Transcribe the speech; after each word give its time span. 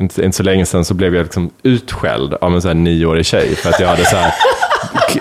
inte, 0.00 0.24
inte 0.24 0.36
så 0.36 0.42
länge 0.42 0.66
sedan 0.66 0.84
så 0.84 0.94
blev 0.94 1.14
jag 1.14 1.22
liksom 1.22 1.50
utskälld 1.62 2.34
av 2.34 2.54
en 2.54 2.62
så 2.62 2.68
här 2.68 2.74
nioårig 2.74 3.26
tjej 3.26 3.56
för 3.56 3.68
att 3.70 3.80
jag 3.80 3.88
hade 3.88 4.04
så 4.04 4.16
här, 4.16 4.32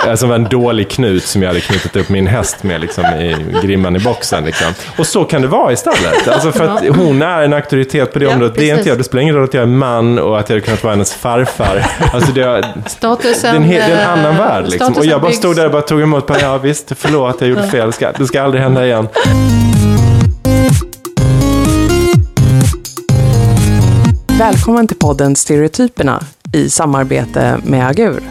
alltså 0.09 0.25
en 0.25 0.43
dålig 0.43 0.89
knut 0.89 1.23
som 1.23 1.41
jag 1.41 1.49
hade 1.49 1.61
knutit 1.61 1.95
upp 1.95 2.09
min 2.09 2.27
häst 2.27 2.63
med 2.63 2.81
liksom, 2.81 3.05
i 3.05 3.35
grimman 3.63 3.95
i 3.95 3.99
boxen. 3.99 4.45
Liksom. 4.45 4.67
Och 4.97 5.07
så 5.07 5.23
kan 5.23 5.41
det 5.41 5.47
vara 5.47 5.71
i 5.71 5.75
stallet. 5.75 6.27
Alltså 6.27 6.51
för 6.51 6.63
att 6.63 6.87
hon 6.95 7.21
är 7.21 7.41
en 7.41 7.53
auktoritet 7.53 8.13
på 8.13 8.19
det 8.19 8.25
Ja, 8.25 8.31
området. 8.31 8.55
Det 8.55 8.69
är 8.69 8.77
inte 8.77 8.89
jag. 8.89 8.97
Det 8.97 9.03
spelar 9.03 9.21
ingen 9.21 9.35
roll 9.35 9.43
att 9.43 9.53
jag 9.53 9.63
är 9.63 9.67
man 9.67 10.19
och 10.19 10.39
att 10.39 10.49
jag 10.49 10.55
hade 10.55 10.65
kunnat 10.65 10.83
vara 10.83 10.93
hennes 10.93 11.13
farfar. 11.13 11.85
Alltså 12.13 12.31
det, 12.31 12.65
Statusen, 12.85 13.51
är 13.51 13.55
en, 13.55 13.63
hel, 13.63 13.75
det 13.75 13.85
är 13.85 13.91
en 13.91 13.99
eh, 13.99 14.09
annan 14.09 14.37
värld. 14.37 14.63
Liksom. 14.63 14.87
Och 14.87 14.93
statusen 14.93 15.11
jag 15.11 15.21
bara 15.21 15.31
stod 15.31 15.55
där 15.55 15.65
och 15.65 15.71
bara 15.71 15.81
tog 15.81 16.01
emot. 16.01 16.27
Bara, 16.27 16.39
ja 16.41 16.57
visst, 16.57 16.91
förlåt, 16.95 17.41
jag 17.41 17.49
gjorde 17.49 17.67
fel. 17.67 17.87
Det 17.87 17.93
ska, 17.93 18.11
det 18.11 18.25
ska 18.25 18.41
aldrig 18.41 18.63
hända 18.63 18.85
igen. 18.85 19.07
Välkommen 24.39 24.87
till 24.87 24.97
podden 24.97 25.35
Stereotyperna 25.35 26.23
i 26.53 26.69
samarbete 26.69 27.59
med 27.63 27.87
Agur. 27.87 28.23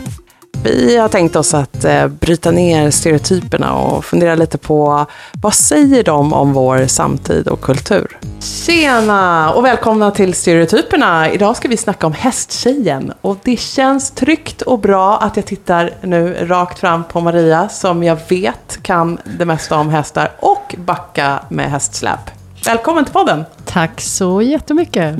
Vi 0.64 0.96
har 0.96 1.08
tänkt 1.08 1.36
oss 1.36 1.54
att 1.54 1.84
eh, 1.84 2.06
bryta 2.06 2.50
ner 2.50 2.90
stereotyperna 2.90 3.74
och 3.74 4.04
fundera 4.04 4.34
lite 4.34 4.58
på 4.58 5.06
vad 5.42 5.54
säger 5.54 6.04
de 6.04 6.32
om 6.32 6.52
vår 6.52 6.86
samtid 6.86 7.48
och 7.48 7.60
kultur? 7.60 8.18
Tjena 8.40 9.52
och 9.52 9.64
välkomna 9.64 10.10
till 10.10 10.34
Stereotyperna. 10.34 11.30
Idag 11.30 11.56
ska 11.56 11.68
vi 11.68 11.76
snacka 11.76 12.06
om 12.06 12.12
hästtjejen 12.12 13.12
och 13.20 13.38
det 13.42 13.56
känns 13.56 14.10
tryggt 14.10 14.62
och 14.62 14.78
bra 14.78 15.18
att 15.18 15.36
jag 15.36 15.46
tittar 15.46 15.90
nu 16.02 16.36
rakt 16.40 16.78
fram 16.78 17.04
på 17.04 17.20
Maria 17.20 17.68
som 17.68 18.02
jag 18.02 18.18
vet 18.28 18.82
kan 18.82 19.18
det 19.38 19.44
mesta 19.44 19.76
om 19.76 19.88
hästar 19.88 20.30
och 20.40 20.74
backa 20.78 21.40
med 21.48 21.70
hästsläp. 21.70 22.20
Välkommen 22.64 23.04
till 23.04 23.14
podden! 23.14 23.44
Tack 23.64 24.00
så 24.00 24.42
jättemycket. 24.42 25.16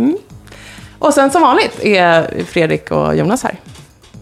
Och 0.99 1.15
sen 1.15 1.31
som 1.31 1.43
vanligt 1.43 1.81
är 1.81 2.45
Fredrik 2.45 2.91
och 2.91 3.17
Jonas 3.17 3.43
här. 3.43 3.55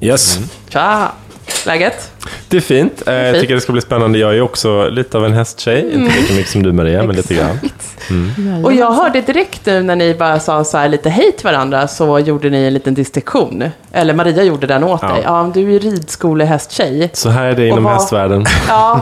Yes. 0.01 0.39
Tja! 0.69 1.13
Läget? 1.67 2.16
Det 2.49 2.57
är 2.57 2.61
fint. 2.61 3.03
Eh, 3.07 3.15
Jag 3.15 3.33
fint. 3.33 3.41
tycker 3.41 3.55
det 3.55 3.61
ska 3.61 3.73
bli 3.73 3.81
spännande. 3.83 4.19
Jag 4.19 4.37
är 4.37 4.41
också 4.41 4.89
lite 4.89 5.17
av 5.19 5.25
en 5.27 5.33
hästtjej. 5.33 5.81
Inte 5.95 6.17
lika 6.21 6.35
mycket 6.35 6.51
som 6.51 6.63
du 6.63 6.73
Maria, 6.73 7.03
men 7.03 7.17
lite 7.17 7.35
grann. 7.35 7.59
Och 8.65 8.73
jag 8.73 8.93
hörde 8.93 9.21
direkt 9.21 9.67
nu 9.67 9.83
när 9.83 9.97
ni 9.97 10.15
bara 10.15 10.41
sa 10.41 10.65
så 10.65 10.79
här 10.79 10.89
lite 10.89 11.11
hej 11.11 11.33
till 11.33 11.45
varandra 11.47 11.89
så 11.89 12.19
gjorde 12.19 12.51
ni 12.51 12.65
en 12.67 12.75
liten 12.75 12.95
distinktion. 12.95 13.65
Eller 13.93 14.15
Maria 14.15 14.43
gjorde 14.43 14.67
den 14.67 14.85
åt 14.85 15.01
Ja. 15.03 15.09
dig. 15.09 15.21
Ja, 15.25 15.51
du 15.55 15.75
är 15.77 15.81
ridskolehästtjej. 15.81 17.11
Så 17.13 17.29
här 17.31 17.45
är 17.45 17.55
det 17.55 17.67
inom 17.69 17.85
vad- 17.85 17.93
hästvärlden. 17.93 18.45
Ja, 18.69 19.01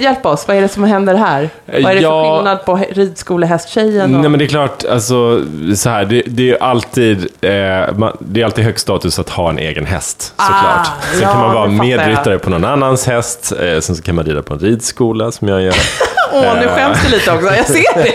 hjälp 0.00 0.26
oss. 0.26 0.48
Vad 0.48 0.56
är 0.56 0.60
det 0.60 0.68
som 0.68 0.84
händer 0.84 1.14
här? 1.14 1.50
Vad 1.66 1.76
är 1.84 1.94
det 1.94 2.00
Ja. 2.00 2.24
för 2.24 2.36
skillnad 2.36 2.64
på 2.64 2.80
ridskolehästtjejen? 2.92 4.14
Och... 4.14 4.20
Nej 4.20 4.30
men 4.30 4.38
det 4.38 4.44
är 4.44 4.48
klart, 4.48 4.84
alltså, 4.90 5.42
så 5.76 5.90
här, 5.90 6.04
det, 6.04 6.22
det, 6.26 6.42
är 6.42 6.46
ju 6.46 6.58
alltid, 6.58 7.18
eh, 7.40 8.10
det 8.20 8.40
är 8.40 8.44
alltid 8.44 8.64
hög 8.64 8.78
status 8.80 9.18
att 9.18 9.28
ha 9.30 9.50
en 9.50 9.58
egen 9.58 9.86
häst, 9.86 10.20
såklart. 10.36 10.56
Ah, 10.56 10.84
Sen 11.12 11.20
ja, 11.22 11.28
kan 11.32 11.40
man 11.40 11.54
vara 11.54 11.66
det 11.66 11.72
jag. 11.74 11.84
medryttare 11.86 12.38
på 12.38 12.49
någon 12.50 12.64
annans 12.64 13.06
häst, 13.06 13.52
eh, 13.52 13.80
sen 13.80 13.96
så 13.96 14.02
kan 14.02 14.14
man 14.14 14.24
rida 14.24 14.42
på 14.42 14.54
en 14.54 14.60
ridskola 14.60 15.32
som 15.32 15.48
jag 15.48 15.62
gör. 15.62 15.74
Åh, 16.32 16.54
nu 16.60 16.66
skäms 16.68 16.98
du 17.04 17.10
lite 17.16 17.32
också. 17.32 17.46
Jag 17.54 17.66
ser 17.66 17.94
det. 18.04 18.12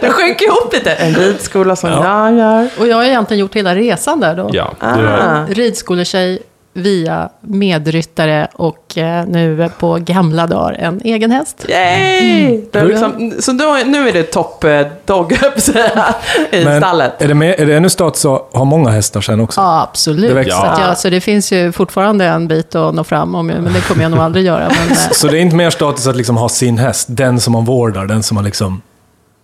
Du 0.00 0.12
sjönk 0.12 0.40
ihop 0.42 0.72
lite. 0.72 0.90
En 0.92 1.14
ridskola 1.14 1.76
som 1.76 1.90
jag 1.90 2.34
gör. 2.38 2.68
Och 2.78 2.86
jag 2.86 2.96
har 2.96 3.04
egentligen 3.04 3.40
gjort 3.40 3.56
hela 3.56 3.74
resan 3.74 4.20
där 4.20 4.34
då. 4.36 4.50
Ja, 4.52 4.74
Ah. 4.80 4.96
du 4.96 5.06
har, 5.06 5.46
Ridskoletjej 5.54 6.42
via 6.72 7.28
medryttare 7.40 8.48
och 8.52 8.98
eh, 8.98 9.26
nu 9.26 9.70
på 9.78 9.98
gamla 10.00 10.46
dagar 10.46 10.72
en 10.72 11.00
egen 11.04 11.30
häst. 11.30 11.66
Yay! 11.68 12.62
Är 12.72 12.84
liksom, 12.84 13.32
så 13.40 13.52
då, 13.52 13.78
nu 13.86 14.08
är 14.08 14.12
det 14.12 14.22
topp 14.22 14.64
eh, 14.64 14.86
dog, 15.04 15.32
i 16.52 16.64
Men 16.64 16.80
stallet. 16.80 17.22
är 17.22 17.28
det, 17.28 17.34
mer, 17.34 17.60
är 17.60 17.66
det 17.66 17.76
ännu 17.76 17.88
status 17.88 18.24
att 18.24 18.48
ha 18.52 18.64
många 18.64 18.90
hästar 18.90 19.20
sen 19.20 19.40
också? 19.40 19.60
Ja, 19.60 19.82
absolut. 19.82 20.28
Det 20.30 20.34
växer. 20.34 20.56
så, 20.56 20.66
att 20.66 20.80
jag, 20.80 20.98
så 20.98 21.10
det 21.10 21.20
finns 21.20 21.52
ju 21.52 21.72
fortfarande 21.72 22.26
en 22.26 22.48
bit 22.48 22.74
att 22.74 22.94
nå 22.94 23.04
fram 23.04 23.34
om, 23.34 23.46
men 23.46 23.72
det 23.72 23.80
kommer 23.88 24.02
jag 24.02 24.10
nog 24.10 24.20
aldrig 24.20 24.44
göra. 24.44 24.68
Men, 24.68 24.90
eh, 24.90 24.96
Så 25.12 25.26
det 25.26 25.38
är 25.38 25.42
inte 25.42 25.56
mer 25.56 25.70
status 25.70 26.06
att 26.06 26.16
liksom 26.16 26.36
ha 26.36 26.48
sin 26.48 26.78
häst, 26.78 27.06
den 27.10 27.40
som 27.40 27.52
man 27.52 27.64
vårdar, 27.64 28.06
den 28.06 28.22
som 28.22 28.34
man 28.34 28.44
liksom... 28.44 28.82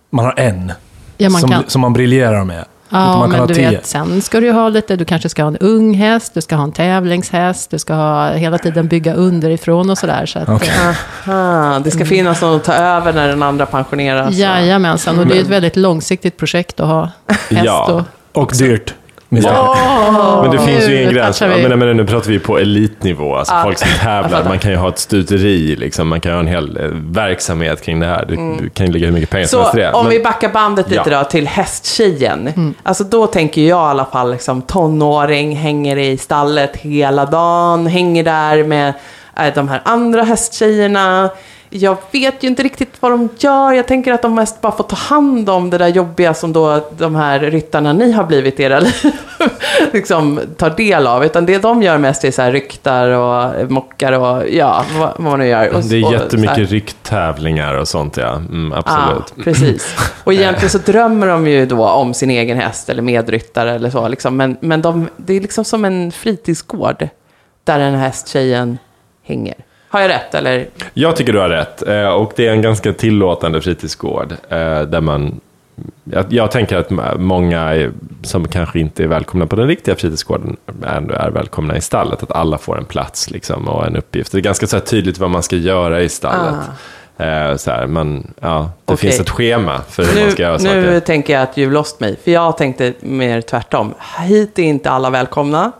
Man 0.09 0.25
har 0.25 0.33
en. 0.37 0.71
ja, 1.17 1.29
man 1.29 1.41
som, 1.41 1.63
som 1.67 1.81
man 1.81 1.93
briljerar 1.93 2.43
med. 2.43 2.65
Ja, 2.89 3.27
men 3.27 3.47
du 3.47 3.53
tio. 3.53 3.69
vet, 3.69 3.85
sen 3.85 4.21
ska 4.21 4.39
du 4.39 4.51
ha 4.51 4.69
lite, 4.69 4.95
du 4.95 5.05
kanske 5.05 5.29
ska 5.29 5.43
ha 5.43 5.47
en 5.47 5.57
ung 5.57 5.93
häst, 5.93 6.33
du 6.33 6.41
ska 6.41 6.55
ha 6.55 6.63
en 6.63 6.71
tävlingshäst, 6.71 7.71
du 7.71 7.79
ska 7.79 7.93
ha, 7.93 8.29
hela 8.31 8.57
tiden 8.57 8.87
bygga 8.87 9.13
underifrån 9.13 9.89
och 9.89 9.97
sådär. 9.97 10.25
Så 10.25 10.39
att, 10.39 10.49
Okej. 10.49 10.69
eh, 10.69 11.29
Aha, 11.33 11.79
det 11.79 11.91
ska 11.91 12.05
finnas 12.05 12.41
någon 12.41 12.55
att 12.55 12.63
ta 12.63 12.73
över 12.73 13.13
när 13.13 13.27
den 13.27 13.43
andra 13.43 13.65
pensioneras. 13.65 14.35
Jajamensan, 14.35 15.19
och 15.19 15.27
det 15.27 15.37
är 15.37 15.41
ett 15.41 15.47
väldigt 15.47 15.75
långsiktigt 15.75 16.37
projekt 16.37 16.79
att 16.79 16.87
ha 16.87 17.09
häst. 17.49 17.63
Ja. 17.65 18.05
Och, 18.31 18.41
Och 18.43 18.51
dyrt. 18.57 18.93
Åh, 19.31 20.41
men 20.41 20.51
det 20.51 20.59
finns 20.59 20.87
ju 20.89 21.01
ingen 21.01 21.13
gräns. 21.13 21.41
men, 21.41 21.79
men 21.79 21.97
nu 21.97 22.05
pratar 22.05 22.29
vi 22.29 22.39
på 22.39 22.57
elitnivå, 22.59 23.35
alltså 23.35 23.53
Ja, 23.53 23.63
folk 23.63 23.77
som 23.77 23.87
tävlar. 23.99 24.43
Man 24.43 24.59
kan 24.59 24.71
ju 24.71 24.77
ha 24.77 24.89
ett 24.89 24.99
stuteri, 24.99 25.75
liksom. 25.75 26.07
man 26.07 26.19
kan 26.21 26.31
ha 26.31 26.39
en 26.39 26.47
hel 26.47 26.77
eh, 26.77 26.83
verksamhet 26.93 27.81
kring 27.81 27.99
det 27.99 28.05
här. 28.07 28.25
Du, 28.29 28.35
du 28.63 28.69
kan 28.69 28.85
ju 28.85 28.91
lägga 28.91 29.05
hur 29.05 29.13
mycket 29.13 29.29
pengar 29.29 29.47
som 29.47 29.57
Mm. 29.59 29.65
Helst 29.65 29.77
i 29.77 29.81
det. 29.81 29.91
om 29.93 30.03
Men- 30.05 30.13
vi 30.13 30.19
backar 30.23 30.49
bandet 30.49 30.89
lite 30.89 31.09
Ja. 31.11 31.17
då 31.19 31.23
till 31.29 31.47
hästtjejen. 31.47 32.47
Mm. 32.47 32.73
Alltså 32.83 33.03
då 33.03 33.27
tänker 33.27 33.61
jag 33.61 33.69
i 33.87 33.89
alla 33.89 34.05
fall 34.05 34.31
liksom 34.31 34.61
tonåring, 34.61 35.55
hänger 35.55 35.97
i 35.97 36.17
stallet 36.17 36.75
hela 36.77 37.25
dagen, 37.25 37.87
hänger 37.87 38.23
där 38.23 38.63
med 38.63 38.93
eh, 39.37 39.53
de 39.55 39.67
här 39.69 39.81
andra 39.85 40.23
hästtjejerna. 40.23 41.29
Jag 41.69 41.97
vet 42.11 42.43
ju 42.43 42.47
inte 42.47 42.63
riktigt 42.63 42.93
vad 42.99 43.11
de 43.11 43.29
gör. 43.37 43.73
Jag 43.73 43.87
tänker 43.87 44.13
att 44.13 44.21
de 44.21 44.35
mest 44.35 44.61
bara 44.61 44.71
får 44.71 44.83
ta 44.83 44.95
hand 44.95 45.49
om 45.49 45.69
det 45.69 45.77
där 45.77 45.87
jobbiga 45.87 46.33
som 46.33 46.53
då 46.53 46.89
de 46.97 47.15
här 47.15 47.39
ryttarna 47.39 47.93
ni 47.93 48.11
har 48.11 48.23
blivit 48.23 48.59
era 48.59 48.79
liv 48.79 49.13
liksom 49.93 50.39
tar 50.57 50.69
del 50.69 51.07
av. 51.07 51.25
Utan 51.25 51.45
det 51.45 51.57
de 51.57 51.83
gör 51.83 51.97
mest 51.97 52.23
är 52.23 52.31
så 52.31 52.41
här 52.41 52.51
ryktar 52.51 53.09
och 53.09 53.71
mockar 53.71 54.11
och 54.11 54.49
ja, 54.49 54.85
vad, 54.97 55.09
vad 55.09 55.19
man 55.19 55.39
nu 55.39 55.47
gör. 55.47 55.73
Och, 55.73 55.83
Det 55.83 55.95
är 55.95 56.05
och 56.05 56.13
jättemycket 56.13 56.69
rycktävlingar 56.69 57.73
och 57.73 57.87
sånt, 57.87 58.17
ja. 58.17 58.35
Mm, 58.35 58.73
absolut. 58.73 59.33
Ja, 59.35 59.43
precis. 59.43 59.95
Och 60.23 60.33
egentligen 60.33 60.69
så 60.69 60.77
drömmer 60.77 61.27
de 61.27 61.47
ju 61.47 61.65
då 61.65 61.87
om 61.87 62.13
sin 62.13 62.29
egen 62.29 62.57
häst 62.57 62.89
eller 62.89 63.01
medryttare 63.01 63.71
eller 63.75 63.89
så. 63.89 64.07
Liksom. 64.07 64.37
Men, 64.37 64.57
men 64.59 64.81
de, 64.81 65.09
det 65.17 65.33
är 65.33 65.41
liksom 65.41 65.65
som 65.65 65.85
en 65.85 66.11
fritidsgård 66.11 67.07
där 67.63 67.79
den 67.79 67.93
här 67.93 68.01
hästtjejen 68.01 68.77
hänger. 69.23 69.55
Har 69.89 69.99
jag 70.01 70.09
rätt 70.09 70.35
eller? 70.35 70.67
Jag 70.93 71.15
tycker 71.15 71.33
du 71.33 71.39
har 71.39 71.49
rätt. 71.49 71.87
Eh, 71.87 72.07
Och 72.07 72.33
det 72.35 72.47
är 72.47 72.51
en 72.51 72.61
ganska 72.61 72.93
tillåtande 72.93 73.61
fritidsgård. 73.61 74.31
eh, 74.49 74.81
Där 74.81 75.01
man, 75.01 75.39
jag, 76.03 76.25
jag 76.29 76.51
tänker 76.51 76.77
att 76.77 77.19
många 77.19 77.91
som 78.23 78.47
kanske 78.47 78.79
inte 78.79 79.03
är 79.03 79.07
välkomna 79.07 79.47
på 79.47 79.55
den 79.55 79.67
riktiga 79.67 79.95
fritidsgården 79.95 80.57
ändå 80.87 81.13
är 81.13 81.29
välkomna 81.29 81.77
i 81.77 81.81
stallet. 81.81 82.23
Att 82.23 82.31
alla 82.31 82.57
får 82.57 82.77
en 82.77 82.85
plats 82.85 83.29
liksom, 83.31 83.67
och 83.67 83.87
en 83.87 83.95
uppgift. 83.97 84.31
Det 84.31 84.37
är 84.37 84.41
ganska 84.41 84.67
så 84.67 84.79
tydligt 84.79 85.17
vad 85.17 85.29
man 85.29 85.43
ska 85.43 85.55
göra 85.55 86.01
i 86.01 86.09
stallet. 86.09 86.55
Eh, 87.17 87.55
Så 87.55 87.71
här, 87.71 87.87
man, 87.87 88.33
ja, 88.39 88.69
det 88.85 88.93
Okej. 88.93 89.09
finns 89.09 89.19
ett 89.21 89.29
schema 89.29 89.81
för 89.89 90.03
hur 90.03 90.15
man 90.15 90.23
Nu, 90.25 90.31
ska 90.31 90.41
göra 90.43 90.57
nu 90.57 90.59
saker. 90.59 90.99
tänker 90.99 91.33
jag 91.33 91.43
att 91.43 91.55
du 91.55 91.69
lost 91.71 91.99
mig. 91.99 92.15
För 92.23 92.31
jag 92.31 92.57
tänkte 92.57 92.93
mer 92.99 93.41
tvärtom. 93.41 93.93
Hit 94.27 94.59
är 94.59 94.63
inte 94.63 94.89
alla 94.91 95.09
välkomna. 95.09 95.71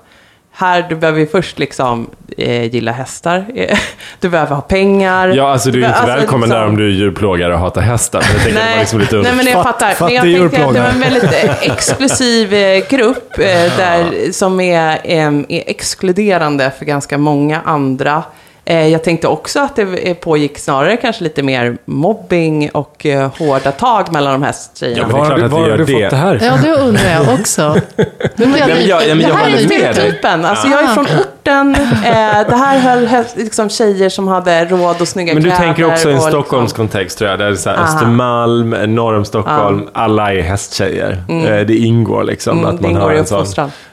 Här 0.60 0.86
du 0.90 0.96
behöver 0.96 1.20
ju 1.20 1.28
först 1.28 1.60
liksom 1.60 2.10
eh, 2.38 2.64
gilla 2.74 2.92
hästar. 2.92 3.46
Du 4.20 4.30
behöver 4.30 4.56
ha 4.56 4.62
pengar. 4.62 5.28
Ja, 5.28 5.52
alltså 5.52 5.72
du 5.72 5.84
är 5.84 5.88
inte 5.88 5.98
Alltså, 6.00 6.16
välkommen 6.16 6.50
liksom- 6.50 6.62
där 6.62 6.68
om 6.68 6.76
du 6.78 6.86
är 6.88 6.92
djurplågare 6.92 7.54
och 7.54 7.60
hatar 7.60 7.82
hästar. 7.82 8.24
Men 8.46 8.54
jag 8.54 8.62
var 8.62 8.70
Nej, 8.70 8.80
liksom 8.80 9.00
lite 9.00 9.16
nej, 9.16 9.34
men 9.36 9.46
jag 9.46 9.54
Fatt- 9.56 9.64
fattar. 9.64 9.88
Men 9.88 9.96
fattig 9.96 10.16
jag 10.16 10.24
tänkte 10.24 10.66
att 10.66 10.74
det 10.74 10.80
var 10.82 10.90
en 10.90 11.00
väldigt 11.00 11.24
eh, 11.24 11.62
exklusiv 11.72 12.54
eh, 12.54 12.84
grupp 12.90 13.38
eh, 13.40 13.46
där, 13.78 14.32
som 14.32 14.60
är, 14.60 15.00
eh, 15.04 15.28
är 15.28 15.64
exkluderande 15.70 16.72
för 16.78 16.86
ganska 16.86 17.18
många 17.18 17.62
andra. 17.66 18.24
Eh, 18.70 18.88
Jag 18.88 19.04
tänkte 19.04 19.28
också 19.28 19.60
att 19.60 19.76
det 19.76 20.14
pågick 20.22 20.58
snarare 20.60 20.98
kanske 20.98 21.24
lite 21.24 21.44
mer 21.44 21.78
mobbing 21.86 22.70
och 22.74 23.06
eh, 23.06 23.32
hårda 23.40 23.72
tag 23.72 24.14
mellan 24.14 24.34
de 24.34 24.44
här 24.44 24.56
tjejerna. 24.80 25.02
Ja, 25.02 25.08
men 25.08 25.16
det 25.16 25.46
är 25.46 25.48
Var, 25.48 25.60
har 25.60 25.66
klart 25.66 25.68
du- 25.70 25.72
var 25.72 25.78
du 25.78 25.86
det. 25.86 25.92
fått 26.02 26.10
det 26.10 26.16
här? 26.16 26.40
Ja, 26.44 26.58
det 26.64 26.74
undrar 26.82 27.12
jag 27.12 27.40
också. 27.40 27.62
Jag 27.96 28.06
Nej, 28.36 28.48
men 28.48 28.60
jag- 28.60 28.68
nyfiken. 28.68 28.88
ja, 28.90 29.16
men 29.16 29.20
jag 29.20 29.32
det 29.32 29.36
här 29.36 29.50
är 29.50 29.58
stereotypen. 29.58 30.46
Alltså, 30.46 30.68
jag 30.68 30.84
är 30.84 30.88
från 30.88 31.06
orten. 31.06 31.76
Eh, 31.76 32.50
det 32.50 32.56
här 32.56 32.80
höll 32.80 33.08
hö- 33.08 33.24
liksom, 33.36 33.70
tjejer 33.70 34.10
som 34.10 34.28
hade 34.28 34.66
råd 34.66 35.02
och 35.02 35.08
snygga 35.08 35.34
Men 35.34 35.44
du 35.44 35.50
kläder. 35.50 35.66
tänker 35.66 35.84
också 35.86 36.08
i 36.08 36.12
en 36.12 36.16
liksom- 36.16 36.32
Stockholmskontext 36.32 37.18
tror 37.18 37.30
jag. 37.30 37.40
Där 37.40 37.46
det 37.46 37.52
är 37.52 37.56
så 37.56 37.70
här 37.70 37.78
Aha. 37.78 37.86
Östermalm, 37.86 38.70
norr 38.96 39.14
om 39.18 39.26
Stockholm, 39.26 39.88
alla 39.94 40.34
är 40.34 40.42
hästtjejer. 40.42 41.24
Eh, 41.30 41.66
Det 41.66 41.78
ingår 41.78 42.24
liksom. 42.24 42.58
Mm, 42.60 42.76
att 42.76 42.82
man 42.82 42.96
har 42.96 43.12
en 43.14 43.26
sån. 43.26 43.46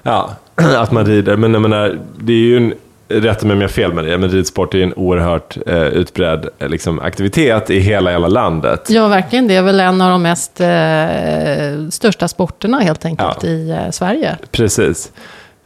Ja, 0.02 0.30
att 0.76 0.92
man 0.92 1.06
rider. 1.06 1.36
Men 1.36 1.52
jag 1.52 1.62
menar, 1.62 1.98
det 2.18 2.32
är 2.32 2.36
ju 2.36 2.56
en, 2.56 2.74
rätta 3.08 3.46
mig 3.46 3.54
om 3.54 3.60
jag 3.60 3.68
har 3.68 3.72
fel 3.72 3.92
med 3.92 4.04
det, 4.04 4.18
men 4.18 4.30
ridsport 4.30 4.74
är 4.74 4.78
en 4.78 4.94
oerhört 4.94 5.56
eh, 5.66 5.82
utbredd 5.82 6.48
eh, 6.58 6.68
liksom, 6.68 7.00
aktivitet 7.00 7.70
i 7.70 7.78
hela, 7.78 8.10
hela 8.10 8.28
landet. 8.28 8.86
Ja, 8.90 9.08
verkligen. 9.08 9.48
Det 9.48 9.54
är 9.56 9.62
väl 9.62 9.80
en 9.80 10.00
av 10.00 10.10
de 10.10 10.22
mest 10.22 10.60
eh, 10.60 11.88
största 11.90 12.28
sporterna 12.28 12.78
helt 12.80 13.04
enkelt 13.04 13.38
Ja. 13.42 13.48
i 13.48 13.70
eh, 13.70 13.90
Sverige. 13.90 14.36
Precis. 14.50 15.12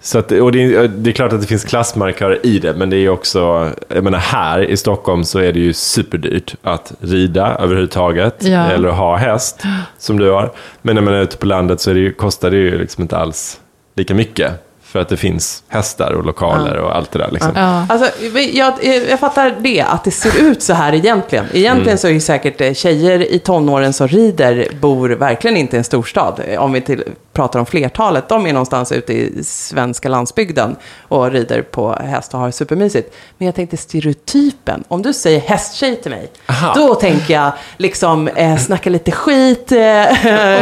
Så 0.01 0.19
att, 0.19 0.33
och 0.33 0.53
det, 0.53 0.63
är, 0.75 0.89
det 0.89 1.11
är 1.11 1.13
klart 1.13 1.33
att 1.33 1.41
det 1.41 1.47
finns 1.47 1.65
klassmarkörer 1.65 2.47
i 2.47 2.59
det, 2.59 2.75
men 2.75 2.91
det 2.91 2.97
är 2.97 3.09
också, 3.09 3.71
jag 3.89 4.05
menar 4.05 4.19
här 4.19 4.59
i 4.71 4.77
Stockholm 4.77 5.25
så 5.25 5.39
är 5.39 5.53
det 5.53 5.61
ju 5.61 5.73
superdyrt 5.73 6.55
att 6.63 6.93
rida 7.01 7.57
överhuvudtaget, 7.59 8.35
Ja. 8.39 8.71
eller 8.71 8.89
ha 8.89 9.17
häst, 9.17 9.63
som 9.99 10.19
du 10.19 10.31
har. 10.31 10.53
Men 10.83 10.97
jag 10.97 11.05
menar 11.05 11.19
ute 11.21 11.37
på 11.37 11.47
landet 11.47 11.81
så 11.81 11.91
är 11.91 11.95
det 11.95 12.01
ju, 12.01 12.13
kostar 12.13 12.51
det 12.51 12.57
ju 12.57 12.79
liksom 12.79 13.03
inte 13.03 13.17
alls 13.17 13.61
lika 13.97 14.15
mycket. 14.15 14.53
För 14.89 14.99
att 14.99 15.09
det 15.09 15.17
finns 15.17 15.63
hästar 15.69 16.13
och 16.13 16.25
lokaler 16.25 16.77
och 16.77 16.97
allt 16.97 17.11
det 17.11 17.19
där. 17.19 17.31
Liksom. 17.31 17.53
Ja. 17.55 17.87
Alltså, 17.89 18.11
jag, 18.53 18.73
jag 19.11 19.21
fattar 19.21 19.55
det, 19.61 19.81
att 19.81 20.05
det 20.05 20.11
ser 20.11 20.43
ut 20.43 20.63
så 20.63 20.73
här 20.73 20.95
egentligen. 20.95 21.45
Egentligen 21.53 21.89
Mm. 21.89 21.99
så 21.99 22.07
är 22.09 22.13
ju 22.13 22.21
säkert 22.21 22.61
eh, 22.61 22.73
tjejer 22.75 23.33
i 23.33 23.39
tonåren 23.39 23.93
som 23.93 24.09
rider 24.09 24.69
bor 24.81 25.09
verkligen 25.09 25.57
inte 25.57 25.77
i 25.77 25.79
en 25.79 25.85
storstad. 25.85 26.41
Eh, 26.49 26.61
Om 26.63 26.73
vi 26.73 26.81
till, 26.81 27.05
pratar 27.33 27.61
om 27.61 27.67
flertalet, 27.67 28.29
de 28.29 28.47
är 28.47 28.53
någonstans 28.53 28.93
ute 28.93 29.13
i 29.13 29.45
svenska 29.45 30.09
landsbygden 30.09 30.77
och 31.09 31.31
rider 31.31 31.63
på 31.63 31.93
häst 31.93 32.35
och 32.35 32.41
har 32.41 32.47
det 32.47 32.53
supermysigt. 32.53 33.15
Men 33.39 33.47
jag 33.47 33.55
tänkte 33.55 33.77
stereotypen, 33.77 34.85
om 34.89 35.03
du 35.03 35.13
säger 35.13 35.41
hästtjej 35.41 35.97
till 35.97 36.11
mig, 36.11 36.31
Aha. 36.47 36.73
då 36.75 36.95
tänker 36.95 37.35
jag 37.35 37.53
liksom 37.77 38.29
eh, 38.29 38.57
snacka 38.57 38.91
lite 38.91 39.11
skit, 39.11 39.73
eh, 39.73 39.79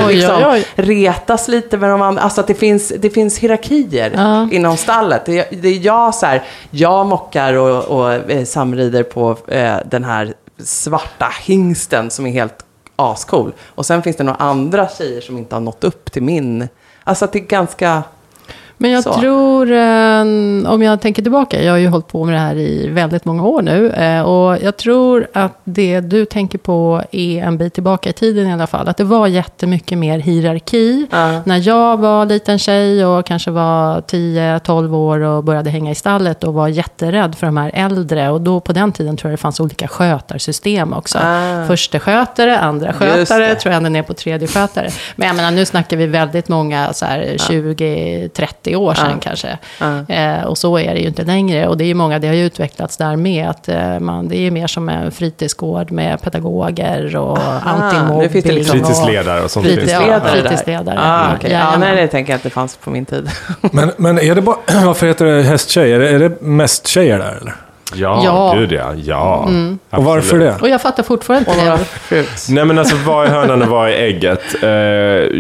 Oj, 0.07 0.15
liksom, 0.15 0.37
oj, 0.37 0.45
oj. 0.47 0.65
retas 0.75 1.49
lite 1.49 1.77
med 1.77 1.91
de 1.91 2.03
andra. 2.03 2.23
Alltså 2.23 2.41
att 2.41 2.47
det 2.47 2.55
finns, 2.55 2.93
det 2.99 3.11
finns 3.11 3.39
hierarkier 3.39 4.11
Ja. 4.17 4.49
inom 4.53 4.77
stallet. 4.77 5.25
Det, 5.27 5.39
är- 5.53 5.57
det 5.63 5.69
är 5.69 5.79
jag 5.87 6.15
så 6.15 6.27
här, 6.27 6.43
jag 6.71 7.07
mockar 7.07 7.55
och, 7.55 7.85
och 7.85 8.13
eh, 8.31 8.45
samrider 8.45 9.03
på 9.03 9.37
eh, 9.49 9.77
den 9.85 10.05
här 10.05 10.35
svarta 10.59 11.29
hingsten 11.43 12.11
som 12.11 12.27
är 12.27 12.31
helt 12.31 12.65
ascool. 12.97 13.53
Och 13.75 13.87
sen 13.87 14.03
finns 14.03 14.17
det 14.17 14.25
några 14.25 14.39
andra 14.39 14.89
tjejer 14.89 15.21
som 15.21 15.39
inte 15.39 15.55
har 15.55 15.61
nått 15.61 15.85
upp 15.85 16.13
till 16.13 16.23
min. 16.23 16.69
Alltså 17.05 17.25
att 17.25 17.33
det 17.33 17.39
är 17.39 17.47
ganska... 17.47 18.03
Men 18.79 18.91
jag 18.91 19.05
Så. 19.05 19.13
tror, 19.15 19.73
eh, 19.73 20.21
om 20.73 20.83
jag 20.83 21.01
tänker 21.01 21.23
tillbaka, 21.23 21.63
jag 21.63 21.73
har 21.73 21.79
ju 21.79 21.89
hållit 21.89 22.09
på 22.09 22.25
med 22.25 22.35
det 22.35 22.39
här 22.39 22.57
i 22.57 22.89
väldigt 22.89 23.25
många 23.25 23.43
år 23.45 23.63
nu. 23.63 23.91
eh, 23.91 24.21
Och 24.23 24.59
jag 24.63 24.77
tror 24.77 25.27
att 25.33 25.61
det 25.65 26.01
du 26.01 26.25
tänker 26.25 26.59
på 26.59 27.03
är 27.13 27.43
en 27.43 27.59
bit 27.59 27.75
tillbaka 27.75 28.11
i 28.11 28.13
tiden 28.13 28.47
i 28.47 28.53
alla 28.53 28.67
fall. 28.67 28.89
Att 28.89 28.97
det 28.97 29.05
var 29.05 29.27
jättemycket 29.27 29.99
mer 29.99 30.19
hierarki. 30.19 31.07
Ja. 31.11 31.43
När 31.45 31.69
jag 31.69 31.97
var 31.97 32.27
liten 32.27 32.59
tjej 32.59 33.07
och 33.07 33.27
kanske 33.27 33.51
var 33.51 34.01
10-12 34.01 34.95
år 34.95 35.21
och 35.21 35.45
började 35.45 35.71
hänga 35.71 35.91
i 35.91 35.95
stallet 35.95 36.45
och 36.45 36.55
var 36.55 36.69
jätterädd 36.69 37.35
för 37.35 37.47
de 37.47 37.57
här 37.57 37.71
äldre. 37.75 38.31
Och 38.31 38.41
då 38.41 38.61
på 38.61 38.73
den 38.73 38.93
tiden 38.93 39.17
tror 39.17 39.31
jag 39.31 39.39
det 39.39 39.43
fanns 39.43 39.61
olika 39.61 39.89
skötarsystem 39.89 40.93
också. 40.93 41.19
Ah. 41.23 41.67
Förste 41.67 41.99
skötare, 41.99 42.59
andra 42.59 42.93
skötare, 42.93 43.55
tror 43.55 43.73
jag 43.73 43.77
ända 43.77 43.89
ner 43.91 44.03
på 44.03 44.15
tredje 44.15 44.49
skötare. 44.49 44.89
Men 45.17 45.27
jag 45.29 45.37
menar, 45.37 45.51
nu 45.51 45.65
snackar 45.65 45.97
vi 45.97 46.07
väldigt 46.07 46.49
många, 46.49 46.93
så 46.93 47.07
här 47.07 47.37
20-30 47.39 48.66
år 48.75 48.95
sedan 48.95 49.11
Ja. 49.11 49.17
kanske. 49.23 49.59
Ja. 49.81 50.15
Eh, 50.15 50.43
och 50.45 50.59
så 50.59 50.79
är 50.79 50.95
det 50.95 51.01
ju 51.01 51.07
inte 51.07 51.23
längre. 51.25 51.69
Och 51.69 51.77
det 51.77 51.85
är 51.85 51.87
ju 51.87 51.95
många, 51.95 52.19
det 52.19 52.27
har 52.29 52.35
ju 52.35 52.45
utvecklats 52.47 52.97
där 52.97 53.17
med. 53.17 53.49
Att 53.51 53.69
eh, 53.69 53.99
man, 54.01 54.29
det 54.29 54.37
är 54.37 54.41
ju 54.41 54.51
mer 54.51 54.67
som 54.67 54.89
en 54.89 55.11
fritidsgård 55.13 55.91
med 55.91 56.21
pedagoger 56.23 57.17
och 57.17 57.39
antimobbing. 57.63 58.19
nu 58.23 58.29
finns 58.29 58.45
det 58.45 58.53
liksom- 58.53 58.79
Fritidsledare 58.79 59.43
och 59.45 59.51
sånt. 59.51 59.67
Fritids- 59.67 59.75
finns 59.77 59.87
det. 59.87 59.93
ja, 59.93 59.99
Fritidsledare 60.01 60.43
fritidsledare. 60.49 60.99
Ah, 61.01 61.29
Ja, 61.29 61.35
okej. 61.37 61.53
ja, 61.53 61.75
nej, 61.79 61.97
det 61.97 62.09
tänker 62.09 62.33
jag 62.33 62.39
inte 62.39 62.51
fanns 62.51 62.77
på 62.77 62.91
min 62.91 63.05
tid. 63.05 63.31
Men, 63.61 63.93
men 63.97 64.19
är 64.19 64.35
det 64.35 64.41
bara, 64.43 64.57
varför 64.85 65.07
heter 65.07 65.25
det 65.25 65.43
hästtjej? 65.43 65.93
Är 65.93 65.99
det, 65.99 66.09
är 66.09 66.19
det 66.19 66.41
mest 66.41 66.87
tjejer 66.89 67.19
där 67.19 67.39
eller? 67.41 67.55
Ja, 67.95 68.21
Ja. 68.25 68.55
gud 68.59 68.73
ja. 68.73 68.93
ja 68.97 69.49
Och 69.91 70.05
varför 70.05 70.39
det? 70.39 70.55
Och 70.61 70.69
jag 70.69 70.83
fattar 70.83 71.03
fortfarande 71.03 71.51
inte 71.51 71.79
det. 72.11 72.25
Nej 72.51 72.65
men 72.65 72.79
alltså 72.79 72.97
vad 73.07 73.27
är 73.27 73.31
hönan 73.31 73.63
och 73.63 73.69
vad 73.69 73.89
är 73.89 73.93
ägget? 73.93 74.41
Eh, 74.63 74.69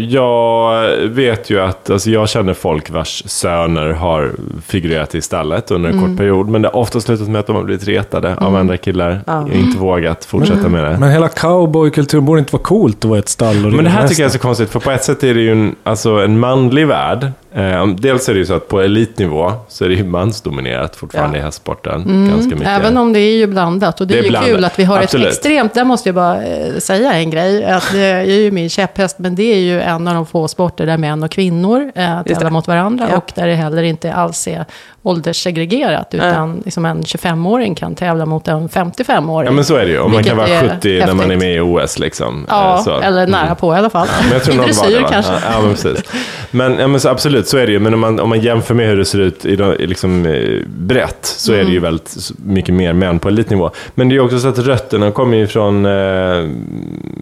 jag 0.04 0.86
vet 1.08 1.50
ju 1.50 1.60
att, 1.60 1.90
alltså 1.90 2.10
jag 2.10 2.28
känner 2.28 2.54
folk 2.54 2.90
vars 2.90 3.22
söner 3.26 3.90
har 3.90 4.32
figurerat 4.66 5.14
i 5.14 5.20
stallet 5.22 5.70
under 5.70 5.90
en 5.90 6.00
kort 6.00 6.16
period. 6.18 6.48
Men 6.48 6.62
det 6.62 6.68
har 6.68 6.76
ofta 6.76 7.00
slutat 7.00 7.28
med 7.28 7.38
att 7.40 7.46
de 7.46 7.56
har 7.56 7.62
blivit 7.62 7.88
retade 7.88 8.36
av 8.36 8.56
andra 8.56 8.76
killar. 8.76 9.20
Ja. 9.26 9.38
Och 9.42 9.52
inte 9.52 9.78
vågat 9.78 10.24
fortsätta 10.24 10.68
med 10.68 10.84
det. 10.84 10.96
Men 10.98 11.10
hela 11.10 11.28
cowboykulturen 11.28 12.24
borde 12.24 12.38
inte 12.38 12.52
vara 12.52 12.62
coolt 12.62 12.98
att 12.98 13.04
vara 13.04 13.18
i 13.18 13.20
ett 13.20 13.28
stall 13.28 13.66
och 13.66 13.72
Men 13.72 13.84
det 13.84 13.90
här 13.90 14.00
hästar. 14.00 14.08
tycker 14.08 14.22
jag 14.22 14.28
är 14.28 14.32
så 14.32 14.38
konstigt, 14.38 14.70
för 14.70 14.80
på 14.80 14.90
ett 14.90 15.04
sätt 15.04 15.22
är 15.24 15.34
det 15.34 15.40
ju 15.40 15.52
en, 15.52 15.74
alltså 15.82 16.10
en 16.10 16.38
manlig 16.38 16.86
värld. 16.86 17.32
Eh, 17.54 17.86
dels 17.86 18.28
är 18.28 18.32
det 18.34 18.38
ju 18.38 18.46
så 18.46 18.54
att 18.54 18.68
på 18.68 18.80
elitnivå 18.80 19.52
så 19.68 19.84
är 19.84 19.88
det 19.88 19.94
ju 19.94 20.04
mansdominerat 20.04 20.96
fortfarande 20.96 21.36
Ja. 21.38 21.42
i 21.42 21.44
hästsporten. 21.44 22.28
Ganska 22.30 22.54
mycket. 22.54 22.68
Mm. 22.68 22.80
Även 22.80 22.96
om 22.96 23.12
det 23.12 23.20
är 23.20 23.36
ju 23.36 23.46
blandat. 23.46 24.00
Och 24.00 24.06
det 24.06 24.14
är, 24.14 24.16
Det 24.16 24.20
är 24.20 24.24
ju 24.24 24.30
blandat. 24.30 24.50
kul 24.50 24.64
att 24.64 24.78
vi 24.78 24.84
har 24.84 24.98
Absolut. 25.02 25.26
ett 25.26 25.32
extremt, 25.32 25.74
där 25.74 25.84
måste 25.84 26.08
jag 26.08 26.14
bara 26.14 26.42
eh, 26.44 26.76
säga 26.78 27.12
en 27.12 27.30
grej. 27.30 27.64
Att 27.64 27.92
det 27.92 27.98
är 28.04 28.22
ju 28.24 28.50
min 28.50 28.70
käpphäst, 28.70 29.18
men 29.18 29.34
det 29.34 29.42
är 29.54 29.58
ju 29.58 29.80
en 29.80 30.08
av 30.08 30.14
de 30.14 30.26
få 30.26 30.48
sporter 30.48 30.86
där 30.86 30.96
män 30.98 31.22
och 31.22 31.30
kvinnor 31.30 31.92
eh, 31.94 32.22
tävlar 32.22 32.50
mot 32.50 32.66
varandra. 32.68 33.06
Ja. 33.10 33.16
Och 33.16 33.32
där 33.34 33.46
det 33.46 33.54
heller 33.54 33.82
inte 33.82 34.12
alls 34.12 34.48
är 34.48 34.64
ålderssegregerat. 35.02 36.14
Utan 36.14 36.62
liksom 36.64 36.84
en 36.84 37.02
25-åring 37.02 37.74
kan 37.74 37.94
tävla 37.94 38.26
mot 38.26 38.48
en 38.48 38.68
55-åring. 38.68 39.46
Ja 39.46 39.52
men 39.52 39.64
så 39.64 39.74
är 39.76 39.84
det 39.84 39.90
ju. 39.90 39.98
Och 39.98 40.10
man 40.10 40.24
kan 40.24 40.36
vara 40.36 40.46
Vilket 40.46 40.70
är 40.70 40.74
70 40.76 40.88
när 40.98 41.06
man 41.06 41.18
är 41.18 41.22
häftigt. 41.22 41.38
med 41.38 41.54
i 41.56 41.60
OS 41.60 41.98
liksom. 41.98 42.38
Eh, 42.38 42.44
Ja, 42.56 42.80
så. 42.84 43.00
eller 43.00 43.26
nära 43.26 43.54
på 43.54 43.74
i 43.74 43.78
alla 43.78 43.90
fall. 43.90 44.08
Men 44.22 44.32
jag 44.32 44.44
tror 44.44 44.54
I 44.62 44.66
dressyr 44.66 45.06
kanske. 45.10 45.32
Ja, 45.32 45.38
ja, 45.52 45.60
men 45.60 45.70
precis. 45.70 46.02
Men, 46.50 46.78
ja, 46.78 46.86
men 46.88 47.00
så 47.00 47.08
absolut, 47.08 47.45
så 47.46 47.58
är 47.58 47.66
det 47.66 47.72
ju. 47.72 47.78
Men 47.78 47.94
om 47.94 48.00
man, 48.00 48.20
om 48.20 48.28
man 48.28 48.40
jämför 48.40 48.74
med 48.74 48.88
hur 48.88 48.96
det 48.96 49.04
ser 49.04 49.20
ut 49.20 49.44
i, 49.46 49.56
liksom, 49.86 50.26
eh, 50.26 50.60
brett, 50.78 51.18
så 51.26 51.52
är 51.52 51.56
det 51.56 51.60
Mm. 51.62 51.72
ju 51.72 51.78
väldigt 51.80 52.06
s- 52.16 52.32
mycket 52.36 52.74
mer 52.74 52.92
män 52.92 53.18
på 53.18 53.28
elitnivå. 53.28 53.70
Men 53.94 54.08
det 54.08 54.12
är 54.12 54.16
ju 54.16 54.20
också 54.22 54.38
så 54.38 54.48
att 54.48 54.58
rötterna 54.58 55.10
kommer 55.10 55.36
ju 55.36 55.46
från, 55.46 55.86
eh, 55.86 56.48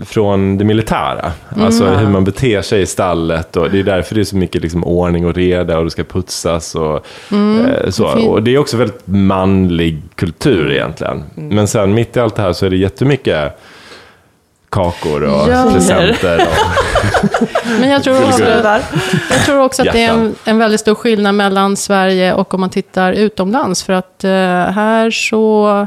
från 0.04 0.58
det 0.58 0.64
militära. 0.64 1.32
Mm. 1.54 1.66
Alltså 1.66 1.86
hur 1.86 2.08
man 2.08 2.24
beter 2.24 2.62
sig 2.62 2.82
i 2.82 2.86
stallet. 2.86 3.56
Och 3.56 3.70
det 3.70 3.78
är 3.78 3.82
därför 3.82 4.14
det 4.14 4.20
är 4.20 4.24
så 4.24 4.36
mycket 4.36 4.62
liksom, 4.62 4.84
ordning 4.84 5.26
och 5.26 5.34
reda 5.34 5.78
och 5.78 5.84
det 5.84 5.90
ska 5.90 6.04
putsas. 6.04 6.74
Och, 6.74 6.94
eh, 7.32 7.90
så. 7.90 8.08
Mm. 8.12 8.28
Och 8.28 8.42
det 8.42 8.54
är 8.54 8.58
också 8.58 8.76
väldigt 8.76 9.02
manlig 9.06 10.02
kultur 10.14 10.72
egentligen. 10.72 11.22
Mm. 11.36 11.54
Men 11.54 11.66
sen 11.68 11.94
mitt 11.94 12.16
i 12.16 12.20
allt 12.20 12.36
det 12.36 12.42
här 12.42 12.52
så 12.52 12.66
är 12.66 12.70
det 12.70 12.76
jättemycket 12.76 13.58
kakor 14.74 15.22
och 15.22 15.50
Ja. 15.52 15.70
presenter. 15.72 16.38
Och, 16.40 17.48
Men 17.80 17.90
jag 17.90 18.02
tror 18.02 18.24
också, 18.24 18.44
jag 19.30 19.44
tror 19.46 19.60
också 19.62 19.82
att 19.82 19.92
det 19.92 20.04
är 20.04 20.10
en, 20.10 20.34
en 20.44 20.58
väldigt 20.58 20.80
stor 20.80 20.94
skillnad 20.94 21.34
mellan 21.34 21.76
Sverige 21.76 22.34
och 22.34 22.54
om 22.54 22.60
man 22.60 22.70
tittar 22.70 23.12
utomlands. 23.12 23.82
För 23.82 23.92
att 23.92 24.24
eh, 24.24 24.30
här 24.74 25.10
så 25.10 25.86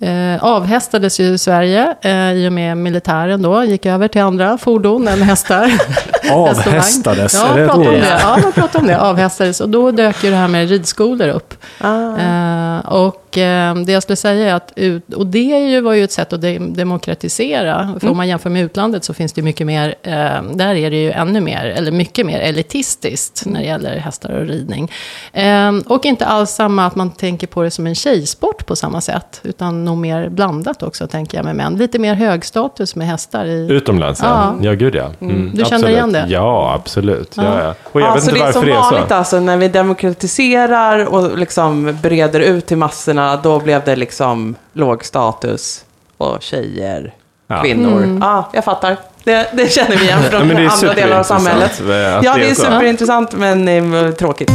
eh, 0.00 0.44
avhästades 0.44 1.20
ju 1.20 1.38
Sverige 1.38 1.94
eh, 2.02 2.32
i 2.32 2.48
och 2.48 2.52
med 2.52 2.76
militären 2.76 3.42
då. 3.42 3.64
Gick 3.64 3.86
över 3.86 4.08
till 4.08 4.22
andra 4.22 4.58
fordon 4.58 5.08
än 5.08 5.22
hästar. 5.22 5.72
Avhästades, 6.30 7.34
Ja, 7.48 7.58
är 7.58 7.70
om 7.70 7.84
det. 7.84 8.18
Ja, 8.22 8.38
man 8.42 8.52
pratar 8.52 8.80
om 8.80 8.86
det. 8.86 9.00
Avhästades. 9.00 9.60
Och 9.60 9.68
då 9.68 9.90
dök 9.90 10.24
ju 10.24 10.30
det 10.30 10.36
här 10.36 10.48
med 10.48 10.68
ridskolor 10.68 11.28
upp. 11.28 11.54
Ah. 11.80 12.16
Eh, 12.16 12.78
och 12.78 13.21
eh, 13.38 13.74
det 13.74 13.92
jag 13.92 14.02
skulle 14.02 14.16
säga 14.16 14.50
är 14.50 14.54
att, 14.54 14.72
ut, 14.76 15.14
och 15.14 15.26
det 15.26 15.52
är 15.52 15.68
ju, 15.68 15.80
var 15.80 15.92
ju 15.92 16.04
ett 16.04 16.12
sätt 16.12 16.32
att 16.32 16.40
de, 16.40 16.58
demokratisera. 16.58 17.94
För 18.00 18.08
om 18.10 18.16
man 18.16 18.28
jämför 18.28 18.50
med 18.50 18.64
utlandet 18.64 19.04
så 19.04 19.14
finns 19.14 19.32
det 19.32 19.42
mycket 19.42 19.66
mer, 19.66 19.94
eh, 20.02 20.42
där 20.54 20.74
är 20.74 20.90
det 20.90 21.02
ju 21.02 21.10
ännu 21.10 21.40
mer, 21.40 21.64
eller 21.64 21.92
mycket 21.92 22.26
mer 22.26 22.40
elitistiskt 22.40 23.42
när 23.46 23.60
det 23.60 23.66
gäller 23.66 23.96
hästar 23.98 24.30
och 24.30 24.46
ridning. 24.46 24.90
Eh, 25.32 25.72
och 25.86 26.04
inte 26.06 26.26
alls 26.26 26.50
samma 26.50 26.86
att 26.86 26.94
man 26.96 27.10
tänker 27.10 27.46
på 27.46 27.62
det 27.62 27.70
som 27.70 27.86
en 27.86 27.94
tjejsport 27.94 28.66
på 28.66 28.76
samma 28.76 29.00
sätt, 29.00 29.40
utan 29.42 29.84
nog 29.84 29.98
mer 29.98 30.28
blandat 30.28 30.82
också 30.82 31.06
tänker 31.06 31.38
jag 31.38 31.44
med 31.44 31.56
män. 31.56 31.76
Lite 31.76 31.98
mer 31.98 32.14
högstatus 32.14 32.96
med 32.96 33.06
hästar 33.06 33.44
i... 33.44 33.66
Utomlands, 33.70 34.20
ja. 34.22 34.54
Ja. 34.60 34.64
Ja, 34.70 34.72
gud 34.74 34.94
ja. 34.94 35.10
Mm, 35.20 35.50
Du 35.54 35.56
känner 35.56 35.74
absolut. 35.74 35.96
igen 35.96 36.12
det? 36.12 36.24
Ja, 36.28 36.74
absolut. 36.74 37.34
Ja. 37.36 37.42
Ja, 37.64 37.74
Och 37.92 38.00
jag 38.00 38.08
Ja, 38.10 38.14
vet 38.14 38.22
så 38.24 38.30
inte 38.30 38.40
det 38.40 38.42
är 38.42 38.46
varför 38.46 38.60
som 38.60 38.68
det 38.68 38.72
är 38.74 38.80
vanligt 38.80 39.08
så. 39.08 39.14
alltså, 39.14 39.40
när 39.40 39.56
vi 39.56 39.68
demokratiserar 39.68 41.04
och 41.06 41.38
liksom 41.38 41.98
breder 42.02 42.40
ut 42.40 42.66
till 42.66 42.76
massorna, 42.76 43.21
då 43.42 43.60
blev 43.60 43.84
det 43.84 43.96
liksom 43.96 44.54
låg 44.72 45.04
status 45.04 45.84
och 46.16 46.42
tjejer, 46.42 47.14
Ja. 47.46 47.62
kvinnor. 47.62 48.02
Mm. 48.02 48.18
Ja, 48.22 48.50
jag 48.52 48.64
fattar. 48.64 48.96
Det, 49.24 49.48
det 49.52 49.72
känner 49.72 49.96
vi 49.96 50.04
igen 50.04 50.22
från 50.22 50.50
andra 50.66 50.94
delar 50.94 51.18
av 51.18 51.22
samhället. 51.22 51.82
Ja, 52.24 52.34
det 52.36 52.50
är 52.50 52.54
superintressant 52.54 53.32
men 53.32 54.14
tråkigt. 54.18 54.50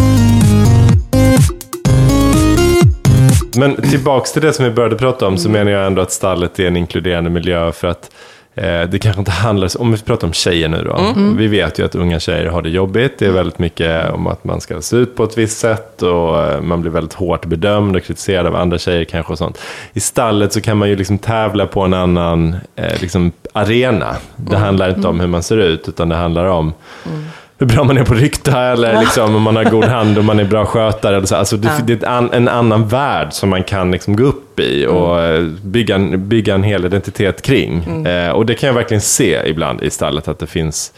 Men 3.57 3.75
tillbaks 3.89 4.31
till 4.33 4.41
det 4.41 4.53
som 4.53 4.65
vi 4.65 4.71
började 4.71 4.95
prata 4.95 5.27
om 5.27 5.38
så 5.38 5.50
menar 5.50 5.71
jag 5.71 5.86
ändå 5.86 6.01
att 6.01 6.12
stallet 6.12 6.59
är 6.59 6.67
en 6.67 6.77
inkluderande 6.77 7.29
miljö 7.29 7.71
för 7.71 7.88
att 7.88 8.09
det 8.61 9.01
kanske 9.01 9.19
inte 9.19 9.31
handlar, 9.31 9.81
om 9.81 9.91
vi 9.91 9.97
pratar 9.97 10.27
om 10.27 10.33
tjejer 10.33 10.67
nu 10.67 10.83
då. 10.83 11.13
Vi 11.37 11.47
vet 11.47 11.79
ju 11.79 11.85
att 11.85 11.95
unga 11.95 12.19
tjejer 12.19 12.45
har 12.45 12.61
det 12.61 12.69
jobbigt. 12.69 13.19
Det 13.19 13.25
är 13.25 13.31
väldigt 13.31 13.59
mycket 13.59 14.11
om 14.11 14.27
att 14.27 14.43
man 14.43 14.61
ska 14.61 14.81
se 14.81 14.95
ut 14.95 15.15
på 15.15 15.23
ett 15.23 15.37
visst 15.37 15.59
sätt 15.59 16.01
och 16.01 16.43
eh, 16.43 16.61
man 16.61 16.81
blir 16.81 16.91
väldigt 16.91 17.13
hårt 17.13 17.45
bedömd 17.45 17.95
och 17.95 18.03
kritiserad 18.03 18.47
av 18.47 18.55
andra 18.55 18.77
tjejer 18.77 19.03
kanske 19.03 19.33
och 19.33 19.37
sånt. 19.37 19.59
I 19.93 19.99
stallet 19.99 20.53
så 20.53 20.61
kan 20.61 20.77
man 20.77 20.89
ju 20.89 20.95
liksom 20.95 21.17
tävla 21.17 21.67
på 21.67 21.81
en 21.81 21.93
annan 21.93 22.55
eh, 22.75 23.01
liksom 23.01 23.31
arena. 23.53 24.15
Det 24.35 24.57
handlar 24.57 24.89
inte 24.89 25.07
om 25.07 25.19
hur 25.19 25.27
man 25.27 25.43
ser 25.43 25.57
ut 25.57 25.89
utan 25.89 26.09
det 26.09 26.15
handlar 26.15 26.45
om 26.45 26.73
hur 27.59 27.65
bra 27.67 27.83
man 27.83 27.97
är 27.97 28.03
på 28.03 28.13
rykta 28.13 28.61
eller 28.63 28.99
liksom, 28.99 29.35
om 29.35 29.41
man 29.41 29.55
har 29.55 29.63
god 29.63 29.83
hand 29.85 30.17
och 30.17 30.25
man 30.25 30.39
är 30.39 30.43
bra 30.45 30.65
skötare. 30.65 31.15
Eller 31.17 31.25
så. 31.27 31.35
Alltså, 31.35 31.57
det, 31.57 31.67
Ja. 31.67 31.83
det 31.85 32.03
är 32.03 32.07
an, 32.07 32.29
en 32.33 32.47
annan 32.47 32.87
värld 32.87 33.27
som 33.31 33.49
man 33.49 33.63
kan 33.63 33.91
liksom 33.91 34.15
gå 34.15 34.23
upp 34.23 34.59
i 34.59 34.85
och 34.87 35.21
eh, 35.21 35.43
bygga 35.61 35.95
en, 35.95 36.27
bygga 36.29 36.53
en 36.55 36.63
hel 36.63 36.85
identitet 36.85 37.41
kring. 37.41 38.05
Eh, 38.05 38.31
och 38.31 38.45
det 38.45 38.53
kan 38.55 38.67
jag 38.67 38.73
verkligen 38.73 39.01
se 39.01 39.41
ibland 39.45 39.81
i 39.83 39.89
stallet 39.89 40.27
att 40.27 40.39
det 40.39 40.47
finns 40.47 40.93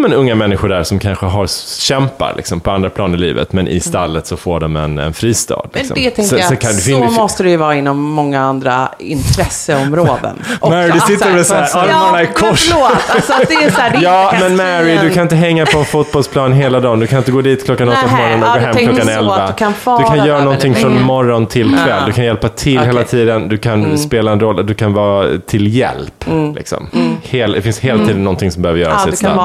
men, 0.00 0.12
unga 0.12 0.34
människor 0.34 0.68
där 0.68 0.82
som 0.82 0.98
kanske 0.98 1.26
har 1.26 1.46
kämpar 1.80 2.34
liksom, 2.36 2.60
på 2.60 2.70
andra 2.70 2.90
plan 2.90 3.14
i 3.14 3.16
livet, 3.16 3.52
men 3.52 3.68
i 3.68 3.80
stallet 3.80 4.26
så 4.26 4.36
får 4.36 4.60
de 4.60 4.76
en, 4.76 4.98
en 4.98 5.12
fristad. 5.14 5.54
Mm. 5.54 5.70
Men 5.72 5.80
Liksom. 5.80 5.94
det 5.94 6.10
tänker 6.10 6.36
jag, 6.36 6.48
så, 6.48 6.56
kan 6.56 6.72
det 6.72 6.80
så 6.80 7.20
måste 7.20 7.42
det 7.42 7.50
ju 7.50 7.56
vara 7.56 7.74
inom 7.74 8.00
många 8.00 8.40
andra 8.40 8.88
intresseområden. 8.98 10.36
Mary, 10.62 10.90
du 10.90 11.00
sitter 11.00 11.32
med 11.32 11.46
så 11.46 11.54
här, 11.54 11.68
ja, 11.74 11.80
armarna 11.80 12.22
i 12.22 12.26
kors. 12.26 12.68
förlåt, 12.68 12.92
alltså 13.08 13.32
det 13.48 13.54
är 13.54 13.70
så 13.70 13.80
här, 13.80 13.90
det 13.90 13.96
är 13.96 14.02
Ja, 14.02 14.34
men 14.40 14.56
Mary, 14.56 14.98
du 15.02 15.10
kan 15.10 15.22
inte 15.22 15.36
hänga 15.36 15.66
på 15.66 15.78
en 15.78 15.84
fotbollsplan 15.84 16.52
hela 16.52 16.80
dagen. 16.80 17.00
Du 17.00 17.06
kan 17.06 17.18
inte 17.18 17.32
gå 17.32 17.40
dit 17.42 17.64
klockan 17.64 17.88
åtta 17.88 17.98
på 18.08 18.16
morgonen 18.16 18.42
och 18.42 18.48
ja, 18.48 18.54
gå 18.54 18.58
hem 18.60 18.74
klockan 18.76 19.06
så 19.06 19.10
elva. 19.10 19.46
du 19.46 19.52
kan 19.52 19.74
Du 19.98 20.04
kan 20.04 20.26
göra 20.26 20.44
någonting 20.44 20.74
från 20.74 21.02
morgon 21.02 21.46
till 21.46 21.68
kväll. 21.68 21.88
Ja. 22.00 22.06
Du 22.06 22.12
kan 22.12 22.24
hjälpa 22.24 22.48
till 22.48 22.78
Okej. 22.78 22.86
hela 22.86 23.04
tiden. 23.04 23.48
Du 23.48 23.58
kan 23.58 23.98
spela 23.98 24.32
en 24.32 24.40
roll. 24.40 24.66
Du 24.66 24.74
kan 24.74 24.92
vara 24.92 25.38
till 25.46 25.76
hjälp. 25.76 26.24
Liksom. 26.54 26.88
Hel, 27.22 27.52
det 27.52 27.62
finns 27.62 27.78
hela 27.78 28.06
tiden 28.06 28.24
någonting 28.24 28.50
som 28.50 28.62
behöver 28.62 28.80
göras 28.80 29.02
Ja, 29.04 29.10
i 29.10 29.12
ett 29.12 29.18
stall. 29.18 29.36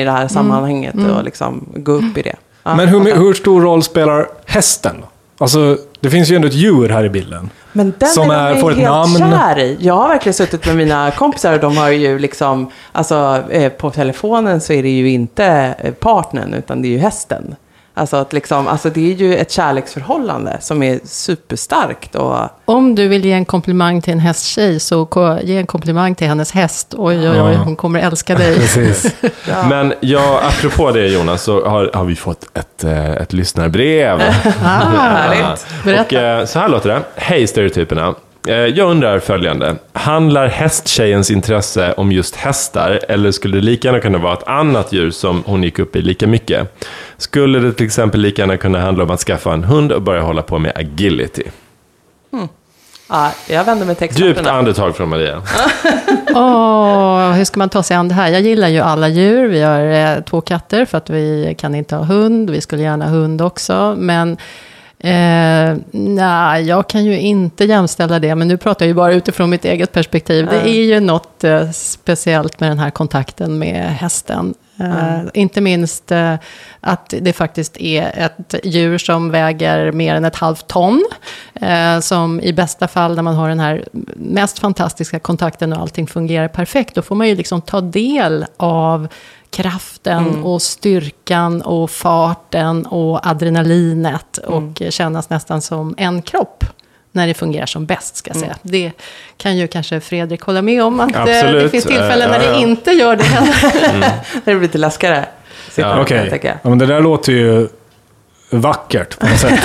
I 0.00 0.04
det 0.04 0.10
här 0.10 0.28
sammanhanget 0.28 0.94
och 1.16 1.24
liksom 1.24 1.68
gå 1.76 1.92
upp 1.92 2.18
i 2.18 2.22
det. 2.22 2.36
Ja, 2.62 2.74
Men 2.76 2.88
hur, 2.88 3.14
hur 3.16 3.34
stor 3.34 3.60
roll 3.60 3.82
spelar 3.82 4.26
hästen? 4.46 4.96
Alltså, 5.38 5.76
det 6.00 6.10
finns 6.10 6.30
ju 6.30 6.36
ändå 6.36 6.48
ett 6.48 6.54
djur 6.54 6.88
här 6.88 7.04
i 7.04 7.08
bilden. 7.10 7.50
Men 7.72 7.92
den 7.98 8.08
Som 8.08 8.30
är, 8.30 8.50
är- 8.50 8.60
får 8.60 8.70
ett 8.70 8.76
helt 8.76 8.90
namn. 8.90 9.16
kär 9.18 9.58
i. 9.58 9.76
Jag 9.80 9.94
har 9.94 10.08
verkligen 10.08 10.34
suttit 10.34 10.66
med 10.66 10.76
mina 10.76 11.10
kompisar 11.10 11.52
och 11.52 11.60
de 11.60 11.76
har 11.76 11.90
ju 11.90 12.18
liksom, 12.18 12.70
alltså 12.92 13.42
eh, 13.50 13.72
på 13.72 13.90
telefonen 13.90 14.60
så 14.60 14.72
är 14.72 14.82
det 14.82 14.88
ju 14.90 15.10
inte 15.10 15.74
eh, 15.78 15.92
partnern 15.92 16.54
utan 16.54 16.82
det 16.82 16.88
är 16.88 16.90
ju 16.90 16.98
hästen. 16.98 17.54
Alltså, 17.94 18.16
att 18.16 18.32
liksom, 18.32 18.68
alltså 18.68 18.90
det 18.90 19.10
är 19.12 19.14
ju 19.14 19.36
ett 19.36 19.50
kärleksförhållande 19.50 20.56
som 20.60 20.82
är 20.82 21.00
superstarkt. 21.04 22.14
Och, 22.14 22.36
Om 22.64 22.94
du 22.94 23.08
vill 23.08 23.24
ge 23.24 23.32
en 23.32 23.44
komplimang 23.44 24.02
till 24.02 24.12
en 24.12 24.20
hästtjej 24.20 24.80
så 24.80 25.08
ge 25.42 25.56
en 25.56 25.66
komplimang 25.66 26.14
till 26.14 26.26
hennes 26.28 26.52
häst. 26.52 26.94
Oj, 26.98 27.18
oj, 27.18 27.28
oj, 27.28 27.52
Ja. 27.52 27.58
hon 27.64 27.76
kommer 27.76 28.00
älska 28.00 28.34
dig. 28.34 28.54
Precis. 28.56 29.14
Men 29.68 29.94
ja, 30.00 30.40
apropå 30.42 30.90
det 30.90 31.06
Jonas, 31.08 31.42
så 31.42 31.68
har, 31.68 31.90
har 31.94 32.04
vi 32.04 32.16
fått 32.16 32.58
ett, 32.58 32.84
eh, 32.84 33.10
ett 33.12 33.32
lyssnarbrev. 33.32 34.20
Ah, 34.64 34.66
Härligt. 34.66 35.66
Berätta. 35.84 36.02
Och 36.02 36.12
eh, 36.12 36.44
så 36.44 36.58
här 36.58 36.68
låter 36.68 36.88
det. 36.88 37.00
Hej 37.16 37.46
stereotyperna. 37.46 38.14
Eh, 38.48 38.54
Jag 38.54 38.90
undrar 38.90 39.18
följande. 39.18 39.76
Handlar 39.92 40.48
hästtjejens 40.48 41.30
intresse 41.30 41.92
om 41.92 42.12
just 42.12 42.36
hästar 42.36 43.00
eller 43.08 43.30
skulle 43.30 43.56
det 43.56 43.62
lika 43.64 43.88
gärna 43.88 44.00
kunna 44.00 44.18
vara 44.18 44.32
ett 44.32 44.48
annat 44.48 44.92
djur 44.92 45.10
som 45.10 45.42
hon 45.46 45.62
gick 45.62 45.78
upp 45.78 45.96
i 45.96 46.02
lika 46.02 46.26
mycket? 46.26 46.82
Skulle 47.20 47.58
det 47.58 47.72
till 47.72 47.86
exempel 47.86 48.20
lika 48.20 48.42
gärna 48.42 48.56
kunna 48.56 48.80
handla 48.80 49.04
om 49.04 49.10
att 49.10 49.20
skaffa 49.20 49.52
en 49.52 49.64
hund 49.64 49.92
och 49.92 50.02
börja 50.02 50.20
hålla 50.22 50.42
på 50.42 50.58
med 50.58 50.72
agility? 50.74 51.42
ja, 53.08 53.32
jag 53.48 53.64
vänder 53.64 53.86
mig 53.86 53.94
till 53.94 54.06
Djupt 54.06 54.20
experterna. 54.20 54.50
andetag 54.58 54.96
från 54.96 55.08
Maria. 55.08 55.42
Åh, 56.34 57.32
hur 57.32 57.44
ska 57.44 57.58
man 57.58 57.68
ta 57.68 57.82
sig 57.82 57.96
an 57.96 58.08
det 58.08 58.14
här? 58.14 58.28
Jag 58.28 58.40
gillar 58.40 58.68
ju 58.68 58.80
alla 58.80 59.08
djur. 59.08 59.48
Vi 59.48 59.60
har 59.60 59.80
eh, 59.80 60.22
två 60.24 60.40
katter 60.40 60.84
för 60.84 60.98
att 60.98 61.10
vi 61.10 61.54
kan 61.58 61.74
inte 61.74 61.96
ha 61.96 62.04
hund. 62.04 62.50
Vi 62.50 62.60
skulle 62.60 62.82
gärna 62.82 63.04
ha 63.04 63.12
hund 63.12 63.42
också. 63.42 63.94
Men 63.98 64.32
eh, 64.98 65.76
nej, 65.90 66.62
jag 66.62 66.88
kan 66.88 67.04
ju 67.04 67.18
inte 67.20 67.64
jämställa 67.64 68.18
det. 68.18 68.34
Men 68.34 68.48
nu 68.48 68.56
pratar 68.56 68.84
jag 68.86 68.88
ju 68.88 68.94
bara 68.94 69.12
utifrån 69.12 69.50
mitt 69.50 69.64
eget 69.64 69.92
perspektiv. 69.92 70.46
Det 70.46 70.60
är 70.60 70.84
ju 70.84 71.00
något 71.00 71.44
eh, 71.44 71.70
speciellt 71.70 72.60
med 72.60 72.70
den 72.70 72.78
här 72.78 72.90
kontakten 72.90 73.58
med 73.58 73.84
hästen. 73.84 74.54
Eh, 74.80 75.20
Inte 75.34 75.60
minst 75.60 76.12
eh, 76.12 76.34
att 76.80 77.14
det 77.20 77.32
faktiskt 77.32 77.76
är 77.76 78.18
ett 78.18 78.54
djur 78.64 78.98
som 78.98 79.30
väger 79.30 79.92
mer 79.92 80.14
än 80.14 80.24
ett 80.24 80.36
halvt 80.36 80.66
ton. 80.66 81.04
Eh, 81.54 82.00
som 82.00 82.40
i 82.40 82.52
bästa 82.52 82.88
fall, 82.88 83.16
när 83.16 83.22
man 83.22 83.34
har 83.34 83.48
den 83.48 83.60
här 83.60 83.84
mest 84.16 84.58
fantastiska 84.58 85.18
kontakten 85.18 85.72
och 85.72 85.80
allting 85.80 86.06
fungerar 86.06 86.48
perfekt, 86.48 86.94
då 86.94 87.02
får 87.02 87.14
man 87.14 87.28
ju 87.28 87.34
liksom 87.34 87.60
ta 87.60 87.80
del 87.80 88.46
av 88.56 89.08
kraften 89.50 90.44
och 90.44 90.62
styrkan 90.62 91.62
och 91.62 91.90
farten 91.90 92.86
och 92.86 93.26
adrenalinet 93.26 94.38
och 94.38 94.82
kännas 94.90 95.30
nästan 95.30 95.62
som 95.62 95.94
en 95.98 96.22
kropp 96.22 96.64
när 97.12 97.26
det 97.26 97.34
fungerar 97.34 97.66
som 97.66 97.86
bäst, 97.86 98.16
ska 98.16 98.30
jag 98.30 98.36
säga. 98.36 98.56
Det 98.62 98.92
kan 99.36 99.56
ju 99.56 99.68
kanske 99.68 100.00
Fredrik 100.00 100.40
hålla 100.42 100.62
med 100.62 100.82
om, 100.84 101.00
att 101.00 101.16
eh, 101.16 101.24
det 101.24 101.40
Absolut. 101.40 101.70
finns 101.70 101.84
tillfällen 101.84 102.30
Eh, 102.30 102.38
när 102.38 102.46
ja, 102.46 102.52
det 102.52 102.60
ja. 102.60 102.68
inte 102.68 102.90
gör 102.90 103.16
det 103.16 103.24
heller. 103.24 104.10
Det 104.44 104.54
blir 104.54 104.60
lite 104.60 104.78
läskigare. 104.78 105.24
Ja, 105.76 106.00
Okej, 106.00 106.40
jag. 106.42 106.58
ja, 106.62 106.68
men 106.68 106.78
det 106.78 106.86
där 106.86 107.00
låter 107.00 107.32
ju 107.32 107.68
vackert 108.50 109.18
på 109.18 109.26
något 109.26 109.38
sätt. 109.38 109.60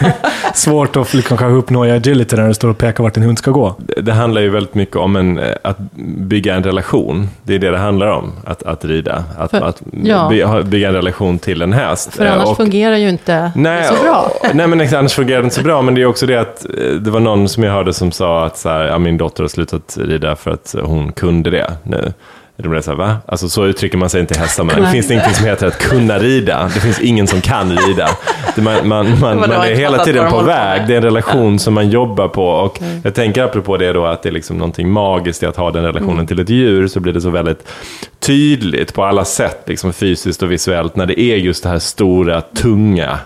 Svårt 0.54 0.96
att 0.96 1.14
liksom 1.14 1.36
kanske 1.36 1.54
uppnå 1.58 1.86
i 1.86 1.90
agility 1.90 2.36
när 2.36 2.48
du 2.48 2.54
står 2.54 2.68
och 2.68 2.78
pekar 2.78 3.04
vart 3.04 3.16
en 3.16 3.22
hund 3.22 3.38
ska 3.38 3.50
gå. 3.50 3.74
Det 3.78 4.00
det 4.00 4.12
handlar 4.12 4.40
ju 4.40 4.48
väldigt 4.48 4.74
mycket 4.74 4.96
om 4.96 5.16
en, 5.16 5.38
eh, 5.38 5.54
att 5.64 5.78
bygga 6.18 6.54
en 6.54 6.62
relation. 6.64 7.28
Det 7.42 7.54
är 7.54 7.58
det 7.58 7.70
det 7.70 7.78
handlar 7.78 8.06
om, 8.06 8.32
att, 8.44 8.62
att 8.62 8.84
rida. 8.84 9.24
Att, 9.38 9.50
För- 9.50 9.60
att 9.62 9.82
ja. 10.02 10.28
bygga 10.64 10.88
en 10.88 10.94
relation 10.94 11.38
till 11.38 11.62
en 11.62 11.72
häst. 11.72 12.14
För 12.16 12.24
Eh, 12.26 12.32
annars 12.32 12.48
och- 12.48 12.56
fungerar 12.56 12.96
ju 12.96 13.08
inte 13.08 13.52
Nej, 13.54 13.84
så 13.84 13.94
bra. 14.04 14.30
nej, 14.54 14.66
men 14.66 14.80
annars 14.94 15.12
fungerar 15.14 15.40
det 15.40 15.44
inte 15.44 15.56
så 15.56 15.62
bra. 15.62 15.82
Men 15.82 15.94
det 15.94 16.02
är 16.02 16.06
också 16.06 16.26
det 16.26 16.36
att 16.40 16.64
eh, 16.64 16.90
det 17.00 17.10
var 17.10 17.20
någon 17.20 17.48
som 17.48 17.62
jag 17.62 17.72
hörde 17.72 17.92
som 17.92 18.12
sa 18.12 18.46
att 18.46 18.58
så 18.58 18.68
här, 18.68 18.80
ja, 18.84 18.98
min 18.98 19.16
dotter 19.18 19.42
har 19.42 19.48
slutat 19.48 19.96
rida 20.00 20.36
för 20.36 20.50
att 20.50 20.74
hon 20.82 21.12
kunde 21.12 21.50
det 21.50 21.72
nu. 21.82 22.12
Det 22.62 22.68
blev 22.68 22.80
så 22.80 22.90
här, 22.90 22.98
va? 22.98 23.16
Alltså 23.26 23.48
så 23.48 23.64
uttrycker 23.66 23.98
man 23.98 24.10
sig 24.10 24.20
inte 24.20 24.34
i 24.34 24.38
hästsammanhang. 24.38 24.84
Det 24.84 24.90
finns 24.90 25.10
ingenting 25.10 25.34
som 25.34 25.46
heter 25.46 25.66
att 25.66 25.78
kunna 25.78 26.18
rida. 26.18 26.70
Det 26.74 26.80
finns 26.80 27.00
ingen 27.00 27.26
som 27.26 27.40
kan 27.40 27.76
rida. 27.78 28.08
Det 28.56 28.62
man, 28.62 28.88
man, 28.88 29.20
man, 29.20 29.36
man 29.38 29.50
är 29.52 29.74
hela 29.74 30.04
tiden 30.04 30.30
på 30.30 30.42
väg. 30.42 30.82
Det 30.86 30.92
är 30.92 30.96
en 30.96 31.02
relation 31.04 31.58
som 31.58 31.74
man 31.74 31.90
jobbar 31.90 32.28
på. 32.28 32.44
Och 32.46 32.80
Mm. 32.82 33.00
jag 33.04 33.14
tänker 33.14 33.42
apropå 33.42 33.76
det 33.76 33.92
då 33.92 34.04
att 34.06 34.22
det 34.22 34.28
är 34.28 34.32
liksom 34.32 34.58
någonting 34.58 34.90
magiskt 34.90 35.42
i 35.42 35.46
att 35.46 35.56
ha 35.56 35.70
den 35.70 35.82
relationen 35.84 36.14
Mm. 36.14 36.26
till 36.26 36.40
ett 36.40 36.48
djur. 36.50 36.86
Så 36.88 37.00
blir 37.00 37.12
det 37.12 37.20
så 37.20 37.30
väldigt 37.30 37.68
tydligt 38.18 38.94
på 38.94 39.04
alla 39.04 39.24
sätt, 39.24 39.62
liksom 39.66 39.92
fysiskt 39.92 40.42
och 40.42 40.50
visuellt, 40.52 40.96
när 40.96 41.06
det 41.06 41.20
är 41.20 41.36
just 41.36 41.62
det 41.62 41.68
här 41.68 41.78
stora, 41.78 42.40
tunga 42.40 43.18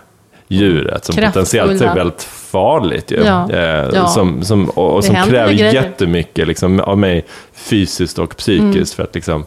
djuret 0.48 1.04
som 1.04 1.14
Kraftfulla. 1.14 1.30
potentiellt 1.44 1.82
är 1.82 1.94
väldigt 1.94 2.22
farligt 2.22 3.10
ju. 3.10 3.24
Ja, 3.24 3.50
Eh, 3.52 3.88
ja. 3.94 4.06
Som, 4.06 4.42
som, 4.44 4.68
och 4.68 4.94
och 4.96 5.04
som 5.04 5.14
kräver 5.14 5.52
grejer. 5.52 5.72
jättemycket 5.74 6.46
liksom, 6.48 6.80
av 6.80 6.98
mig 6.98 7.24
fysiskt 7.52 8.18
och 8.18 8.36
psykiskt 8.36 8.72
Mm. 8.74 8.86
för 8.86 9.02
att 9.02 9.14
liksom, 9.14 9.44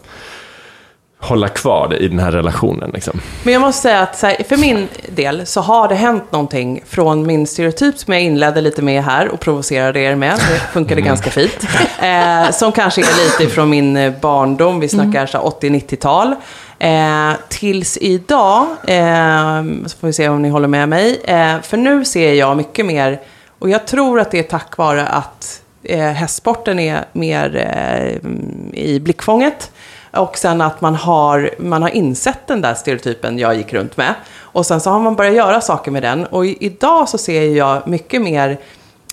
hålla 1.20 1.48
kvar 1.48 1.88
det 1.88 1.96
i 1.96 2.08
den 2.08 2.18
här 2.18 2.32
relationen. 2.32 2.90
Liksom. 2.94 3.20
Men 3.42 3.52
jag 3.52 3.60
måste 3.60 3.82
säga 3.82 4.00
att 4.00 4.18
så 4.18 4.26
här, 4.26 4.36
för 4.48 4.56
min 4.56 4.88
del 5.08 5.46
så 5.46 5.60
har 5.60 5.88
det 5.88 5.94
hänt 5.94 6.32
någonting 6.32 6.82
från 6.86 7.26
min 7.26 7.46
stereotyp 7.46 7.98
som 7.98 8.12
jag 8.14 8.22
inledde 8.22 8.60
lite 8.60 8.82
med 8.82 9.04
här 9.04 9.28
och 9.28 9.40
provocerade 9.40 10.00
er 10.00 10.14
med. 10.14 10.34
Det 10.34 10.60
funkade 10.72 11.00
ganska 11.00 11.30
fint. 11.30 11.66
Eh, 12.02 12.50
som 12.52 12.72
kanske 12.72 13.00
är 13.00 13.40
lite 13.40 13.54
från 13.54 13.70
min 13.70 13.96
eh, 13.96 14.12
barndom, 14.20 14.80
vi 14.80 14.88
snackar 14.88 15.26
så 15.26 15.38
här 15.38 15.44
80-90-tal. 15.44 16.34
Eh, 16.78 17.32
tills 17.48 17.98
idag, 18.00 18.66
eh, 18.86 19.62
så 19.86 19.98
får 19.98 20.06
vi 20.06 20.12
se 20.12 20.28
om 20.28 20.42
ni 20.42 20.48
håller 20.48 20.68
med 20.68 20.88
mig. 20.88 21.20
Eh, 21.24 21.60
för 21.60 21.76
nu 21.76 22.04
ser 22.04 22.32
jag 22.32 22.56
mycket 22.56 22.86
mer, 22.86 23.20
och 23.58 23.70
jag 23.70 23.86
tror 23.86 24.20
att 24.20 24.30
det 24.30 24.38
är 24.38 24.42
tack 24.42 24.76
vare 24.76 25.06
att 25.06 25.62
eh, 25.82 25.98
hästsporten 25.98 26.78
är 26.78 27.04
mer 27.12 27.56
eh, 27.56 28.30
i 28.72 29.00
blickfånget. 29.00 29.70
Och 30.10 30.38
sen 30.38 30.60
att 30.60 30.80
man 30.80 30.94
har, 30.94 31.50
man 31.58 31.82
har 31.82 31.88
insett 31.88 32.46
den 32.46 32.60
där 32.60 32.74
stereotypen 32.74 33.38
jag 33.38 33.56
gick 33.56 33.72
runt 33.72 33.96
med. 33.96 34.14
Och 34.38 34.66
sen 34.66 34.80
så 34.80 34.90
har 34.90 35.00
man 35.00 35.16
börjat 35.16 35.34
göra 35.34 35.60
saker 35.60 35.90
med 35.90 36.02
den. 36.02 36.26
Och 36.26 36.46
i, 36.46 36.56
idag 36.60 37.08
så 37.08 37.18
ser 37.18 37.42
jag 37.42 37.88
mycket 37.88 38.22
mer 38.22 38.58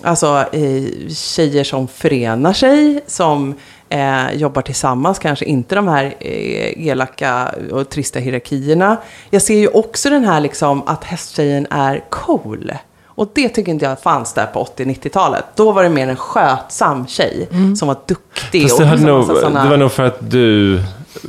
alltså, 0.02 0.44
eh, 0.52 1.08
tjejer 1.08 1.64
som 1.64 1.88
förenar 1.88 2.52
sig, 2.52 3.00
som 3.06 3.54
eh, 3.88 4.32
jobbar 4.32 4.62
tillsammans, 4.62 5.18
kanske 5.18 5.44
inte 5.44 5.74
de 5.74 5.88
här 5.88 6.04
eh, 6.20 6.86
elaka 6.88 7.54
och 7.72 7.88
trista 7.88 8.18
hierarkierna. 8.18 8.96
Jag 9.30 9.42
ser 9.42 9.54
ju 9.58 9.68
också 9.68 10.10
den 10.10 10.24
här 10.24 10.40
liksom 10.40 10.82
att 10.86 11.04
hästtjejen 11.04 11.66
är 11.70 12.04
cool. 12.10 12.72
Och 13.06 13.30
det 13.34 13.48
tycker 13.48 13.72
inte 13.72 13.84
jag 13.84 14.00
fanns 14.00 14.32
där 14.32 14.46
på 14.46 14.64
80-90-talet. 14.76 15.44
Då 15.54 15.72
var 15.72 15.82
det 15.82 15.88
mer 15.88 16.08
en 16.08 16.16
skötsam 16.16 17.06
tjej 17.06 17.48
som 17.78 17.88
var 17.88 17.96
duktig. 18.06 18.62
Fast 18.62 18.74
och 18.74 18.80
det, 18.80 18.86
hade 18.86 19.02
liksom 19.02 19.34
nog, 19.34 19.42
såna- 19.42 19.64
det 19.64 19.70
var 19.70 19.76
nog 19.76 19.92
för 19.92 20.02
att 20.02 20.30
du 20.30 20.80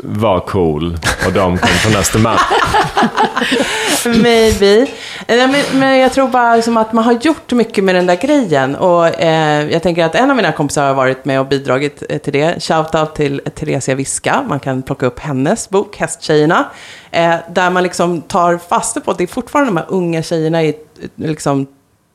var 0.03 0.39
cool 0.39 0.97
och 1.27 1.33
de 1.33 1.57
kom 1.57 1.67
från 1.69 1.95
Östermalm. 1.95 2.39
Maybe. 4.23 4.87
Men, 5.27 5.55
men 5.73 5.97
jag 5.97 6.13
tror 6.13 6.27
bara 6.27 6.55
liksom 6.55 6.77
att 6.77 6.93
man 6.93 7.03
har 7.03 7.13
gjort 7.13 7.51
mycket 7.51 7.83
med 7.83 7.95
den 7.95 8.05
där 8.05 8.15
grejen. 8.15 8.75
Och 8.75 9.07
eh, 9.07 9.71
jag 9.71 9.83
tänker 9.83 10.05
att 10.05 10.15
en 10.15 10.29
av 10.29 10.35
mina 10.35 10.51
kompisar 10.51 10.87
har 10.87 10.93
varit 10.93 11.25
med 11.25 11.39
och 11.39 11.47
bidragit 11.47 12.03
eh, 12.09 12.17
till 12.17 12.33
det. 12.33 12.63
Shoutout 12.63 13.15
till 13.15 13.41
Theresia 13.55 13.95
Viska. 13.95 14.45
Man 14.49 14.59
kan 14.59 14.81
plocka 14.81 15.05
upp 15.05 15.19
hennes 15.19 15.69
bok, 15.69 15.97
Hästtjejerna. 15.97 16.65
Eh, 17.11 17.35
där 17.49 17.69
man 17.69 17.83
liksom 17.83 18.21
tar 18.21 18.57
fasta 18.57 19.01
på 19.01 19.11
att 19.11 19.17
det 19.17 19.23
är 19.23 19.27
fortfarande 19.27 19.71
de 19.71 19.77
här 19.77 19.85
unga 19.89 20.23
tjejerna 20.23 20.63
i 20.63 20.75
liksom, 21.15 21.67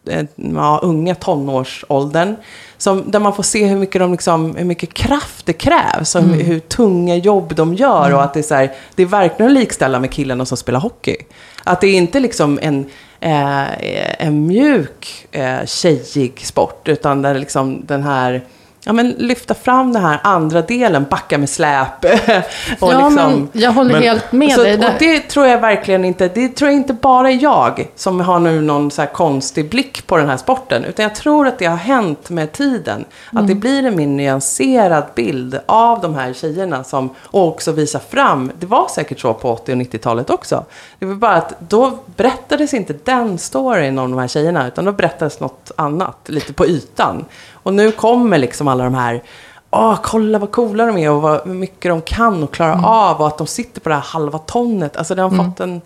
eh, 0.09 0.25
ja, 0.35 0.81
unga 0.83 1.15
tonårsåldern. 1.15 2.37
Som, 2.83 3.11
där 3.11 3.21
man 3.21 3.35
får 3.35 3.43
se 3.43 3.67
hur 3.67 3.77
mycket, 3.77 4.01
de 4.01 4.13
liksom, 4.13 4.57
hur 4.57 4.65
mycket 4.65 4.95
kraft 4.95 5.47
det 5.47 5.53
krävs 5.53 6.15
och 6.15 6.23
hur, 6.23 6.43
hur 6.43 6.59
tunga 6.59 7.17
jobb 7.17 7.55
de 7.55 7.75
gör. 7.75 8.15
Och 8.15 8.23
att 8.23 8.35
det 8.35 8.41
är, 8.41 8.43
så 8.43 8.55
här, 8.55 8.73
det 8.95 9.03
är 9.03 9.07
verkligen 9.07 9.53
att 9.53 9.59
likställa 9.59 10.01
med 10.01 10.11
killarna 10.11 10.45
som 10.45 10.57
spelar 10.57 10.81
hockey. 10.81 11.17
Att 11.65 11.81
det 11.81 11.87
är 11.87 11.95
inte 11.95 12.21
liksom 12.21 12.59
en, 12.63 12.87
eh, 13.21 14.27
en 14.27 14.47
mjuk, 14.47 15.27
eh, 15.33 15.67
tjejig 15.67 16.41
sport. 16.47 16.89
Utan 16.89 17.23
där 17.23 17.35
liksom 17.35 17.83
den 17.87 18.03
här 18.03 18.45
ja, 18.85 18.93
men 18.93 19.11
lyfta 19.11 19.55
fram 19.55 19.93
den 19.93 20.03
här 20.03 20.21
andra 20.23 20.63
delen, 20.63 21.07
backa 21.11 21.39
med 21.39 21.49
släp. 21.51 22.05
och 22.05 22.93
ja, 22.93 23.09
liksom, 23.09 23.15
men 23.15 23.49
jag 23.53 23.73
håller 23.73 23.93
Men- 23.93 24.03
helt 24.03 24.33
med 24.33 24.53
så, 24.53 24.63
dig. 24.63 24.75
och 24.75 24.81
Där- 24.81 24.97
det 24.99 25.21
tror 25.21 25.47
jag 25.47 25.59
verkligen 25.61 26.05
inte, 26.05 26.29
det 26.29 26.49
tror 26.49 26.71
jag 26.71 26.77
inte 26.77 26.93
bara 26.93 27.31
är 27.31 27.43
jag 27.43 27.89
som 27.97 28.21
har 28.21 28.39
nu 28.41 28.61
någon 28.61 28.91
så 28.91 29.03
här 29.03 29.09
konstig 29.09 29.71
blick 29.71 30.07
på 30.07 30.17
den 30.17 30.29
här 30.29 30.37
sporten. 30.37 30.85
Utan 30.85 31.03
jag 31.03 31.15
tror 31.15 31.47
att 31.47 31.59
det 31.59 31.67
har 31.67 31.77
hänt 31.77 32.31
med 32.31 32.53
tiden. 32.53 33.05
Att 33.33 33.47
det 33.49 33.55
blir 33.55 33.87
en 33.87 33.97
mer 33.97 34.07
nyanserad 34.07 35.05
bild 35.15 35.61
av 35.67 36.01
de 36.01 36.15
här 36.15 36.33
tjejerna 36.33 36.85
som 36.85 37.11
och 37.21 37.49
också 37.49 37.73
visar 37.73 37.99
fram. 37.99 38.51
Det 38.59 38.67
var 38.67 38.89
säkert 38.89 39.21
så 39.21 39.35
på 39.35 39.51
80 39.53 39.73
och 39.73 39.79
90-talet 39.79 40.31
också. 40.31 40.65
Det 40.99 41.07
var 41.07 41.15
bara 41.15 41.35
att 41.35 41.55
då 41.59 41.99
berättades 42.17 42.75
inte 42.75 42.95
den 43.05 43.39
storyn 43.39 43.99
om 43.99 44.11
de 44.11 44.21
här 44.21 44.29
tjejerna. 44.29 44.67
Utan 44.69 44.85
då 44.85 44.93
berättades 44.93 45.41
något 45.41 45.71
annat, 45.77 46.17
lite 46.27 46.53
på 46.53 46.67
ytan. 46.67 47.25
Och 47.53 47.75
nu 47.75 47.93
kommer 47.93 48.39
liksom 48.39 48.69
alla 48.73 48.85
de 48.85 48.95
här 48.95 49.23
Åh, 49.75 49.99
kolla 50.03 50.39
vad 50.39 50.51
coola 50.51 50.87
de 50.87 50.99
är 50.99 51.11
och 51.11 51.23
vad 51.23 51.47
mycket 51.47 51.91
de 51.91 52.03
kan 52.03 52.43
och 52.43 52.55
klarar 52.55 52.85
av 52.85 53.21
och 53.21 53.27
att 53.27 53.39
de 53.39 53.47
sitter 53.47 53.81
på 53.81 53.89
det 53.89 53.95
här 53.95 54.03
halva 54.03 54.39
tonnet. 54.39 54.97
Alltså 54.97 55.15
det 55.15 55.23
har 55.23 55.31
fått 55.31 55.61
en, 55.61 55.71
en 55.71 55.81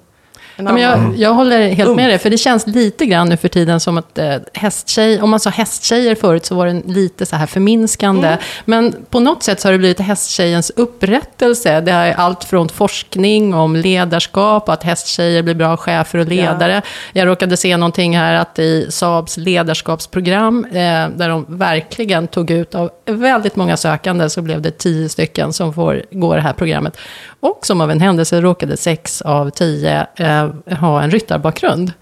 Ja, 0.57 0.63
men 0.63 0.83
jag, 0.83 1.15
jag 1.17 1.35
håller 1.35 1.69
helt 1.69 1.97
med 1.97 2.11
dig, 2.11 2.19
för 2.19 2.31
det 2.31 2.39
känns 2.39 2.67
lite 2.67 3.07
grann 3.07 3.29
nu 3.29 3.37
för 3.37 3.49
tiden 3.49 3.81
som 3.81 3.99
att 3.99 4.19
eh, 4.19 4.37
hästtjej, 4.55 5.21
om 5.21 5.31
man 5.31 5.41
sa 5.41 5.51
hästtjejer 5.51 6.15
förut 6.15 6.47
så 6.47 6.55
var 6.55 6.67
det 6.67 6.83
lite 6.87 7.27
så 7.27 7.37
här 7.37 7.47
förminskande. 7.47 8.29
Mm. 8.29 8.41
Men 8.65 8.97
på 9.11 9.21
något 9.21 9.43
sätt 9.43 9.61
så 9.61 9.69
har 9.69 9.73
det 9.73 9.79
blivit 9.79 10.01
hästtjejens 10.01 10.73
upprättelse. 10.77 11.81
Det 11.81 11.93
är 11.93 12.15
allt 12.15 12.45
från 12.45 12.69
forskning 12.69 13.55
om 13.55 13.77
ledarskap, 13.77 14.69
att 14.69 14.83
hästtjejer 14.83 15.43
blir 15.43 15.55
bra 15.55 15.77
chefer 15.77 16.19
och 16.19 16.27
ledare. 16.27 16.83
Jag 17.13 17.27
råkade 17.27 17.57
se 17.57 17.77
någonting 17.77 18.19
här 18.19 18.35
att 18.35 18.59
i 18.59 18.87
Saabs 18.91 19.37
ledarskapsprogram, 19.37 20.65
eh, 20.65 20.73
där 21.17 21.29
de 21.29 21.47
verkligen 21.49 22.27
tog 22.27 22.51
ut 22.51 22.75
av 22.75 22.91
väldigt 23.05 23.57
många 23.57 23.77
sökande, 23.77 24.31
så 24.31 24.43
blev 24.43 24.63
det 24.63 24.79
tio 24.79 25.09
stycken 25.09 25.53
som 25.53 25.75
får 25.75 26.03
gå 26.11 26.35
det 26.35 26.41
här 26.41 26.53
programmet. 26.53 26.99
Och 27.47 27.67
som 27.67 27.81
av 27.81 27.91
en 27.91 28.01
händelse 28.01 28.41
råkade 28.41 28.77
sex 28.77 29.23
av 29.23 29.51
tio 29.51 30.07
eh, 30.17 30.49
ha 30.81 31.03
en 31.03 31.11
ryttarbakgrund. 31.11 31.93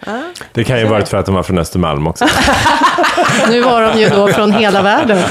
Det 0.53 0.65
kan 0.65 0.79
ju 0.79 0.87
varit 0.87 1.09
för 1.09 1.17
att 1.17 1.27
de 1.27 1.35
var 1.35 1.43
från 1.43 1.59
Östermalm 1.59 2.07
också. 2.07 2.25
Nu 3.51 3.61
var 3.63 3.83
de 3.83 4.01
ju 4.01 4.09
då 4.09 4.29
från 4.29 4.53
hela 4.53 4.83
världen. 4.83 5.19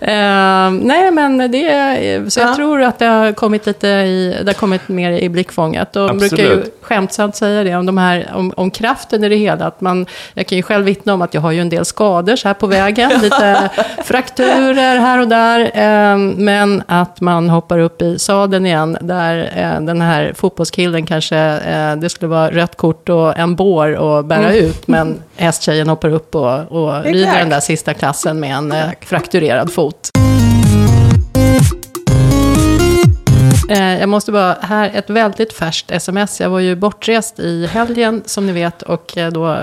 Eh, 0.00 0.70
nej, 0.70 1.10
men 1.10 1.50
det 1.50 1.66
är, 1.68 2.30
så 2.30 2.40
jag 2.40 2.50
Ja. 2.50 2.54
tror 2.54 2.82
att 2.82 2.98
det 2.98 3.06
har 3.06 3.32
kommit 3.32 3.66
lite 3.66 3.88
i, 3.88 4.36
det 4.42 4.46
har 4.48 4.54
kommit 4.54 4.88
mer 4.88 5.12
i 5.12 5.28
blickfånget. 5.28 5.92
De 5.92 6.10
Absolut. 6.10 6.30
brukar 6.30 6.44
ju 6.44 6.62
skämtsamt 6.82 7.36
säga 7.36 7.64
det 7.64 7.76
om, 7.76 7.86
de 7.86 7.98
här, 7.98 8.30
om, 8.34 8.52
om 8.56 8.70
kraften 8.70 9.24
i 9.24 9.28
det 9.28 9.36
hela. 9.36 9.66
Att 9.66 9.80
man, 9.80 10.06
jag 10.34 10.46
kan 10.46 10.56
ju 10.56 10.62
själv 10.62 10.84
vittna 10.84 11.14
om 11.14 11.22
att 11.22 11.34
jag 11.34 11.40
har 11.40 11.50
ju 11.52 11.60
en 11.60 11.68
del 11.68 11.84
skador 11.84 12.36
så 12.36 12.48
här 12.48 12.54
på 12.54 12.66
vägen. 12.66 13.10
Lite 13.22 13.70
frakturer 14.04 14.96
här 14.98 15.18
och 15.20 15.28
där. 15.28 15.60
Eh, 15.60 16.18
men 16.18 16.82
att 16.86 17.20
man 17.20 17.50
hoppar 17.50 17.78
upp 17.78 17.93
i 18.02 18.18
sadeln 18.18 18.66
igen. 18.66 18.98
Där 19.00 19.52
eh, 19.56 19.80
den 19.80 20.00
här 20.00 20.32
fotbollskillen 20.36 21.06
kanske, 21.06 21.38
eh, 21.38 21.96
det 21.96 22.08
skulle 22.08 22.28
vara 22.28 22.50
rött 22.50 22.76
kort 22.76 23.08
och 23.08 23.38
en 23.38 23.56
bår 23.56 23.94
och 23.96 24.24
bära 24.24 24.54
ut. 24.54 24.88
Men 24.88 25.22
hästtjejen 25.36 25.88
hoppar 25.88 26.10
upp 26.10 26.34
och, 26.34 26.72
och 26.72 27.04
rider 27.04 27.38
den 27.38 27.48
där 27.48 27.60
sista 27.60 27.94
klassen 27.94 28.40
med 28.40 28.56
en 28.56 28.72
eh, 28.72 28.88
frakturerad 29.00 29.72
fot. 29.72 30.10
Eh, 33.68 34.00
Jag 34.00 34.08
måste 34.08 34.32
bara, 34.32 34.56
här 34.60 34.90
ett 34.94 35.10
väldigt 35.10 35.52
färskt 35.52 35.90
sms. 35.90 36.40
Jag 36.40 36.50
var 36.50 36.60
ju 36.60 36.76
bortrest 36.76 37.38
i 37.38 37.66
helgen 37.66 38.22
som 38.26 38.46
ni 38.46 38.52
vet 38.52 38.82
och 38.82 39.18
eh, 39.18 39.32
då 39.32 39.52
eh, 39.52 39.58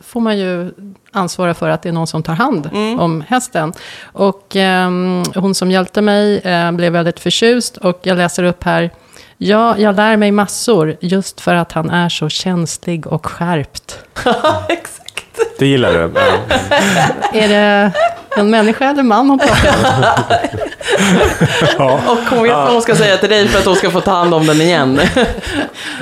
får 0.00 0.20
man 0.20 0.38
ju 0.38 0.70
ansvara 1.12 1.54
för 1.54 1.68
att 1.68 1.82
det 1.82 1.88
är 1.88 1.92
någon 1.92 2.06
som 2.06 2.22
tar 2.22 2.34
hand 2.34 2.70
om 2.98 3.24
hästen. 3.28 3.72
Och 4.12 4.56
ehm, 4.56 5.22
hon 5.34 5.54
som 5.54 5.70
hjälpte 5.70 6.00
mig 6.02 6.38
eh, 6.38 6.72
blev 6.72 6.92
väldigt 6.92 7.20
förtjust 7.20 7.76
och 7.76 7.98
jag 8.02 8.16
läser 8.18 8.44
upp 8.44 8.64
här. 8.64 8.90
Ja, 9.38 9.78
jag 9.78 9.96
lär 9.96 10.16
mig 10.16 10.32
massor 10.32 10.96
just 11.00 11.40
för 11.40 11.54
att 11.54 11.72
han 11.72 11.90
är 11.90 12.08
så 12.08 12.28
känslig 12.28 13.06
och 13.06 13.26
skärpt. 13.26 13.98
Exakt. 14.68 15.38
Det 15.58 15.66
gillar 15.66 15.92
du? 15.92 16.10
Ja. 16.14 16.56
Är 17.34 17.48
det 17.48 17.92
en 18.36 18.50
människa 18.50 18.90
eller 18.90 19.02
man 19.02 19.30
hon 19.30 19.38
pratar? 19.38 19.74
Ja. 21.78 22.00
Och 22.08 22.18
hon 22.30 22.42
vet 22.42 22.52
vad 22.52 22.72
hon 22.72 22.82
ska 22.82 22.94
säga 22.96 23.16
till 23.16 23.28
dig 23.28 23.48
för 23.48 23.58
att 23.58 23.64
hon 23.66 23.76
ska 23.76 23.90
få 23.90 24.00
ta 24.00 24.10
hand 24.10 24.34
om 24.34 24.46
den 24.46 24.60
igen. 24.60 25.00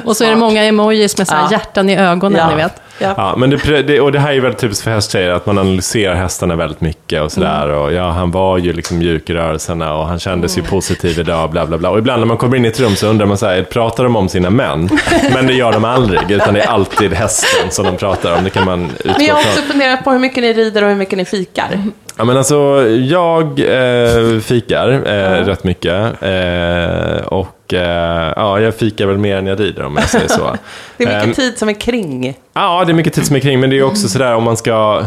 Och 0.05 0.17
så 0.17 0.25
är 0.25 0.31
det 0.31 0.37
många 0.37 0.65
emojis 0.65 1.19
med 1.19 1.29
så 1.29 1.35
här 1.35 1.43
Ja. 1.43 1.49
hjärtan 1.51 1.89
i 1.91 1.97
ögonen, 1.97 2.49
ni 2.51 2.55
vet. 2.57 2.73
Ja. 3.03 3.15
Ja, 3.17 3.35
men 3.37 3.51
det, 3.51 3.83
det, 3.83 4.01
och 4.01 4.12
det 4.12 4.19
här 4.19 4.33
är 4.33 4.40
väldigt 4.40 4.61
typiskt 4.61 4.85
för 4.85 4.90
hästtjejer, 4.90 5.31
att 5.31 5.47
man 5.47 5.59
analyserar 5.59 6.14
hästarna 6.14 6.57
väldigt 6.57 6.81
mycket 6.81 7.23
och 7.23 7.33
sådär. 7.33 7.64
Mm. 7.64 7.79
Och 7.79 7.93
ja, 7.93 8.11
han 8.11 8.31
var 8.31 8.59
ju 8.59 8.73
liksom 8.73 8.99
mjuk 8.99 9.31
i 9.31 9.35
rörelserna 9.35 9.95
och 9.95 10.07
han 10.07 10.19
kändes 10.19 10.59
ju 10.59 10.62
positiv 10.62 11.19
idag, 11.19 11.51
bla 11.51 11.66
bla 11.66 11.79
bla. 11.79 11.90
Och 11.90 11.99
ibland 11.99 12.21
när 12.21 12.27
man 12.27 12.37
kommer 12.37 12.57
in 12.57 12.64
i 12.64 12.69
ett 12.69 12.81
rum 12.81 12.97
så 12.97 13.07
undrar 13.07 13.27
man 13.27 13.38
så 13.38 13.47
här, 13.47 13.62
pratar 13.62 14.05
de 14.05 14.16
om 14.16 14.29
sina 14.29 14.51
män? 14.51 14.90
Men 15.35 15.47
det 15.47 15.53
gör 15.53 15.73
de 15.73 15.85
aldrig, 15.85 16.31
utan 16.31 16.55
det 16.55 16.61
är 16.61 16.69
alltid 16.69 17.12
hästen 17.12 17.71
som 17.71 17.85
de 17.87 17.97
pratar 17.97 18.37
om. 18.38 18.45
Det 18.45 18.51
kan 18.51 18.64
man 18.64 18.90
utgå 18.99 19.12
Men 19.19 19.27
jag 19.27 19.35
har 19.35 19.40
också 19.43 19.62
funderat 19.62 20.05
på 20.05 20.11
hur 20.11 20.19
mycket 20.19 20.43
ni 20.43 20.53
rider 20.53 20.83
och 20.83 20.88
hur 20.88 20.97
mycket 20.97 21.16
ni 21.19 21.25
fikar. 21.25 21.69
Ja, 22.18 22.25
men 22.25 22.37
alltså, 22.37 22.88
jag 22.88 23.61
eh, 23.61 24.40
fikar 24.40 24.88
eh, 24.90 25.44
rätt 25.44 25.64
mycket. 25.64 26.23
Eh, 26.23 27.27
och 27.27 27.75
eh, 27.75 28.33
ja, 28.37 28.61
jag 28.61 28.75
fikar 28.75 29.07
väl 29.07 29.18
mer 29.18 29.37
än 29.37 29.46
jag 29.46 29.61
rider 29.61 29.83
om 29.85 29.96
jag 29.96 30.09
säger 30.09 30.29
så. 30.29 30.57
Det 30.96 31.05
är 31.05 31.09
mycket 31.09 31.25
Ehm, 31.25 31.35
tid 31.35 31.59
som 31.59 31.68
är 31.68 31.81
kring. 31.81 32.35
Ja, 32.53 32.85
det 32.87 32.92
är 32.92 32.94
mycket 32.94 33.12
tid 33.14 33.27
som 33.27 33.37
är 33.37 33.40
kring, 33.40 33.61
men 33.61 33.70
det 33.70 33.79
är 33.79 33.83
också 33.83 34.09
sådär 34.09 34.35
om 34.35 34.44
man 34.44 34.57
ska... 34.57 35.03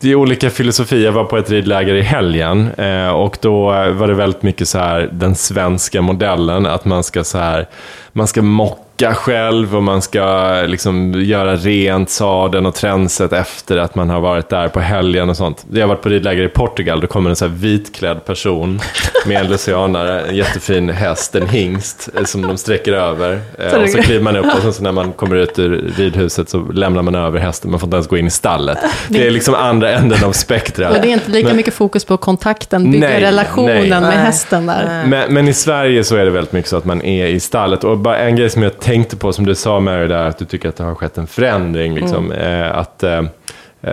Det 0.00 0.10
är 0.10 0.14
olika 0.14 0.50
filosofier. 0.50 1.04
Jag 1.04 1.12
var 1.12 1.24
på 1.24 1.36
ett 1.36 1.50
ridläger 1.50 1.94
i 1.94 2.02
helgen 2.02 2.70
eh, 2.78 3.08
och 3.08 3.38
då 3.40 3.64
var 3.70 4.06
det 4.08 4.14
väldigt 4.14 4.42
mycket 4.42 4.68
så 4.68 4.78
här 4.78 5.08
den 5.12 5.34
svenska 5.34 6.02
modellen, 6.02 6.66
att 6.66 6.84
man 6.84 7.02
ska 7.04 7.24
så 7.24 7.38
här, 7.38 7.68
man 8.12 8.26
ska 8.26 8.42
mocka 8.42 8.80
själv 9.08 9.76
och 9.76 9.82
man 9.82 10.02
ska 10.02 10.52
liksom 10.66 11.12
göra 11.22 11.56
rent 11.56 12.10
sadeln 12.10 12.66
och 12.66 12.74
tränset 12.74 13.32
efter 13.32 13.76
att 13.76 13.94
man 13.94 14.10
har 14.10 14.20
varit 14.20 14.48
där 14.48 14.68
på 14.68 14.80
helgen 14.80 15.30
och 15.30 15.36
sånt. 15.36 15.64
Jag 15.72 15.80
har 15.80 15.88
varit 15.88 16.02
på 16.02 16.08
ridläger 16.08 16.42
i 16.42 16.48
Portugal, 16.48 17.00
då 17.00 17.06
kommer 17.06 17.30
en 17.30 17.36
så 17.36 17.44
här 17.46 17.52
vitklädd 17.54 18.24
person 18.24 18.80
med 19.26 19.40
en 19.40 19.48
lucianare, 19.50 20.20
en 20.20 20.36
jättefin 20.36 20.88
häst, 20.90 21.34
en 21.34 21.48
hingst 21.48 22.08
eh, 22.18 22.24
som 22.24 22.42
de 22.42 22.56
sträcker 22.56 22.92
över. 22.92 23.40
Eh, 23.58 23.74
och 23.82 23.88
så 23.88 23.98
kliver 24.02 24.22
man 24.22 24.36
upp 24.36 24.54
och 24.56 24.62
sen 24.62 24.72
så 24.72 24.82
när 24.82 24.92
man 24.92 25.12
kommer 25.12 25.36
ut 25.36 25.58
ur 25.58 25.90
ridhuset 25.96 26.48
så 26.48 26.58
lämnar 26.72 27.02
man 27.02 27.14
över 27.14 27.38
hästen, 27.38 27.70
man 27.70 27.80
får 27.80 27.86
inte 27.86 27.96
ens 27.96 28.08
gå 28.08 28.16
in 28.18 28.26
i 28.26 28.30
stallet. 28.30 28.78
Det 29.08 29.26
är 29.26 29.30
liksom 29.30 29.54
andra 29.54 29.90
änden 29.90 30.24
av 30.24 30.32
spektrat. 30.32 30.96
Och 30.96 31.02
det 31.02 31.08
är 31.08 31.12
inte 31.12 31.30
lika 31.30 31.48
Men- 31.48 31.56
mycket 31.56 31.74
fokus 31.74 32.04
på 32.04 32.16
kontakten, 32.16 32.90
bygga 32.90 33.08
Nej, 33.08 33.20
relationen 33.20 33.88
nej. 33.88 34.00
med 34.00 34.12
hästen 34.24 34.66
där. 34.66 35.04
Men, 35.06 35.34
men 35.34 35.48
i 35.48 35.52
Sverige 35.52 36.04
så 36.04 36.16
är 36.16 36.24
det 36.24 36.30
väldigt 36.30 36.52
mycket 36.52 36.70
så 36.70 36.76
att 36.76 36.84
man 36.84 37.02
är 37.02 37.26
i 37.26 37.40
stallet. 37.40 37.84
Och 37.84 37.98
bara 37.98 38.18
en 38.18 38.36
grej 38.36 38.50
som 38.50 38.62
jag 38.62 38.78
tänkte 38.90 39.16
på, 39.16 39.32
som 39.32 39.46
du 39.46 39.54
sa 39.54 39.80
Mary 39.80 40.06
där, 40.06 40.24
att 40.24 40.38
du 40.38 40.44
tycker 40.44 40.68
att 40.68 40.76
det 40.76 40.84
har 40.84 40.94
skett 40.94 41.18
en 41.18 41.26
förändring. 41.26 41.94
Liksom, 41.94 42.32
eh, 42.32 42.78
att 42.78 43.02
eh, 43.02 43.22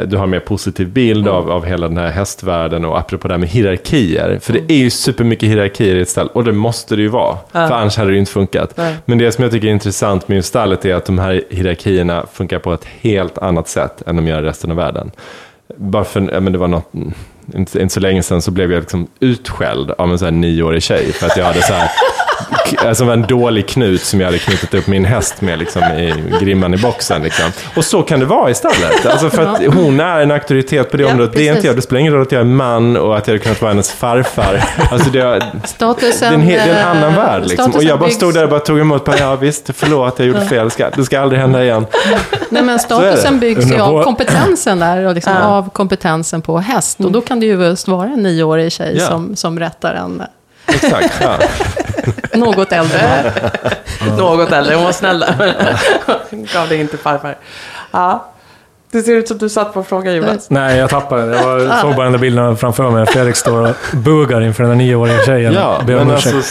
du 0.08 0.18
har 0.18 0.24
en 0.24 0.30
mer 0.30 0.40
positiv 0.40 0.90
bild 0.90 1.28
av, 1.28 1.52
av 1.52 1.66
hela 1.66 1.88
den 1.88 1.98
här 1.98 2.12
hästvärlden 2.12 2.86
och 2.86 3.00
apropå 3.00 3.28
det 3.28 3.34
här 3.34 3.40
med 3.40 3.50
hierarkier. 3.50 4.40
För 4.42 4.54
det 4.54 4.74
är 4.74 4.78
ju 4.78 4.90
supermycket 4.90 5.50
hierarkier 5.50 5.96
i 5.96 6.02
ett 6.02 6.10
stall 6.10 6.28
och 6.28 6.44
det 6.44 6.52
måste 6.52 6.96
det 6.96 7.02
ju 7.02 7.08
vara. 7.08 7.38
För 7.52 7.60
annars 7.60 7.98
hade 7.98 8.10
det 8.10 8.14
ju 8.14 8.20
inte 8.20 8.32
funkat. 8.32 8.74
Nej. 8.78 8.96
Men 9.06 9.18
det 9.18 9.32
som 9.32 9.44
jag 9.44 9.52
tycker 9.52 9.68
är 9.68 9.72
intressant 9.72 10.28
med 10.28 10.36
just 10.36 10.50
stallet 10.50 10.86
är 10.86 10.96
att 10.96 11.06
de 11.06 11.20
här 11.20 11.44
hierarkierna 11.50 12.26
funkar 12.34 12.60
på 12.60 12.74
ett 12.74 12.86
helt 12.86 13.38
annat 13.38 13.68
sätt 13.68 14.04
än 14.08 14.16
de 14.16 14.28
gör 14.28 14.44
i 14.44 14.46
resten 14.46 14.72
av 14.72 14.78
världen. 14.78 15.12
Bara 15.76 16.04
för, 16.04 16.30
ja, 16.34 16.40
men 16.40 16.54
det 16.54 16.60
var 16.60 16.68
något, 16.68 16.92
inte, 17.56 17.82
inte 17.82 17.94
så 17.94 18.00
länge 18.00 18.24
sedan 18.24 18.42
så 18.42 18.52
blev 18.52 18.72
jag 18.72 18.80
liksom 18.80 19.08
utskälld 19.20 19.92
av 19.92 20.12
en 20.12 20.20
sån 20.20 20.26
här 20.26 20.32
nioårig 20.32 20.84
tjej 20.84 21.12
för 21.12 21.26
att 21.26 21.38
jag 21.38 21.46
hade 21.46 21.62
så 21.62 21.74
här, 21.74 21.90
alltså 22.86 23.06
var 23.06 23.14
en 23.14 23.22
dålig 23.28 23.68
knut 23.68 24.02
som 24.02 24.20
jag 24.20 24.28
hade 24.28 24.38
knutit 24.40 24.74
upp 24.74 24.88
min 24.88 25.06
häst 25.06 25.42
med 25.42 25.60
liksom, 25.60 25.84
i 25.84 26.14
grimman 26.42 26.74
i 26.74 26.78
boxen. 26.78 27.22
Liksom. 27.22 27.46
Och 27.76 27.86
så 27.86 28.02
kan 28.02 28.20
det 28.20 28.26
vara 28.26 28.50
i 28.50 28.54
stallet. 28.54 29.06
Alltså 29.06 29.30
för 29.30 29.44
att 29.46 29.66
hon 29.74 30.00
är 30.00 30.20
en 30.22 30.32
auktoritet 30.32 30.92
på 30.92 30.98
det 30.98 31.04
Ja, 31.04 31.10
området. 31.12 31.34
Det 31.36 31.48
är 31.48 31.56
inte. 31.56 31.74
Det 31.74 31.82
spelar 31.82 32.00
ingen 32.00 32.14
roll 32.14 32.22
att 32.22 32.32
jag 32.32 32.42
är 32.42 32.46
man 32.46 32.98
och 32.98 33.18
att 33.18 33.28
jag 33.28 33.34
hade 33.34 33.44
kunnat 33.44 33.62
vara 33.62 33.72
hennes 33.72 33.92
farfar. 33.92 34.64
Alltså 34.92 35.10
det, 35.10 35.44
Statusen, 35.64 36.30
är 36.34 36.34
en, 36.38 36.42
he- 36.42 36.48
det 36.48 36.58
är 36.60 36.70
en 36.70 36.78
eh, 36.78 36.88
annan 36.88 37.16
värld. 37.16 37.42
Liksom. 37.42 37.66
Och 37.66 37.72
statusen 37.72 37.88
jag 37.90 38.00
bara 38.00 38.10
stod 38.10 38.34
där 38.34 38.44
och 38.44 38.50
bara 38.50 38.60
tog 38.60 38.80
emot. 38.80 39.06
Bara, 39.06 39.18
ja 39.20 39.36
visst, 39.36 39.70
förlåt, 39.74 40.20
jag 40.20 40.28
gjorde 40.28 40.46
fel. 40.46 40.66
Det 40.66 40.72
ska, 40.72 40.90
det 40.90 41.04
ska 41.04 41.20
aldrig 41.20 41.42
hända 41.42 41.64
igen. 41.64 41.86
Nej, 42.50 42.64
men 42.64 42.80
statusen 42.80 43.40
byggs 43.40 43.66
ju 43.72 43.80
av 43.82 43.92
på- 43.98 44.04
kompetensen 44.04 44.80
där, 44.80 45.06
och 45.06 45.16
liksom 45.16 45.34
Ja. 45.34 45.44
av 45.44 45.70
kompetensen 45.70 46.42
på 46.42 46.58
häst. 46.58 47.00
Och 47.00 47.12
då 47.12 47.22
kan 47.22 47.40
det 47.40 47.46
ju 47.46 47.76
vara 47.88 48.08
en 48.08 48.24
nioårig 48.24 48.72
tjej 48.72 48.96
Ja. 49.00 49.08
som, 49.08 49.36
som 49.36 49.60
rättar 49.60 49.94
en 49.94 50.22
Exakt. 50.68 51.14
Ja. 51.22 51.40
något 52.34 52.72
äldre. 52.72 53.34
Något 54.18 54.52
äldre, 54.52 54.76
hon 54.76 54.84
var 54.84 54.92
snäll. 54.92 55.26
Gav 56.54 56.70
det 56.70 56.76
inte 56.76 56.98
farfar. 56.98 57.38
Ja. 57.92 58.32
Det 58.92 59.02
ser 59.02 59.16
ut 59.16 59.28
som 59.28 59.38
du 59.38 59.50
satt 59.50 59.74
på 59.74 59.80
en 59.80 59.86
fråga 59.86 60.14
Jonas. 60.14 60.50
Nej, 60.50 60.78
jag 60.78 60.90
tappade 60.90 61.26
det. 61.30 61.36
Jag 61.36 61.80
såg 61.82 61.96
bara 61.96 62.04
den 62.04 62.12
där 62.12 62.20
bilden 62.20 62.58
framför 62.58 62.90
mig. 62.92 63.06
Fredrik 63.06 63.36
står 63.36 63.70
och 63.70 63.76
bugar 63.94 64.42
inför 64.42 64.64
den 64.64 64.70
där 64.70 64.78
nioåriga 64.86 65.24
tjejen. 65.26 65.54
Ja, 65.54 65.82
men 65.88 66.12
alltså 66.12 66.42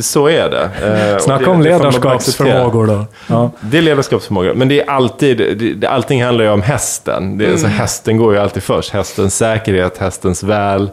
så 0.00 0.28
är 0.28 0.50
det. 0.50 0.70
Eh, 1.12 1.18
Snacka 1.18 1.50
om 1.50 1.62
ledarskapsförmågor 1.62 2.86
då. 2.86 3.04
Ja. 3.26 3.50
Det 3.60 3.78
är 3.78 3.82
ledarskapsförmåga. 3.82 4.54
Men 4.54 4.68
det 4.68 4.80
är 4.82 4.90
alltid, 4.90 5.58
det, 5.76 5.86
allting 5.86 6.24
handlar 6.24 6.44
ju 6.44 6.50
om 6.50 6.62
hästen. 6.62 7.38
Det 7.38 7.44
är, 7.44 7.48
Mm. 7.48 7.60
så 7.60 7.66
hästen 7.66 8.16
går 8.16 8.34
ju 8.34 8.40
alltid 8.40 8.62
först. 8.62 8.90
Hästens 8.92 9.36
säkerhet, 9.36 9.98
hästens 9.98 10.42
väl. 10.42 10.90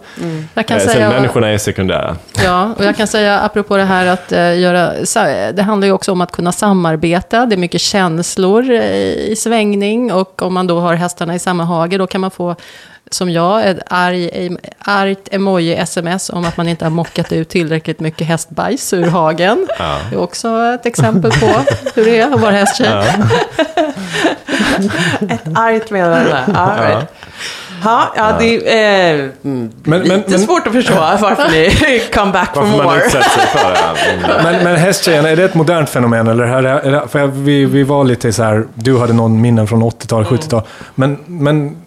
Jag 0.54 0.66
kan 0.68 0.78
Eh, 0.78 0.84
säga, 0.84 0.94
Sen 0.94 1.10
människorna 1.10 1.48
är 1.50 1.58
sekundära. 1.58 2.16
Ja, 2.44 2.74
och 2.78 2.86
jag 2.86 2.96
kan 2.98 3.08
säga 3.18 3.40
apropå 3.40 3.78
det 3.78 3.84
här 3.84 4.06
att 4.06 4.32
eh, 4.32 4.60
göra, 4.60 4.92
det 5.52 5.62
handlar 5.62 5.86
ju 5.88 5.94
också 5.94 6.12
om 6.12 6.22
att 6.22 6.32
kunna 6.32 6.52
samarbeta. 6.52 7.46
Det 7.46 7.56
är 7.56 7.58
mycket 7.58 7.82
känslor 7.82 8.72
eh, 8.72 8.82
i 9.12 9.36
svängning 9.38 10.14
och 10.14 10.42
om 10.42 10.54
man 10.54 10.68
då 10.68 10.80
har 10.80 10.89
hästarna 10.96 11.36
i 11.36 11.40
samma 11.40 11.64
hage 11.64 11.98
då 11.98 12.08
kan 12.08 12.22
man 12.22 12.32
få 12.32 12.56
som 13.12 13.30
jag, 13.30 13.70
ett 13.70 13.80
arg, 13.88 14.58
argt 14.80 15.28
emoji-sms 15.32 16.30
om 16.30 16.46
att 16.46 16.58
man 16.58 16.68
inte 16.68 16.86
har 16.86 16.90
mockat 16.90 17.32
ut 17.32 17.50
tillräckligt 17.50 18.00
mycket 18.00 18.28
hästbajs 18.28 18.94
ur 18.94 19.08
hagen. 19.08 19.68
Det 20.10 20.16
är 20.16 20.20
också 20.20 20.64
ett 20.64 20.86
exempel 20.86 21.32
på 21.32 21.62
hur 21.96 22.06
det 22.06 22.20
är 22.20 22.34
att 22.34 22.42
vara 22.42 22.52
hästtjej. 22.52 22.90
Ja. 22.90 23.06
Argt 25.56 25.92
meddelande. 25.92 26.44
Ja, 26.54 26.76
right. 26.80 26.94
Ja, 26.94 27.02
ja, 27.84 28.36
det 28.40 28.74
är 28.74 29.14
eh, 29.14 29.20
mm, 29.44 29.72
Men- 29.84 30.00
lite 30.02 30.16
men- 30.16 30.24
men- 30.28 30.40
svårt 30.40 30.68
att 30.68 30.74
förstå 30.74 30.94
varför 31.22 31.52
ni 31.52 32.02
come 32.14 32.32
back 32.32 32.54
for 32.54 32.62
Varför 32.62 32.78
man 32.78 32.86
more. 32.86 33.10
sig 33.10 33.22
för 33.22 33.70
det. 33.70 33.80
Mm. 34.30 34.44
Men, 34.44 34.64
men 34.64 34.76
hästtjejen, 34.76 35.26
är 35.26 35.36
det 35.36 35.44
ett 35.44 35.56
modernt 35.56 35.90
fenomen? 35.90 36.28
Eller 36.28 36.44
är 36.44 36.62
det, 36.62 36.70
är 36.70 36.92
det, 36.92 37.08
för 37.08 37.20
jag, 37.20 37.28
vi, 37.28 37.66
vi 37.66 37.84
var 37.84 38.04
lite 38.04 38.34
så 38.34 38.44
här, 38.44 38.66
du 38.74 38.98
hade 39.00 39.14
någon 39.14 39.42
minnen 39.42 39.68
från 39.68 39.84
80-tal, 39.84 40.24
70-tal. 40.24 40.62
Men, 40.96 41.18
men 41.26 41.78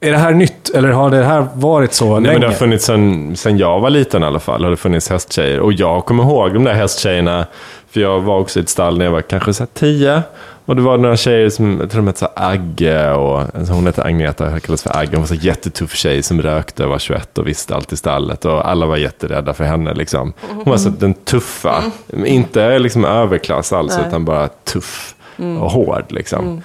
är 0.00 0.10
det 0.10 0.18
här 0.18 0.30
nytt? 0.32 0.70
Eller 0.74 0.88
har 0.88 1.10
det 1.10 1.24
här 1.24 1.46
varit 1.54 1.92
så 1.94 2.04
Nej, 2.04 2.14
länge? 2.20 2.32
men 2.32 2.40
det 2.40 2.46
har 2.46 2.54
funnits 2.54 2.84
sen, 2.84 3.36
sen 3.36 3.58
jag 3.58 3.80
var 3.80 3.90
liten 3.90 4.22
i 4.22 4.26
alla 4.26 4.38
fall. 4.40 4.64
Har 4.64 4.70
det 4.70 4.76
funnits 4.76 5.10
hästtjejer. 5.10 5.60
Och 5.60 5.72
jag 5.72 6.04
kommer 6.04 6.22
ihåg 6.24 6.54
de 6.54 6.64
där 6.64 6.74
hästtjejerna. 6.74 7.46
För 7.90 8.00
jag 8.00 8.20
var 8.20 8.38
också 8.38 8.58
i 8.58 8.62
ett 8.62 8.68
stall 8.68 8.98
när 8.98 9.04
jag 9.04 9.12
var 9.12 9.22
kanske 9.22 9.54
så 9.54 9.66
tio. 9.66 10.22
Och 10.64 10.76
det 10.76 10.82
var 10.82 10.98
några 10.98 11.16
tjejer 11.16 11.50
som, 11.50 11.80
jag 11.80 11.90
tror 11.90 12.00
de 12.02 12.06
hette 12.06 12.18
så 12.18 12.28
Agge 12.36 13.10
och 13.10 13.40
alltså 13.40 13.72
hon 13.72 13.86
hette 13.86 14.02
Agneta, 14.04 14.60
kallades 14.60 14.82
för 14.82 14.96
Agge. 14.96 15.10
Hon 15.12 15.20
var 15.20 15.26
så 15.26 15.34
här 15.34 15.44
jättetuff 15.44 15.94
tjej 15.94 16.22
som 16.22 16.42
rökte, 16.42 16.86
var 16.86 16.98
21 16.98 17.38
och 17.38 17.46
visste 17.46 17.74
allt 17.74 17.92
i 17.92 17.96
stallet. 17.96 18.44
Och 18.44 18.68
alla 18.68 18.86
var 18.86 18.96
jätterädda 18.96 19.54
för 19.54 19.64
henne 19.64 19.94
liksom. 19.94 20.32
Hon 20.48 20.64
var 20.64 20.76
så 20.76 20.88
den 20.88 21.14
tuffa. 21.14 21.84
Inte 22.24 22.78
liksom 22.78 23.04
överklass 23.04 23.72
alls, 23.72 23.96
Nej. 23.96 24.08
utan 24.08 24.24
bara 24.24 24.48
tuff 24.48 25.14
och 25.60 25.70
hård 25.70 26.04
liksom. 26.08 26.62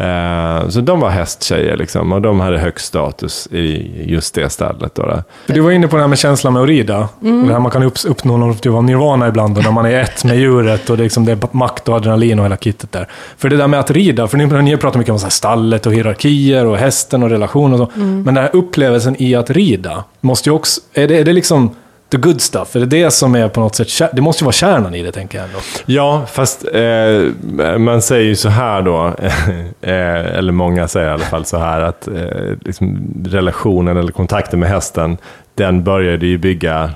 Eh, 0.00 0.68
så 0.68 0.80
de 0.80 1.00
var 1.00 1.10
hästtjejer 1.10 1.76
liksom, 1.76 2.12
och 2.12 2.22
de 2.22 2.40
hade 2.40 2.58
högst 2.58 2.86
status 2.86 3.48
i 3.50 3.92
just 4.06 4.34
det 4.34 4.50
stället. 4.50 4.94
Då, 4.94 5.22
Du 5.46 5.60
var 5.60 5.70
inne 5.70 5.88
på 5.88 5.96
det 5.96 6.02
här 6.02 6.08
med 6.08 6.18
känslan 6.18 6.52
med 6.52 6.62
att 6.62 6.68
rida. 6.68 7.08
Mm. 7.22 7.46
Det 7.46 7.52
här 7.52 7.60
man 7.60 7.70
kan 7.70 7.82
upp, 7.82 7.94
uppnå 8.06 8.36
någon 8.36 8.56
typ 8.56 8.72
av 8.72 8.84
nirvana 8.84 9.28
ibland 9.28 9.54
då, 9.54 9.60
när 9.60 9.70
man 9.70 9.86
är 9.86 10.00
ett 10.00 10.24
med 10.24 10.36
djuret 10.36 10.90
och 10.90 10.96
det 10.96 11.02
är, 11.02 11.04
liksom, 11.04 11.24
det 11.24 11.32
är 11.32 11.38
makt 11.50 11.88
och 11.88 11.96
adrenalin 11.96 12.38
och 12.38 12.44
hela 12.44 12.56
kittet 12.56 12.92
där. 12.92 13.08
För 13.38 13.48
det 13.48 13.56
där 13.56 13.66
med 13.66 13.80
att 13.80 13.90
rida, 13.90 14.28
för 14.28 14.38
ni, 14.38 14.62
ni 14.62 14.76
pratar 14.76 14.98
mycket 14.98 15.12
om 15.12 15.18
så 15.18 15.24
här 15.24 15.30
stallet 15.30 15.86
och 15.86 15.92
hierarkier 15.92 16.66
och 16.66 16.76
hästen 16.76 17.22
och 17.22 17.30
relationer 17.30 17.80
och 17.80 17.92
så. 17.92 18.00
Mm. 18.00 18.22
Men 18.22 18.34
den 18.34 18.44
här 18.44 18.56
upplevelsen 18.56 19.22
i 19.22 19.34
att 19.34 19.50
rida, 19.50 20.04
måste 20.20 20.48
ju 20.48 20.54
också, 20.54 20.80
är 20.92 21.08
det, 21.08 21.18
är 21.18 21.24
det 21.24 21.32
liksom 21.32 21.70
the 22.10 22.16
good 22.16 22.40
stuff? 22.40 22.76
Är 22.76 22.80
det 22.80 22.86
det 22.86 23.10
som 23.10 23.34
är 23.34 23.48
på 23.48 23.60
något 23.60 23.74
sätt, 23.74 24.10
det 24.12 24.22
måste 24.22 24.42
ju 24.42 24.46
vara 24.46 24.52
kärnan 24.52 24.94
i 24.94 25.02
det 25.02 25.12
tänker 25.12 25.38
jag 25.38 25.46
ändå. 25.46 25.58
Ja, 25.86 26.26
fast 26.26 26.64
eh, 26.74 27.78
man 27.78 28.02
säger 28.02 28.24
ju 28.24 28.36
så 28.36 28.48
här 28.48 28.82
då, 28.82 29.06
eh, 29.80 30.36
eller 30.36 30.52
många 30.52 30.88
säger 30.88 31.08
i 31.08 31.10
alla 31.10 31.24
fall 31.24 31.44
så 31.44 31.58
här, 31.58 31.80
att 31.80 32.08
eh, 32.08 32.14
liksom, 32.64 33.14
relationen 33.26 33.96
eller 33.96 34.12
kontakten 34.12 34.60
med 34.60 34.68
hästen, 34.68 35.16
den 35.54 35.84
började 35.84 36.26
ju 36.26 36.38
bygga 36.38 36.90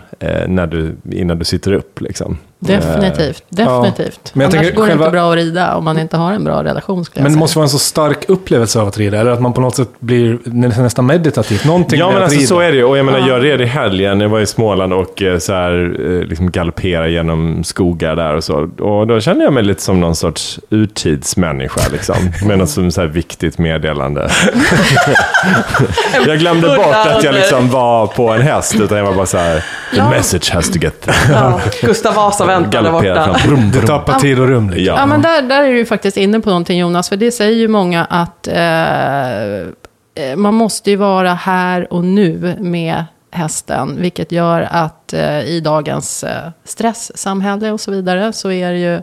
när 0.48 0.66
du, 0.66 0.96
innan 1.12 1.38
du 1.38 1.44
sitter 1.44 1.72
upp. 1.72 2.00
Liksom. 2.00 2.38
Definitivt, 2.58 3.44
definitivt. 3.48 4.30
Men 4.34 4.42
jag 4.42 4.48
Annars 4.48 4.60
tänker 4.60 4.76
går 4.76 4.82
det 4.82 4.88
själva- 4.90 5.04
inte 5.04 5.12
bra 5.12 5.30
att 5.30 5.36
rida 5.36 5.74
om 5.76 5.84
man 5.84 5.98
inte 5.98 6.16
har 6.16 6.32
en 6.32 6.44
bra 6.44 6.64
relation 6.64 6.96
Men 7.14 7.24
det 7.24 7.30
säga. 7.30 7.38
måste 7.38 7.58
vara 7.58 7.64
en 7.64 7.68
så 7.68 7.78
stark 7.78 8.24
upplevelse 8.28 8.80
av 8.80 8.88
att 8.88 8.98
rida, 8.98 9.18
eller 9.20 9.30
att 9.30 9.40
man 9.40 9.52
på 9.52 9.60
något 9.60 9.76
sätt 9.76 9.88
blir 9.98 10.38
nä- 10.44 10.68
nästan 10.82 11.06
meditativt. 11.06 11.64
Någonting 11.64 11.98
Ja, 11.98 12.06
med 12.06 12.14
men 12.14 12.22
alltså 12.22 12.38
rida. 12.38 12.46
så 12.48 12.60
är 12.60 12.70
det 12.70 12.76
ju. 12.76 12.84
Och 12.84 12.98
jag 12.98 13.06
menar, 13.06 13.28
jag 13.28 13.44
red 13.44 13.60
i 13.60 13.64
helgen, 13.64 14.20
jag 14.20 14.28
var 14.28 14.40
i 14.40 14.46
Småland 14.46 14.92
och 14.92 15.22
eh, 15.22 15.38
så 15.38 15.52
här, 15.52 15.96
eh, 16.06 16.28
liksom 16.28 16.50
galopperade 16.50 17.10
genom 17.10 17.64
skogar 17.64 18.16
där 18.16 18.34
och 18.36 18.44
så. 18.44 18.68
Och 18.78 19.06
då 19.06 19.20
kände 19.20 19.44
jag 19.44 19.52
mig 19.52 19.62
lite 19.62 19.82
som 19.82 20.00
någon 20.00 20.16
sorts 20.16 20.60
urtidsmänniska, 20.70 21.80
liksom. 21.92 22.16
Med 22.48 22.58
något 22.58 22.70
som 22.70 22.90
så 22.90 23.00
här 23.00 23.08
viktigt 23.08 23.58
meddelande. 23.58 24.30
jag 26.26 26.38
glömde 26.38 26.68
bort 26.76 26.94
att 27.06 27.24
jag 27.24 27.34
liksom 27.34 27.70
var 27.70 28.06
på 28.06 28.28
en 28.30 28.40
häst, 28.42 28.74
utan 28.80 28.98
jag 28.98 29.04
var 29.04 29.14
bara 29.14 29.26
så 29.26 29.38
här, 29.38 29.64
Ja. 29.96 30.10
Message 30.16 30.50
has 30.54 30.70
to 30.70 30.78
get. 30.78 31.08
Ja, 31.30 31.60
Gustav 31.82 32.14
Vasa 32.14 32.46
väntade 32.46 32.72
Galopperade 32.76 33.32
borta. 33.32 33.48
Brum, 33.48 33.60
Du 33.70 33.70
brum. 33.70 33.86
tappar 33.86 34.18
tid 34.18 34.38
och 34.38 34.48
rum. 34.48 34.70
Liksom. 34.70 34.84
Ja. 34.84 34.98
Ja, 35.00 35.06
men 35.06 35.22
där, 35.22 35.42
där 35.42 35.62
är 35.64 35.72
du 35.72 35.86
faktiskt 35.86 36.16
inne 36.16 36.40
på 36.40 36.48
någonting 36.48 36.78
Jonas, 36.78 37.08
för 37.08 37.16
det 37.16 37.32
säger 37.32 37.56
ju 37.58 37.68
många 37.68 38.04
att 38.04 38.48
eh, 38.48 39.56
eh, 39.56 40.36
man 40.36 40.54
måste 40.54 40.90
ju 40.90 40.96
vara 40.96 41.34
här 41.34 41.92
och 41.92 42.04
nu 42.04 42.56
med 42.60 43.04
hästen, 43.30 43.96
vilket 44.00 44.32
gör 44.32 44.68
att 44.70 45.12
eh, 45.12 45.40
i 45.40 45.60
dagens 45.60 46.24
eh, 46.24 46.50
stresssamhälle 46.64 47.70
och 47.72 47.80
så 47.80 47.90
vidare 47.90 48.32
så 48.32 48.50
är 48.50 48.72
det 48.72 48.78
ju 48.78 49.02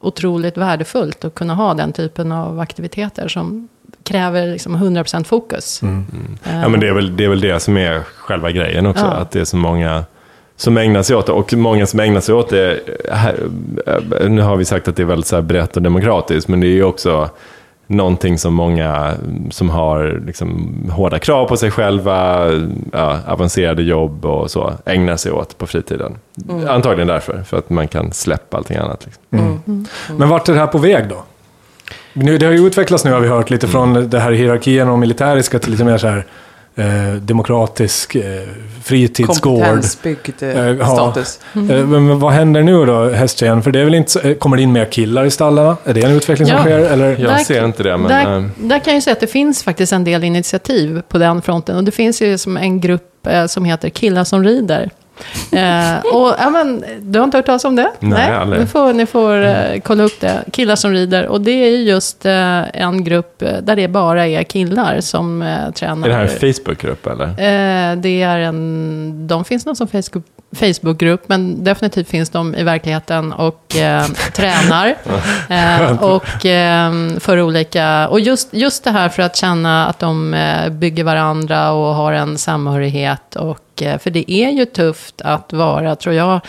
otroligt 0.00 0.56
värdefullt 0.56 1.24
att 1.24 1.34
kunna 1.34 1.54
ha 1.54 1.74
den 1.74 1.92
typen 1.92 2.32
av 2.32 2.60
aktiviteter 2.60 3.28
som 3.28 3.68
kräver 4.02 4.46
liksom 4.46 4.76
100% 4.76 5.24
fokus. 5.24 5.82
Mm. 5.82 6.06
Eh, 6.44 6.60
Ja, 6.60 6.68
men 6.68 6.80
det 6.80 6.88
är, 6.88 6.92
väl, 6.92 7.16
det 7.16 7.24
är 7.24 7.28
väl 7.28 7.40
det 7.40 7.60
som 7.60 7.76
är 7.76 8.00
själva 8.02 8.50
grejen 8.50 8.86
också. 8.86 9.04
Ja. 9.04 9.10
Att 9.12 9.30
det 9.30 9.40
är 9.40 9.44
så 9.44 9.56
många 9.56 10.04
som 10.58 10.76
ägnar 10.76 11.02
sig 11.02 11.16
åt 11.16 11.26
det. 11.26 11.32
Och 11.32 11.54
många 11.54 11.86
som 11.86 12.00
ägnar 12.00 12.20
sig 12.20 12.34
åt 12.34 12.48
det, 12.48 12.80
här, 13.12 13.34
eh, 13.86 14.28
nu 14.28 14.42
har 14.42 14.56
vi 14.56 14.64
sagt 14.64 14.88
att 14.88 14.96
det 14.96 15.02
är 15.02 15.06
väldigt 15.06 15.26
så 15.26 15.36
här 15.36 15.42
brett 15.42 15.76
och 15.76 15.82
demokratiskt, 15.82 16.48
men 16.48 16.60
det 16.60 16.66
är 16.66 16.72
ju 16.72 16.84
också 16.84 17.30
någonting 17.86 18.38
som 18.38 18.54
många 18.54 19.14
som 19.50 19.70
har 19.70 20.22
liksom 20.26 20.76
hårda 20.90 21.18
krav 21.18 21.46
på 21.48 21.56
sig 21.56 21.70
själva, 21.70 22.50
ja, 22.92 23.18
avancerade 23.26 23.82
jobb 23.82 24.24
och 24.24 24.50
så, 24.50 24.72
ägnar 24.84 25.16
sig 25.16 25.32
åt 25.32 25.58
på 25.58 25.66
fritiden. 25.66 26.16
Antagligen 26.68 27.08
därför, 27.08 27.42
för 27.42 27.58
att 27.58 27.70
man 27.70 27.88
kan 27.88 28.12
släppa 28.12 28.56
allting 28.56 28.76
annat. 28.76 29.04
Liksom. 29.04 29.22
Mm. 29.30 29.86
Men 30.16 30.28
vart 30.28 30.48
är 30.48 30.52
det 30.52 30.58
här 30.58 30.66
på 30.66 30.78
väg 30.78 31.08
då? 31.08 31.24
Nu, 32.12 32.38
det 32.38 32.46
har 32.46 32.52
ju 32.52 32.66
utvecklats 32.66 33.04
nu 33.04 33.12
har 33.12 33.20
vi 33.20 33.28
hört, 33.28 33.50
lite 33.50 33.68
från 33.68 34.10
det 34.10 34.18
här 34.18 34.32
hierarkin 34.32 34.88
och 34.88 34.98
militäriska 34.98 35.58
till 35.58 35.70
lite 35.70 35.84
mer 35.84 35.98
så 35.98 36.06
här 36.06 36.24
eh, 36.78 37.14
demokratisk 37.20 38.14
eh, 38.14 38.22
fritidsgård. 38.84 39.58
Kompetensbyggd 39.64 40.42
eh, 40.42 40.48
Eh, 40.48 40.66
ja. 40.66 40.86
status. 40.86 41.40
Eh, 41.54 41.60
men 41.86 42.18
vad 42.18 42.32
händer 42.32 42.62
nu 42.62 42.86
då, 42.86 43.08
hästtjejen? 43.08 43.62
För 43.62 43.70
det 43.70 43.80
är 43.80 43.84
väl 43.84 43.94
inte 43.94 44.10
så, 44.10 44.34
kommer 44.34 44.56
det 44.56 44.62
in 44.62 44.72
mer 44.72 44.84
killar 44.84 45.24
i 45.24 45.30
stallarna? 45.30 45.76
Är 45.84 45.94
det 45.94 46.02
en 46.04 46.10
utveckling 46.12 46.48
som 46.48 46.56
Ja. 46.56 46.62
sker? 46.62 46.78
Eller? 46.78 47.08
Jag 47.10 47.18
Där- 47.20 47.36
ser 47.38 47.64
inte 47.64 47.82
det, 47.82 47.96
men... 47.96 48.08
där, 48.08 48.50
där 48.68 48.78
kan 48.78 48.84
jag 48.92 48.94
ju 48.94 49.00
säga 49.00 49.12
att 49.12 49.20
det 49.20 49.26
finns 49.26 49.62
faktiskt 49.62 49.92
en 49.92 50.04
del 50.04 50.24
initiativ 50.24 51.02
på 51.08 51.18
den 51.18 51.42
fronten. 51.42 51.76
Och 51.76 51.84
det 51.84 51.90
finns 51.92 52.22
ju 52.22 52.38
som 52.38 52.56
en 52.56 52.80
grupp 52.80 53.26
eh, 53.26 53.46
som 53.46 53.64
heter 53.64 53.88
Killar 53.88 54.24
som 54.24 54.44
rider. 54.44 54.90
Eh, 55.52 55.98
och, 56.14 56.34
ja, 56.38 56.50
men, 56.50 56.84
du 57.00 57.18
har 57.18 57.24
inte 57.24 57.38
hört 57.38 57.46
talas 57.46 57.64
om 57.64 57.76
det? 57.76 57.90
Nej, 58.00 58.30
aldrig. 58.30 58.60
Ni 58.60 58.66
får, 58.66 58.92
ni 58.92 59.06
får 59.06 59.44
eh, 59.44 59.80
kolla 59.82 60.04
upp 60.04 60.20
det. 60.20 60.44
Killar 60.52 60.76
som 60.76 60.92
rider. 60.92 61.26
Och 61.26 61.40
det 61.40 61.50
är 61.50 61.70
ju 61.70 61.82
just 61.82 62.26
eh, 62.26 62.82
en 62.82 63.04
grupp 63.04 63.42
eh, 63.42 63.56
där 63.62 63.76
det 63.76 63.88
bara 63.88 64.26
är 64.26 64.42
killar 64.42 65.00
som 65.00 65.42
eh, 65.42 65.70
tränar. 65.70 66.08
är 66.08 66.10
det 66.10 66.16
här 66.16 66.22
en 66.22 66.54
Facebookgrupp 66.54 67.06
eller? 67.06 67.26
Eh, 67.26 67.96
det 67.96 68.22
är 68.22 68.38
en, 68.38 69.26
de 69.26 69.44
finns 69.44 69.66
nog 69.66 69.76
som 69.76 69.88
Facebook, 69.88 70.24
Facebookgrupp, 70.52 71.28
men 71.28 71.64
definitivt 71.64 72.08
finns 72.08 72.30
de 72.30 72.54
i 72.54 72.62
verkligheten 72.62 73.32
och 73.32 73.76
tränar. 74.34 74.94
Och 76.04 76.40
för 77.20 77.40
olika, 77.40 78.08
och 78.08 78.20
just, 78.20 78.54
just 78.54 78.84
det 78.84 78.90
här 78.90 79.08
för 79.08 79.22
att 79.22 79.36
känna 79.36 79.86
att 79.86 79.98
de 79.98 80.36
bygger 80.70 81.04
varandra 81.04 81.72
och 81.72 81.94
har 81.94 82.12
en 82.12 82.38
samhörighet. 82.38 83.36
Och, 83.36 83.58
mycket. 83.80 84.02
för 84.02 84.10
det 84.10 84.32
är 84.32 84.50
ju 84.50 84.64
tufft 84.64 85.20
att 85.20 85.52
vara, 85.52 85.96
tror 85.96 86.14
jag, 86.14 86.40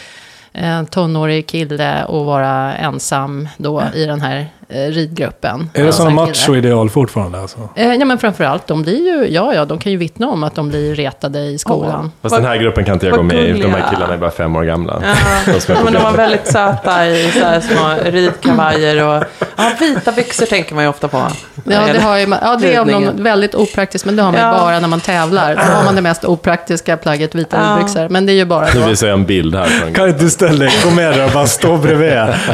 en 0.51 0.85
tonårig 0.85 1.47
kille 1.47 2.05
och 2.05 2.25
vara 2.25 2.75
ensam 2.75 3.47
då 3.57 3.83
i 3.95 4.05
den 4.05 4.21
här 4.21 4.47
ridgruppen. 4.69 5.69
Är 5.73 5.84
det 5.84 5.93
sådana 5.93 6.12
kille. 6.12 6.27
machoideal 6.27 6.89
fortfarande? 6.89 7.39
Alltså? 7.41 7.58
Eh, 7.75 7.93
ja, 7.93 8.05
men 8.05 8.17
framförallt, 8.17 8.67
de 8.67 8.82
blir 8.82 8.97
ju, 8.97 9.27
ja, 9.34 9.53
ja, 9.53 9.65
de 9.65 9.79
kan 9.79 9.91
ju 9.91 9.97
vittna 9.97 10.27
om 10.29 10.43
att 10.43 10.55
de 10.55 10.69
blir 10.69 10.95
retade 10.95 11.39
i 11.39 11.58
skolan. 11.58 12.12
Fast 12.21 12.36
den 12.36 12.45
här 12.45 12.55
gruppen 12.58 12.86
kan 12.86 12.93
inte 12.93 13.05
jag 13.08 13.15
gå 13.15 13.23
med 13.23 13.49
i. 13.49 13.62
De 13.62 13.73
här 13.73 13.89
killarna 13.91 14.13
är 14.13 14.17
bara 14.17 14.32
fem 14.32 14.55
år 14.55 14.63
gamla. 14.63 15.01
Ja, 15.03 15.13
De 15.53 15.73
ja, 15.73 15.77
men 15.84 15.93
de 15.93 16.03
var 16.03 16.12
väldigt 16.12 16.47
söta 16.47 17.08
i 17.08 17.32
så 17.32 17.45
här 17.45 17.60
små 17.60 18.12
ridkavajer 18.12 19.03
och 19.08 19.23
ja, 19.55 19.71
vita 19.79 20.12
byxor 20.12 20.45
tänker 20.45 20.75
man 20.75 20.84
ju 20.84 20.89
ofta 20.89 21.08
på. 21.08 21.17
Ja, 21.63 21.79
det, 21.93 21.99
har 21.99 22.17
ju, 22.17 22.27
ja, 22.41 22.58
det 22.62 22.75
är 22.75 22.86
någon 22.86 23.23
väldigt 23.23 23.55
opraktiskt, 23.55 24.05
men 24.05 24.15
det 24.15 24.21
har 24.23 24.32
man 24.32 24.41
ju 24.41 24.47
Ja. 24.47 24.58
bara 24.60 24.79
när 24.79 24.88
man 24.88 24.99
tävlar. 24.99 25.55
Då 25.55 25.62
har 25.62 25.84
man 25.84 25.95
det 25.95 26.01
mest 26.01 26.25
opraktiska 26.25 26.97
plagget, 26.97 27.36
vita 27.36 27.58
Ja. 27.58 27.75
ridbyxor. 27.75 28.10
Men 28.10 28.25
det 28.25 28.32
är 28.32 28.36
ju 28.36 28.45
bara 28.45 28.67
Nu 28.75 28.82
visar 28.82 29.08
jag 29.08 29.13
en 29.13 29.25
bild 29.25 29.55
här. 29.55 29.65
Från 29.65 29.93
Kan 29.93 30.08
inte 30.10 30.23
du 30.23 30.29
ställa 30.29 30.60
dig, 30.65 30.71
gå 30.84 30.91
med 30.91 31.13
där 31.13 31.25
och 31.25 31.32
bara 31.32 31.47
stå 31.47 31.77
bredvid 31.77 32.10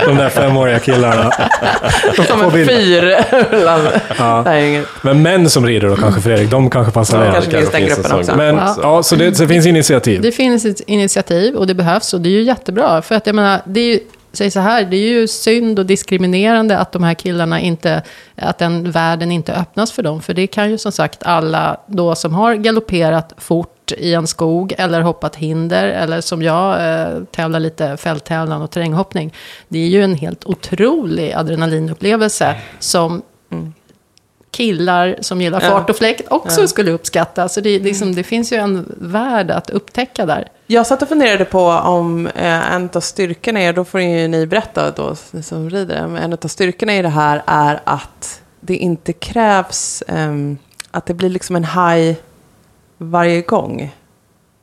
de 0.05 0.15
där 0.17 0.29
femåriga 0.29 0.79
killarna. 0.79 1.31
Som 2.27 2.41
en 2.41 2.51
fyr. 2.51 3.15
Ja. 4.17 4.41
Det 4.45 4.67
inget- 4.67 4.87
Men 5.01 5.21
män 5.21 5.49
som 5.49 5.65
rider 5.65 5.87
då 5.87 5.95
kanske, 5.95 6.21
Fredrik, 6.21 6.49
de 6.51 6.69
kanske 6.69 6.93
passar 6.93 7.17
Ja, 7.17 7.23
väl. 7.23 7.33
kanske 7.33 7.51
finns 7.57 7.71
den 7.71 7.81
en 7.81 7.87
gruppen 7.87 8.11
också. 8.19 8.35
Men 8.35 8.55
Ja. 8.55 8.75
ja, 8.81 9.03
så 9.03 9.15
det, 9.15 9.35
så 9.35 9.43
det 9.43 9.47
finns 9.49 9.65
initiativ. 9.65 10.21
Det 10.21 10.31
finns 10.31 10.65
ett 10.65 10.79
initiativ 10.87 11.55
och 11.55 11.67
det 11.67 11.73
behövs 11.73 12.13
och 12.13 12.21
det 12.21 12.29
är 12.29 12.31
ju 12.31 12.43
jättebra. 12.43 13.01
För 13.01 13.15
att 13.15 13.27
jag 13.27 13.35
menar, 13.35 13.61
det 13.65 13.79
är 13.79 13.85
ju, 13.93 13.99
säg 14.33 14.51
så 14.51 14.59
här, 14.59 14.83
det 14.83 14.97
är 14.97 15.07
ju 15.09 15.27
synd 15.27 15.79
och 15.79 15.85
diskriminerande 15.85 16.77
att 16.77 16.91
de 16.91 17.03
här 17.03 17.13
killarna 17.13 17.59
inte, 17.59 18.01
att 18.37 18.57
den 18.57 18.91
världen 18.91 19.31
inte 19.31 19.53
öppnas 19.53 19.91
för 19.91 20.03
dem. 20.03 20.21
För 20.21 20.33
det 20.33 20.47
kan 20.47 20.71
ju 20.71 20.77
som 20.77 20.91
sagt 20.91 21.23
alla 21.23 21.77
då 21.87 22.15
som 22.15 22.33
har 22.33 22.55
galopperat 22.55 23.33
fort 23.37 23.71
i 23.91 24.13
en 24.13 24.27
skog 24.27 24.73
eller 24.77 25.01
hoppat 25.01 25.35
hinder 25.35 25.87
eller 25.87 26.21
som 26.21 26.41
jag 26.41 26.91
eh, 27.01 27.23
tävlar 27.31 27.59
lite 27.59 27.97
fälttävlan 27.97 28.61
och 28.61 28.71
terränghoppning. 28.71 29.33
Det 29.67 29.79
är 29.79 29.87
ju 29.87 30.03
en 30.03 30.15
helt 30.15 30.45
otrolig 30.45 31.33
adrenalinupplevelse 31.33 32.55
som 32.79 33.21
killar 34.51 35.15
som 35.21 35.41
gillar 35.41 35.61
Ja. 35.61 35.69
fart 35.69 35.89
och 35.89 35.95
fläkt 35.95 36.27
också 36.29 36.61
Ja. 36.61 36.67
skulle 36.67 36.91
uppskatta. 36.91 37.49
Så 37.49 37.61
det, 37.61 37.79
liksom, 37.79 38.15
det 38.15 38.23
finns 38.23 38.53
ju 38.53 38.57
en 38.57 38.95
värld 38.97 39.51
att 39.51 39.69
upptäcka 39.69 40.25
där. 40.25 40.47
Jag 40.67 40.87
satt 40.87 41.01
och 41.01 41.07
funderade 41.09 41.45
på 41.45 41.61
om 41.69 42.27
eh, 42.27 42.73
en 42.73 42.89
av 42.93 42.99
styrkorna 42.99 43.59
är, 43.61 43.73
då 43.73 43.85
får 43.85 44.01
ju 44.01 44.27
ni 44.27 44.45
berätta 44.47 44.91
då, 44.91 45.15
ni 45.31 45.43
som 45.43 45.69
rider, 45.69 46.07
men 46.07 46.23
en 46.23 46.33
av 46.33 46.47
styrkorna 46.47 46.95
i 46.95 47.01
det 47.01 47.09
här 47.09 47.43
är 47.45 47.79
att 47.83 48.41
det 48.59 48.75
inte 48.75 49.13
krävs, 49.13 50.03
ehm, 50.07 50.57
att 50.91 51.05
det 51.05 51.13
blir 51.13 51.29
liksom 51.29 51.55
en 51.55 51.65
high 51.65 52.15
varje 52.97 53.41
gång 53.41 53.93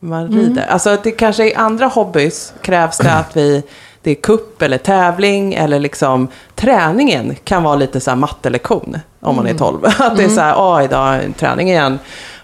man 0.00 0.28
rider. 0.28 0.66
Alltså 0.66 0.98
det 1.02 1.10
kanske 1.10 1.50
i 1.50 1.54
andra 1.54 1.86
hobbys 1.86 2.54
krävs 2.60 2.98
det 2.98 3.12
att 3.12 3.36
vi, 3.36 3.62
det 4.02 4.10
är 4.10 4.14
kupp 4.14 4.62
eller 4.62 4.78
tävling 4.78 5.54
eller 5.54 5.80
liksom 5.80 6.28
träningen 6.54 7.36
kan 7.44 7.62
vara 7.62 7.76
lite 7.76 8.00
så 8.00 8.10
här 8.10 8.16
mattelektion 8.16 8.98
om 9.20 9.36
man 9.36 9.46
är 9.46 9.54
12. 9.54 9.84
Att 9.98 10.16
det 10.16 10.24
är 10.24 10.28
så 10.28 10.40
här, 10.40 10.54
åh 10.58 10.84
idag 10.84 11.14
är 11.14 11.32
träning 11.38 11.70
igen. 11.70 11.98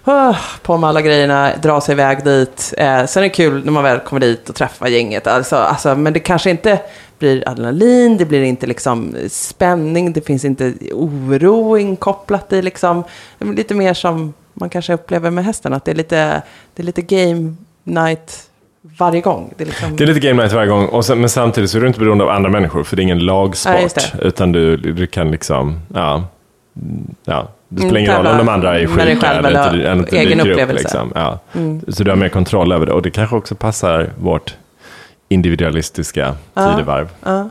Oh, 0.05 0.37
på 0.63 0.77
med 0.77 0.89
alla 0.89 1.03
grejerna, 1.03 1.53
dra 1.63 1.81
sig 1.81 1.93
iväg 1.93 2.25
dit. 2.25 2.75
Eh, 2.77 3.07
sen 3.07 3.23
är 3.23 3.29
det 3.29 3.35
kul 3.35 3.65
när 3.65 3.73
man 3.73 3.85
väl 3.85 3.99
kommer 3.99 4.21
dit 4.21 4.49
och 4.49 4.55
träffar 4.55 4.87
gänget. 4.87 5.27
Alltså, 5.27 5.57
alltså, 5.57 5.95
men 5.95 6.13
det 6.13 6.21
kanske 6.21 6.51
inte 6.51 6.81
blir 7.19 7.49
adrenalin, 7.49 8.17
det 8.17 8.25
blir 8.25 8.43
inte 8.43 8.67
liksom 8.67 9.17
spänning, 9.29 10.13
det 10.13 10.21
finns 10.21 10.45
inte 10.45 10.75
oro 10.93 11.79
inkopplat 11.79 12.53
i 12.53 12.63
liksom. 12.63 13.05
Lite 13.39 13.75
mer 13.75 13.95
som 13.95 14.35
man 14.61 14.71
kanske 14.71 14.93
upplever 14.93 15.31
med 15.31 15.45
hästen, 15.45 15.73
att 15.73 15.85
det 15.85 15.91
är 15.91 15.95
lite, 15.95 16.43
det 16.75 16.83
är 16.83 16.85
lite 16.85 17.03
game 17.03 17.55
night 17.85 18.45
varje 18.99 19.21
gång. 19.21 19.53
Det 19.57 19.65
är 19.65 19.67
liksom, 19.67 19.97
Det 19.97 20.05
är 20.05 20.09
lite 20.09 20.21
game 20.21 20.43
night 20.43 20.53
varje 20.55 20.69
gång, 20.69 20.87
och 20.87 21.05
sen, 21.05 21.21
men 21.21 21.29
samtidigt 21.29 21.71
så 21.71 21.77
är 21.79 21.81
du 21.83 21.87
inte 21.87 22.01
beroende 22.01 22.25
av 22.25 22.31
andra 22.31 22.51
människor, 22.51 22.85
för 22.85 22.97
det 22.97 23.01
är 23.03 23.05
ingen 23.05 23.19
lagsport. 23.27 23.95
Det. 23.95 24.13
utan 24.23 24.53
du, 24.53 24.77
du 24.77 25.07
kan 25.07 25.31
liksom, 25.31 25.81
ja, 25.95 26.25
ja. 27.25 27.49
Det 27.69 27.81
spelar 27.83 27.99
ingen 28.01 28.17
roll 28.17 28.27
om 28.27 28.39
de 28.39 28.49
andra 28.49 28.79
är 28.81 28.87
sjuka 28.87 29.27
eller 29.33 29.49
eller 29.51 29.93
inte, 29.93 30.17
inte 30.17 30.19
egen 30.19 30.39
dyker 30.39 30.51
upp. 30.51 30.53
upplevelse. 30.53 30.83
Liksom. 30.83 31.13
Ja. 31.15 31.39
Mm. 31.55 31.81
Så 31.89 32.05
du 32.05 32.11
har 32.11 32.17
mer 32.17 32.29
kontroll 32.29 32.73
över 32.73 32.87
det, 32.87 32.93
och 32.93 33.03
det 33.03 33.11
kanske 33.11 33.37
också 33.37 33.55
passar 33.55 34.11
vårt 34.19 34.55
individualistiska 35.29 36.35
Ja. 36.55 36.73
tidevarv. 36.73 37.09
ja. 37.25 37.51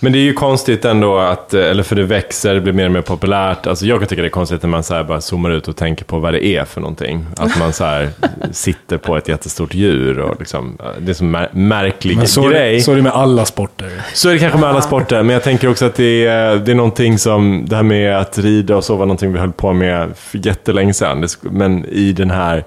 Men 0.00 0.12
det 0.12 0.18
är 0.18 0.22
ju 0.22 0.32
konstigt 0.32 0.84
ändå 0.84 1.18
att, 1.18 1.54
eh, 1.54 1.64
eller 1.64 1.82
för 1.82 1.96
det 1.96 2.02
växer, 2.02 2.54
det 2.54 2.60
blir 2.60 2.72
mer 2.72 2.86
och 2.86 2.92
mer 2.92 3.00
populärt. 3.00 3.66
Alltså 3.66 3.86
jag 3.86 3.98
kan 3.98 4.08
tycka 4.08 4.22
det 4.22 4.28
är 4.28 4.30
konstigt 4.30 4.62
när 4.62 4.70
man 4.70 4.82
så 4.82 5.04
bara 5.04 5.20
zoomar 5.20 5.50
ut 5.50 5.68
och 5.68 5.76
tänker 5.76 6.04
på 6.04 6.18
vad 6.18 6.32
det 6.34 6.46
är 6.46 6.64
för 6.64 6.80
någonting. 6.80 7.26
Att 7.36 7.58
man 7.58 7.72
så 7.72 8.06
sitter 8.52 8.98
på 8.98 9.16
ett 9.16 9.28
jättestort 9.28 9.74
djur 9.74 10.18
och 10.18 10.36
liksom, 10.38 10.78
eh, 10.80 10.86
det 11.00 11.20
är 11.20 11.24
en 11.24 11.36
mär- 11.36 11.48
märklig 11.52 12.16
Men 12.16 12.28
så 12.28 12.46
är, 12.46 12.50
grej. 12.50 12.74
det, 12.74 12.80
så 12.82 12.92
är 12.92 12.96
det 12.96 13.02
med 13.02 13.12
alla 13.12 13.44
sporter. 13.44 13.90
Så 14.14 14.28
är 14.28 14.32
det 14.32 14.38
kanske 14.38 14.58
med 14.58 14.68
alla 14.68 14.80
sporter, 14.80 15.22
men 15.22 15.32
jag 15.34 15.42
tänker 15.42 15.70
också 15.70 15.86
att 15.86 15.94
det 15.94 16.26
är, 16.26 16.56
det 16.56 16.72
är 16.72 16.76
någonting 16.76 17.18
som, 17.18 17.64
det 17.68 17.76
här 17.76 17.82
med 17.82 18.16
att 18.18 18.38
rida 18.38 18.76
och 18.76 18.84
så 18.84 18.96
var 18.96 19.06
någonting 19.06 19.32
vi 19.32 19.38
höll 19.38 19.52
på 19.52 19.72
med 19.72 20.08
för 20.16 20.46
jättelänge 20.46 20.94
sedan. 20.94 21.26
Men 21.42 21.84
i 21.84 22.12
den 22.12 22.30
här 22.30 22.64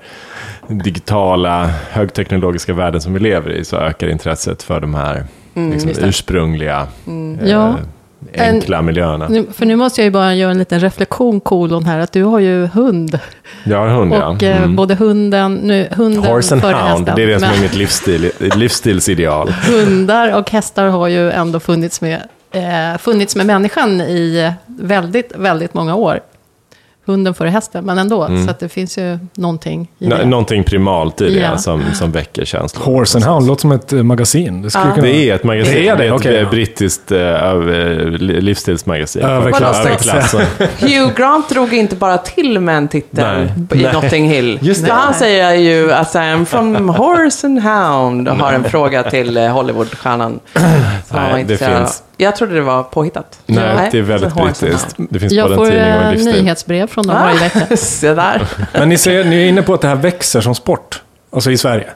digitala, 0.67 1.69
högteknologiska 1.91 2.73
världen 2.73 3.01
som 3.01 3.13
vi 3.13 3.19
lever 3.19 3.51
i 3.51 3.65
så 3.65 3.77
ökar 3.77 4.07
intresset 4.07 4.63
för 4.63 4.79
de 4.79 4.95
här 4.95 5.23
Mm, 5.55 5.77
det. 5.85 6.01
ursprungliga, 6.07 6.87
eh, 7.41 7.49
Ja. 7.49 7.75
enkla 8.37 8.81
miljöerna. 8.81 9.27
Nu, 9.27 9.45
för 9.53 9.65
nu 9.65 9.75
måste 9.75 10.01
jag 10.01 10.05
ju 10.05 10.11
bara 10.11 10.35
göra 10.35 10.51
en 10.51 10.57
liten 10.57 10.79
reflektion, 10.79 11.39
kolon 11.39 11.85
här, 11.85 11.99
att 11.99 12.11
du 12.11 12.23
har 12.23 12.39
ju 12.39 12.65
hund. 12.73 13.19
Jag 13.63 13.77
har 13.77 13.87
hund, 13.87 14.13
ja. 14.13 14.27
Och 14.29 14.43
eh, 14.43 14.57
Mm. 14.57 14.75
både 14.75 14.95
hunden, 14.95 15.55
nu, 15.55 15.87
hunden 15.91 16.23
Horse 16.23 16.53
and 16.55 16.63
hound, 16.63 16.75
hästen. 16.77 17.15
det 17.15 17.23
är 17.23 17.27
det 17.27 17.39
som 17.39 17.47
Men 17.49 17.57
är 17.57 17.61
mitt 17.61 17.75
livsstil, 17.75 18.31
livsstilsideal. 18.39 19.49
Hundar 19.69 20.37
och 20.37 20.51
hästar 20.51 20.85
har 20.87 21.07
ju 21.07 21.31
ändå 21.31 21.59
funnits 21.59 22.01
med, 22.01 22.19
eh, 22.51 22.97
funnits 22.99 23.35
med 23.35 23.45
människan 23.45 24.01
i 24.01 24.51
väldigt, 24.65 25.31
väldigt 25.35 25.73
många 25.73 25.95
år. 25.95 26.19
Hunden 27.05 27.33
före 27.33 27.49
hästen, 27.49 27.85
men 27.85 27.97
ändå. 27.97 28.23
Mm. 28.23 28.45
Så 28.45 28.51
att 28.51 28.59
det 28.59 28.69
finns 28.69 28.97
ju 28.97 29.19
någonting 29.33 29.87
i 29.99 30.07
Nå- 30.07 30.17
det. 30.17 30.25
Någonting 30.25 30.63
primalt 30.63 31.21
i 31.21 31.29
det 31.33 31.39
Ja. 31.39 31.57
som, 31.57 31.81
som 31.93 32.11
väcker 32.11 32.45
känslor. 32.45 32.83
Horse 32.85 33.17
and 33.17 33.25
Hound 33.25 33.47
låter 33.47 33.61
som 33.61 33.71
ett 33.71 33.93
eh, 33.93 34.03
magasin. 34.03 34.61
Det, 34.61 34.69
Ja. 34.73 34.81
kunna... 34.95 34.95
Det 35.07 35.29
är 35.29 35.35
ett 35.35 35.43
magasin. 35.43 35.73
Det 35.73 35.87
är 35.87 35.95
det, 35.97 36.05
ett 36.05 36.11
okej, 36.13 36.37
eh, 36.37 36.49
brittiskt 36.49 37.11
li- 37.11 38.41
livsstilsmagasin. 38.41 39.21
Överklass. 39.21 40.33
Hugh 40.79 41.13
Grant 41.15 41.49
drog 41.49 41.73
inte 41.73 41.95
bara 41.95 42.17
till 42.17 42.59
med 42.59 42.77
en 42.77 42.87
titel 42.87 43.25
Nej. 43.25 43.79
i 43.79 43.83
Nej. 43.83 43.93
Notting 43.93 44.29
Hill. 44.29 44.59
Just 44.61 44.81
det. 44.81 44.87
Så 44.87 44.93
han 44.93 45.13
säger 45.13 45.53
ju 45.55 45.91
att 45.93 46.15
I'm 46.15 46.45
from 46.45 46.89
Horse 46.89 47.47
and 47.47 47.59
Hound 47.63 48.27
och 48.29 48.35
har 48.35 48.53
en 48.53 48.63
fråga 48.63 49.03
till 49.03 49.37
Hollywoodstjärnan. 49.37 50.39
som 50.53 51.17
han 51.17 51.23
var 51.29 51.33
Nej, 51.33 51.43
det 51.43 51.57
finns. 51.57 52.03
Jag 52.21 52.35
trodde 52.35 52.53
det 52.55 52.61
var 52.61 52.83
påhittat. 52.83 53.39
Nej, 53.45 53.89
det 53.91 53.97
är 53.97 54.01
väldigt 54.01 54.33
brittiskt. 54.35 54.95
Det 54.97 55.19
finns 55.19 55.33
Jag 55.33 55.49
både 55.49 55.53
en 55.53 55.57
får 55.59 55.65
tidning 55.65 55.81
och 55.93 55.99
en 56.01 56.05
eh, 56.05 56.11
livsstil. 56.11 56.43
nyhetsbrev 56.43 56.87
från 56.87 57.07
dem 57.07 57.17
Ah. 57.17 57.23
varje 57.23 57.39
vecka. 57.39 57.77
Se 57.77 58.13
där. 58.13 58.47
Men 58.73 58.89
ni, 58.89 58.97
ser, 58.97 59.23
ni 59.23 59.35
är 59.35 59.47
inne 59.47 59.61
på 59.61 59.73
att 59.73 59.81
det 59.81 59.87
här 59.87 59.95
växer 59.95 60.41
som 60.41 60.55
sport. 60.55 61.01
Alltså 61.33 61.51
i 61.51 61.57
Sverige. 61.57 61.89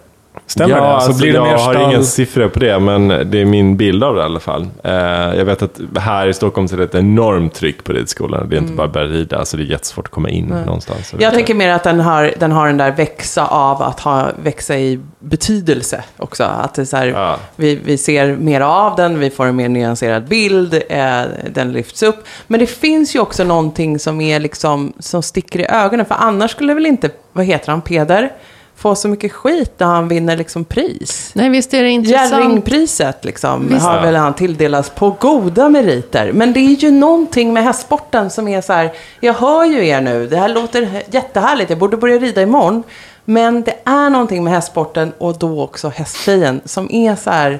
Stämmer 0.48 0.78
ja, 0.78 0.84
det? 0.84 1.02
Så 1.02 1.08
alltså, 1.08 1.21
blir 1.21 1.34
det 1.34 1.38
jag 1.38 1.58
har 1.58 1.74
stall... 1.74 1.91
inga 1.91 2.04
siffror 2.04 2.48
på 2.48 2.60
det, 2.60 2.80
men 2.80 3.08
det 3.08 3.41
är 3.41 3.45
min 3.45 3.78
bild 3.78 4.04
av 4.04 4.15
det 4.15 4.21
i 4.21 4.24
alla 4.24 4.39
fall. 4.39 4.67
Eh, 4.84 4.93
jag 5.38 5.45
vet 5.45 5.62
att 5.62 5.80
här 5.98 6.28
i 6.28 6.34
Stockholm 6.34 6.67
så 6.67 6.76
är 6.76 6.78
det 6.78 6.84
ett 6.84 6.95
enormt 6.95 7.54
tryck 7.54 7.84
på 7.84 7.93
ridskolan. 7.93 8.50
Det 8.50 8.56
är 8.56 8.62
inte 8.62 8.74
bara 8.74 8.88
att 8.88 8.93
börja 8.93 9.08
rida, 9.08 9.45
så 9.45 9.58
det 9.58 9.63
är 9.63 9.65
jättesvårt 9.65 10.06
att 10.06 10.12
komma 10.12 10.30
in 10.30 10.45
någonstans. 10.65 11.13
Jag 11.19 11.34
tänker 11.34 11.56
mer 11.56 11.69
att 11.69 11.84
den 11.84 12.00
har, 12.00 12.34
den 12.39 12.52
har 12.52 12.67
den 12.67 12.78
där 12.78 12.91
växa 12.91 13.48
av 13.48 13.82
att 13.82 14.00
ha, 14.00 14.28
växa 14.43 14.78
i 14.78 15.00
betydelse 15.19 16.04
också. 16.17 16.43
Att 16.43 16.74
det 16.74 16.82
är 16.82 16.86
så 16.86 16.98
här, 16.98 17.08
Ja. 17.08 17.38
vi, 17.56 17.76
vi 17.76 17.98
ser 17.98 18.36
mer 18.36 18.62
av 18.62 18.95
den, 18.95 19.19
vi 19.19 19.30
får 19.30 19.45
en 19.45 19.56
mer 19.56 19.69
nyanserad 19.69 20.28
bild, 20.28 20.74
eh, 20.89 21.21
den 21.52 21.71
lyfts 21.71 22.04
upp. 22.04 22.26
Men 22.48 22.60
det 22.60 22.67
finns 22.67 23.15
ju 23.15 23.19
också 23.19 23.43
någonting 23.43 24.00
som, 24.00 24.21
är 24.21 24.39
liksom, 24.39 24.93
som 25.00 25.24
sticker 25.24 25.60
i 25.60 25.65
ögonen. 25.65 26.06
För 26.06 26.15
annars 26.15 26.52
skulle 26.52 26.74
väl 26.74 26.86
inte, 26.86 27.10
vad 27.34 27.45
heter 27.45 27.71
han, 27.71 27.82
Peder, 27.82 28.32
få 28.75 28.95
så 28.95 29.07
mycket 29.07 29.31
skit 29.31 29.73
när 29.77 29.88
han 29.88 30.07
vinner 30.07 30.38
liksom 30.38 30.65
pris. 30.65 31.31
Nej, 31.33 31.49
visst 31.49 31.73
är 31.73 31.83
det 31.83 31.89
intressant. 31.89 32.31
Jerringpriset 32.31 33.25
liksom, 33.25 33.67
Visst. 33.67 33.85
har 33.85 34.01
väl 34.01 34.15
han 34.15 34.33
tilldelats 34.33 34.89
på 34.89 35.15
goda 35.19 35.69
meriter. 35.69 36.31
Men 36.33 36.53
det 36.53 36.59
är 36.59 36.75
ju 36.75 36.91
någonting 36.91 37.53
med 37.53 37.63
hästsporten 37.63 38.29
som 38.29 38.47
är 38.47 38.61
så 38.61 38.73
här, 38.73 38.93
jag 39.19 39.33
hör 39.33 39.65
ju 39.65 39.88
er 39.88 40.01
nu, 40.01 40.27
det 40.27 40.38
här 40.38 40.49
låter 40.49 41.03
jättehärligt, 41.11 41.69
jag 41.69 41.79
borde 41.79 41.97
börja 41.97 42.17
rida 42.17 42.41
imorgon. 42.41 42.83
Men 43.25 43.63
det 43.63 43.75
är 43.83 44.09
någonting 44.09 44.43
med 44.43 44.53
hästsporten 44.53 45.13
och 45.17 45.38
då 45.38 45.63
också 45.63 45.89
hästtjejen 45.89 46.61
som 46.65 46.91
är 46.91 47.15
så 47.15 47.29
här, 47.29 47.59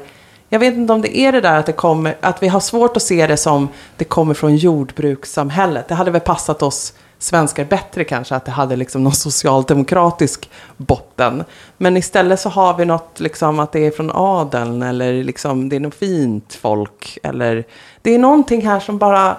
jag 0.50 0.60
vet 0.60 0.74
inte 0.74 0.94
om 0.94 1.02
det 1.02 1.18
är 1.18 1.32
det 1.32 1.42
där 1.42 1.58
att, 1.58 1.66
det 1.66 1.72
kommer, 1.72 2.18
att 2.22 2.44
vi 2.44 2.48
har 2.48 2.60
svårt 2.60 2.98
att 2.98 3.04
se 3.04 3.28
det 3.28 3.38
som 3.38 3.68
det 3.98 4.06
kommer 4.06 4.34
från 4.34 4.56
jordbrukssamhället. 4.56 5.88
Det 5.88 5.96
hade 5.96 6.12
väl 6.12 6.22
passat 6.22 6.64
oss 6.64 6.94
svenskar 7.26 7.66
bättre 7.66 8.04
kanske, 8.04 8.36
att 8.36 8.46
det 8.46 8.52
hade 8.52 8.76
liksom 8.76 9.04
någon 9.04 9.16
socialdemokratisk 9.16 10.50
botten. 10.78 11.44
Men 11.78 11.98
istället 11.98 12.40
så 12.40 12.50
har 12.50 12.78
vi 12.78 12.86
något, 12.86 13.20
liksom 13.20 13.60
att 13.60 13.72
det 13.72 13.80
är 13.80 13.92
från 13.92 14.12
adeln 14.14 14.84
eller 14.84 15.24
liksom 15.24 15.70
det 15.70 15.76
är 15.76 15.80
något 15.80 15.96
fint 15.96 16.54
folk. 16.54 17.18
Eller 17.24 17.64
det 18.02 18.16
är 18.16 18.20
någonting 18.20 18.68
här 18.68 18.80
som 18.80 18.98
bara, 18.98 19.38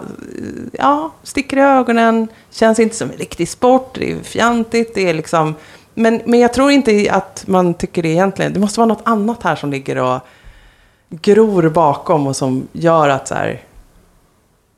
ja, 0.72 1.11
sticker 1.22 1.57
i 1.57 1.61
ögonen, 1.61 2.29
känns 2.51 2.79
inte 2.79 2.96
som 2.96 3.11
en 3.11 3.16
riktig 3.16 3.49
sport, 3.49 3.94
det 3.94 4.12
är 4.12 4.22
fjantigt, 4.22 4.94
det 4.94 5.09
är 5.09 5.14
liksom, 5.14 5.55
men, 5.94 6.22
men 6.25 6.40
jag 6.40 6.53
tror 6.53 6.70
inte 6.70 7.09
att 7.11 7.44
man 7.46 7.75
tycker 7.75 8.03
det 8.03 8.09
egentligen. 8.09 8.53
Det 8.53 8.61
måste 8.61 8.81
vara 8.81 8.88
något 8.88 9.03
annat 9.05 9.42
här 9.42 9.57
som 9.57 9.70
ligger 9.70 9.99
och 9.99 10.20
gror 11.09 11.68
bakom 11.68 12.27
och 12.27 12.37
som 12.37 12.68
gör 12.72 13.09
att 13.09 13.29
så 13.29 13.35
här, 13.35 13.62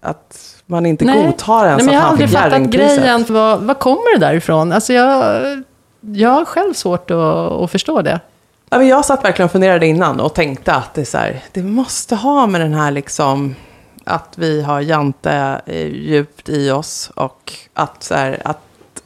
att 0.00 0.57
man 0.70 0.86
inte 0.86 1.04
godtar 1.04 1.66
ens 1.66 1.78
Nej, 1.78 1.86
men 1.86 1.94
jag 1.94 2.00
har 2.00 2.08
aldrig 2.08 2.30
fattat 2.30 2.62
grejen. 2.62 3.24
Vad, 3.28 3.60
vad 3.60 3.78
kommer 3.78 4.18
det 4.18 4.26
därifrån? 4.26 4.72
Alltså 4.72 4.92
jag, 4.92 5.42
jag 6.00 6.30
har 6.30 6.44
själv 6.44 6.72
svårt 6.74 7.10
att, 7.10 7.18
att 7.52 7.70
förstå 7.70 8.02
det. 8.02 8.20
Ja, 8.70 8.78
men 8.78 8.88
jag 8.88 9.04
satt 9.04 9.24
verkligen 9.24 9.44
och 9.44 9.52
funderade 9.52 9.86
innan 9.86 10.20
och 10.20 10.34
tänkte 10.34 10.74
att 10.74 10.94
det, 10.94 11.00
är 11.00 11.04
så 11.04 11.18
här, 11.18 11.40
det 11.52 11.62
måste 11.62 12.16
ha 12.16 12.46
med 12.46 12.60
den 12.60 12.74
här 12.74 12.90
liksom 12.90 13.54
att 14.04 14.34
vi 14.36 14.62
har 14.62 14.80
Jante 14.80 15.60
eh, 15.66 15.86
djupt 15.86 16.48
i 16.48 16.70
oss 16.70 17.10
och 17.14 17.52
att, 17.74 18.02
så 18.02 18.14
här, 18.14 18.42
att 18.44 18.60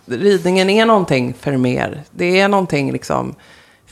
ridningen 0.06 0.70
är 0.70 0.86
någonting 0.86 1.34
för 1.40 1.56
mer. 1.56 2.02
Det 2.10 2.40
är 2.40 2.48
någonting 2.48 2.92
liksom 2.92 3.34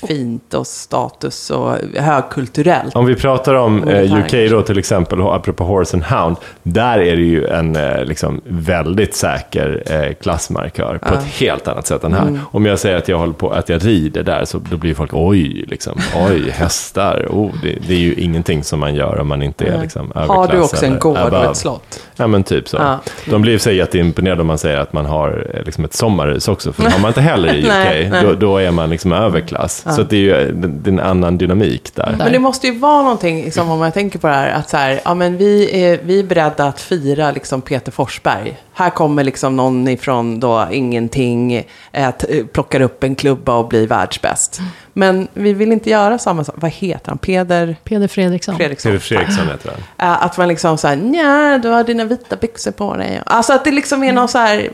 fint 0.08 0.54
och 0.54 0.66
status 0.66 1.50
och 1.50 1.74
högkulturellt. 1.96 2.96
Om 2.96 3.06
vi 3.06 3.14
pratar 3.14 3.54
om 3.54 3.88
eh, 3.88 4.18
UK 4.18 4.50
då 4.50 4.62
till 4.62 4.78
exempel, 4.78 5.20
och 5.20 5.34
apropå 5.34 5.64
Horse 5.64 5.96
and 5.96 6.04
Hound, 6.04 6.36
där 6.62 6.98
är 6.98 7.16
det 7.16 7.22
ju 7.22 7.46
en 7.46 7.76
eh, 7.76 8.04
liksom, 8.04 8.40
väldigt 8.44 9.14
säker 9.14 9.82
eh, 9.86 10.14
klassmarkör 10.14 10.98
på 10.98 11.14
ett 11.14 11.24
helt 11.24 11.68
annat 11.68 11.86
sätt 11.86 12.04
än 12.04 12.12
här. 12.12 12.22
Mm. 12.22 12.40
Om 12.50 12.66
jag 12.66 12.78
säger 12.78 12.96
att 12.96 13.08
jag 13.08 13.18
håller 13.18 13.32
på 13.32 13.50
att 13.50 13.68
jag 13.68 13.86
rider 13.86 14.22
där, 14.22 14.44
så 14.44 14.58
då 14.70 14.76
blir 14.76 14.94
folk 14.94 15.10
oj, 15.12 15.64
liksom, 15.68 15.98
oj, 16.30 16.50
hästar, 16.52 17.26
oh, 17.30 17.50
det, 17.62 17.78
det 17.88 17.94
är 17.94 17.98
ju 17.98 18.14
ingenting 18.14 18.64
som 18.64 18.80
man 18.80 18.94
gör 18.94 19.18
om 19.18 19.28
man 19.28 19.42
inte 19.42 19.64
är 19.64 19.82
liksom, 19.82 20.12
Har 20.14 20.22
överklass 20.22 20.50
du 20.50 20.60
också 20.60 20.86
en 20.86 20.98
gård 20.98 21.16
och 21.16 21.26
above. 21.26 21.50
ett 21.50 21.56
slott? 21.56 22.00
Ja, 22.16 22.26
men 22.26 22.44
typ 22.44 22.68
så. 22.68 22.76
Ja. 22.76 23.00
De 23.30 23.42
blir 23.42 23.52
i 23.52 23.56
och 23.56 23.60
sig 23.60 23.76
jätteimponerade 23.76 24.40
om 24.40 24.46
man 24.46 24.58
säger 24.58 24.78
att 24.78 24.92
man 24.92 25.06
har 25.06 25.50
eh, 25.54 25.64
liksom 25.64 25.84
ett 25.84 25.94
sommarhus 25.94 26.48
också, 26.48 26.72
för 26.72 26.82
det 26.82 26.90
har 26.90 27.00
man 27.00 27.08
inte 27.08 27.20
heller 27.20 27.54
i 27.54 27.58
UK. 27.64 27.68
Nej, 27.68 28.08
nej. 28.10 28.24
Då, 28.24 28.34
då 28.34 28.58
är 28.58 28.70
man 28.70 28.90
liksom 28.90 29.12
överklass. 29.12 29.84
Så 29.92 30.00
att 30.00 30.10
det 30.10 30.16
är 30.16 30.20
ju 30.20 30.52
det 30.52 30.68
det 30.68 30.90
är 30.90 30.92
en 30.92 31.00
annan 31.00 31.38
dynamik 31.38 31.94
där. 31.94 32.14
Men 32.18 32.32
det 32.32 32.38
måste 32.38 32.66
ju 32.66 32.78
vara 32.78 33.02
någonting, 33.02 33.44
liksom, 33.44 33.70
om 33.70 33.80
jag 33.82 33.94
tänker 33.94 34.18
på 34.18 34.26
det 34.26 34.32
här, 34.32 34.50
att 34.50 34.70
så 34.70 34.76
här, 34.76 35.00
ja, 35.04 35.14
men 35.14 35.36
vi, 35.36 35.82
är, 35.84 36.00
vi 36.02 36.18
är 36.18 36.24
beredda 36.24 36.64
att 36.66 36.80
fira 36.80 37.30
liksom, 37.30 37.62
Peter 37.62 37.92
Forsberg. 37.92 38.56
Här 38.72 38.90
kommer 38.90 39.24
liksom 39.24 39.56
någon 39.56 39.88
ifrån 39.88 40.40
då 40.40 40.68
ingenting, 40.72 41.64
att, 41.92 42.24
eh, 42.28 42.46
plockar 42.46 42.80
upp 42.80 43.04
en 43.04 43.14
klubba 43.14 43.54
och 43.56 43.68
blir 43.68 43.86
världsbäst. 43.86 44.60
Men 44.92 45.28
vi 45.34 45.52
vill 45.52 45.72
inte 45.72 45.90
göra 45.90 46.18
samma 46.18 46.44
sak. 46.44 46.54
Vad 46.58 46.70
heter 46.70 47.08
han? 47.08 47.18
Peder 47.18 47.76
Peder 47.84 48.08
Fredriksson. 48.08 48.56
Fredriksson? 48.56 48.90
Cedric 48.92 49.04
Fredriksson 49.08 49.46
heter 49.48 49.70
han. 49.70 49.80
Eh, 50.10 50.22
Att 50.24 50.36
man 50.38 50.48
liksom 50.48 50.78
så 50.78 50.88
här, 50.88 50.96
nja, 50.96 51.58
du 51.62 51.68
har 51.68 51.84
dina 51.84 52.04
vita 52.04 52.36
byxor 52.36 52.70
på 52.70 52.96
dig. 52.96 53.22
Alltså 53.26 53.52
att 53.52 53.64
det 53.64 53.70
liksom 53.70 54.02
är 54.04 54.12
någon 54.12 54.28
så 54.28 54.38
här, 54.38 54.68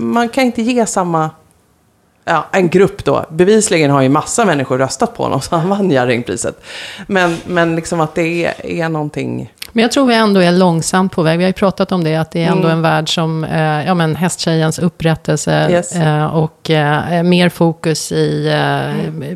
man 0.00 0.28
kan 0.28 0.44
inte 0.44 0.62
ge 0.62 0.86
samma, 0.86 1.30
ja, 2.28 2.46
en 2.52 2.68
grupp 2.68 3.04
då. 3.04 3.24
Bevisligen 3.30 3.90
har 3.90 4.02
ju 4.02 4.08
massa 4.08 4.44
människor 4.44 4.78
röstat 4.78 5.16
på 5.16 5.22
honom, 5.22 5.40
så 5.40 5.56
han 5.56 5.68
vann 5.68 5.90
Jerringpriset. 5.90 6.60
Men, 7.06 7.36
men 7.46 7.76
liksom 7.76 8.00
att 8.00 8.14
det 8.14 8.44
är, 8.44 8.66
är 8.66 8.88
någonting, 8.88 9.52
Men 9.72 9.82
jag 9.82 9.92
tror 9.92 10.06
vi 10.06 10.14
ändå 10.14 10.40
är 10.40 10.52
långsamt 10.52 11.12
på 11.12 11.22
väg. 11.22 11.38
Vi 11.38 11.44
har 11.44 11.48
ju 11.48 11.52
pratat 11.52 11.92
om 11.92 12.04
det, 12.04 12.16
att 12.16 12.30
det 12.30 12.44
är 12.44 12.48
ändå 12.50 12.68
en 12.68 12.82
värld 12.82 13.14
som, 13.14 13.44
eh, 13.44 13.86
ja 13.86 13.94
men 13.94 14.16
hästtjejens 14.16 14.78
upprättelse 14.78 15.68
Yes. 15.70 15.96
eh, 15.96 16.26
och 16.26 16.70
eh, 16.70 17.22
mer 17.22 17.48
fokus 17.48 18.12
i, 18.12 18.46
eh, 18.46 19.34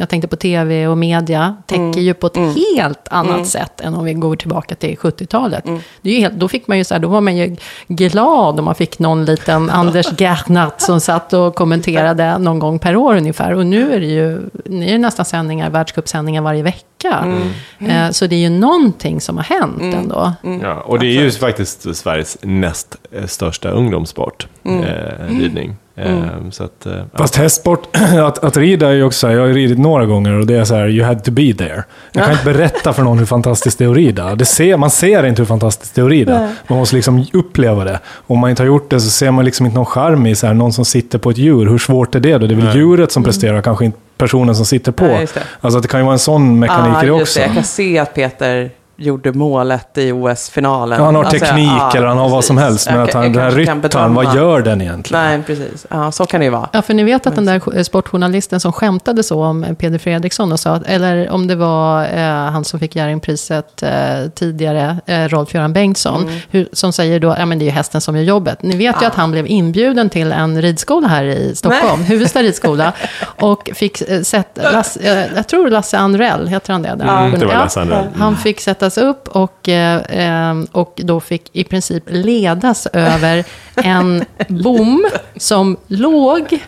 jag 0.00 0.08
tänkte 0.08 0.28
på 0.28 0.36
tv 0.36 0.86
och 0.88 0.98
media, 0.98 1.56
täcker 1.66 2.00
ju 2.00 2.14
på 2.14 2.26
ett 2.26 2.36
helt 2.36 3.08
annat 3.10 3.46
sätt 3.46 3.80
än 3.80 3.94
om 3.94 4.04
vi 4.04 4.14
går 4.14 4.36
tillbaka 4.36 4.74
till 4.74 4.96
70-talet. 4.96 5.64
Det 6.02 6.10
är 6.10 6.14
ju 6.14 6.20
helt, 6.20 6.34
då 6.34 6.48
fick 6.48 6.66
man 6.68 6.78
ju 6.78 6.84
så 6.84 6.94
här, 6.94 6.98
då 7.00 7.08
var 7.08 7.20
man 7.20 7.36
ju 7.36 7.56
glad 7.88 8.58
om 8.58 8.64
man 8.64 8.74
fick 8.74 8.98
någon 8.98 9.24
liten 9.24 9.70
Anders 9.76 10.06
Gernhardt 10.18 10.80
som 10.80 11.00
satt 11.00 11.32
och 11.32 11.54
kommenterade 11.54 12.38
någon 12.38 12.58
gång 12.58 12.78
per 12.78 12.96
år 12.96 13.16
ungefär. 13.16 13.52
Och 13.54 13.66
nu 13.66 13.92
är 13.94 14.00
det 14.00 14.06
ju, 14.06 14.40
nu 14.64 14.86
är 14.88 14.92
det 14.92 14.98
nästan 14.98 15.24
sändningar, 15.24 15.70
världscupsändningar 15.70 16.42
varje 16.42 16.62
vecka. 16.62 17.40
Eh, 17.78 18.10
Så 18.10 18.26
det 18.26 18.36
är 18.36 18.40
ju 18.40 18.48
någonting 18.50 19.20
som 19.20 19.36
har 19.36 19.44
hänt 19.44 19.94
ändå. 19.94 20.32
Ja, 20.62 20.80
och 20.80 20.98
det 20.98 21.06
är 21.06 21.22
ju 21.22 21.30
faktiskt 21.30 21.96
Sveriges 21.96 22.38
näst 22.42 22.96
eh, 23.12 23.26
största 23.26 23.70
ungdomssport, 23.70 24.46
Mm. 24.64 24.84
eh, 24.84 25.38
ridning. 25.40 25.76
Eh, 25.98 26.24
Så 26.50 26.64
att, 26.64 26.86
eh, 26.86 26.92
ja. 26.92 27.04
Fast 27.14 27.36
hästsport, 27.36 27.96
att, 28.26 28.44
att 28.44 28.56
rida 28.56 28.88
är 28.88 28.92
ju 28.92 29.02
också 29.04 29.18
så 29.18 29.26
här, 29.26 29.34
jag 29.34 29.40
har 29.42 29.48
ridit 29.48 29.78
några 29.78 30.06
gånger 30.06 30.32
och 30.32 30.46
det 30.46 30.54
är 30.54 30.64
så 30.64 30.74
här, 30.74 30.88
you 30.88 31.06
had 31.06 31.24
to 31.24 31.30
be 31.30 31.54
there. 31.54 31.84
Jag 32.12 32.24
kan 32.24 32.32
inte 32.32 32.44
berätta 32.44 32.92
för 32.92 33.02
någon 33.02 33.18
hur 33.18 33.26
fantastiskt 33.26 33.78
det 33.78 33.84
är 33.84 33.88
att 33.88 33.96
rida. 33.96 34.34
Det 34.34 34.44
ser, 34.44 34.76
man 34.76 34.90
ser 34.90 35.26
inte 35.26 35.42
hur 35.42 35.46
fantastiskt 35.46 35.94
det 35.94 36.00
är 36.00 36.04
att 36.04 36.10
rida. 36.10 36.48
Man 36.66 36.78
måste 36.78 36.96
liksom 36.96 37.26
uppleva 37.32 37.84
det. 37.84 37.98
Om 38.26 38.38
man 38.38 38.50
inte 38.50 38.62
har 38.62 38.66
gjort 38.66 38.90
det 38.90 39.00
så 39.00 39.10
ser 39.10 39.30
man 39.30 39.44
liksom 39.44 39.66
inte 39.66 39.76
någon 39.76 39.86
charm 39.86 40.26
i 40.26 40.34
så 40.34 40.46
här, 40.46 40.54
någon 40.54 40.72
som 40.72 40.84
sitter 40.84 41.18
på 41.18 41.30
ett 41.30 41.38
djur. 41.38 41.66
Hur 41.66 41.78
svårt 41.78 42.14
är 42.14 42.20
det 42.20 42.38
då? 42.38 42.46
Det 42.46 42.54
är 42.54 42.56
väl 42.56 42.76
djuret 42.76 43.12
som 43.12 43.24
presterar, 43.24 43.62
kanske 43.62 43.84
inte 43.84 43.98
personen 44.18 44.56
som 44.56 44.64
sitter 44.66 44.92
på. 44.92 45.04
Nej, 45.04 45.26
det. 45.34 45.40
Alltså 45.60 45.80
det 45.80 45.88
kan 45.88 46.00
ju 46.00 46.04
vara 46.04 46.12
en 46.12 46.18
sån 46.18 46.58
mekanik 46.58 47.02
i 47.02 47.06
det 47.06 47.12
också. 47.12 47.38
det. 47.38 47.46
Jag 47.46 47.54
kan 47.54 47.64
se 47.64 47.98
att 47.98 48.14
Peter 48.14 48.70
gjorde 48.96 49.32
målet 49.32 49.98
i 49.98 50.12
OS-finalen. 50.12 50.98
Ja, 50.98 51.04
han 51.04 51.14
har 51.14 51.24
Alltså, 51.24 51.38
teknik 51.38 51.68
ja, 51.68 51.92
eller 51.94 52.06
han 52.06 52.18
har 52.18 52.28
vad 52.28 52.44
som 52.44 52.56
precis. 52.56 52.68
helst. 52.70 52.86
Men 52.90 52.98
Jag 52.98 53.08
att 53.08 53.14
han, 53.14 53.32
den 53.32 53.42
här 53.42 53.50
ryttaren, 53.50 54.14
vad 54.14 54.34
gör 54.34 54.60
den 54.62 54.80
egentligen? 54.80 55.24
Nej, 55.24 55.42
precis. 55.46 55.86
Ja, 55.90 56.12
så 56.12 56.26
kan 56.26 56.40
det 56.40 56.44
ju 56.44 56.50
vara. 56.50 56.68
Ja, 56.72 56.82
för 56.82 56.94
ni 56.94 57.04
vet 57.04 57.26
att 57.26 57.34
den 57.34 57.44
där 57.44 57.82
sportjournalisten 57.82 58.60
som 58.60 58.72
skämtade 58.72 59.22
så 59.22 59.44
om 59.44 59.66
Peder 59.78 59.98
Fredriksson 59.98 60.52
och 60.52 60.60
sa, 60.60 60.70
att- 60.70 60.86
eller 60.86 61.30
om 61.30 61.46
det 61.46 61.54
var 61.54 62.04
eh, 62.04 62.20
han 62.52 62.64
som 62.64 62.80
fick 62.80 62.96
Jerringpriset 62.96 63.82
eh, 63.82 63.90
tidigare, 64.34 64.96
eh, 65.06 65.14
Rolf-Göran 65.28 65.72
Bengtsson, 65.72 66.22
Mm. 66.22 66.34
hur, 66.50 66.68
som 66.72 66.92
säger 66.92 67.20
då, 67.20 67.34
ja 67.38 67.46
men 67.46 67.58
det 67.58 67.62
är 67.64 67.66
ju 67.66 67.72
hästen 67.72 68.00
som 68.00 68.16
gör 68.16 68.22
jobbet. 68.22 68.62
Ni 68.62 68.76
vet 68.76 69.02
ju 69.02 69.06
att 69.06 69.14
han 69.14 69.30
blev 69.30 69.46
inbjuden 69.46 70.10
till 70.10 70.32
en 70.32 70.62
ridskola 70.62 71.08
här 71.08 71.24
i 71.24 71.54
Stockholm, 71.54 72.02
Huvudsta 72.02 72.42
ridskola, 72.42 72.92
och 73.40 73.70
fick 73.74 74.00
eh, 74.02 74.20
Lasse, 74.54 75.00
eh, 75.00 75.36
jag 75.36 75.48
tror 75.48 75.70
Lasse 75.70 75.98
Andrell, 75.98 76.48
heter 76.48 76.72
han 76.72 76.82
det? 76.82 76.94
Där? 76.98 77.18
Mm, 77.26 77.40
det 77.40 77.46
var 77.46 77.54
Lasse 77.54 77.80
Andrell. 77.80 78.04
Han 78.18 78.36
fick 78.36 78.60
sättas 78.90 78.98
upp 78.98 79.28
och, 79.28 79.68
eh, 79.68 80.50
eh, 80.50 80.64
och 80.72 81.00
då 81.04 81.20
fick 81.20 81.50
i 81.52 81.64
princip 81.64 82.04
ledas 82.06 82.86
över 82.92 83.44
en 83.76 84.24
bom 84.48 85.06
som 85.36 85.76
låg 85.86 86.58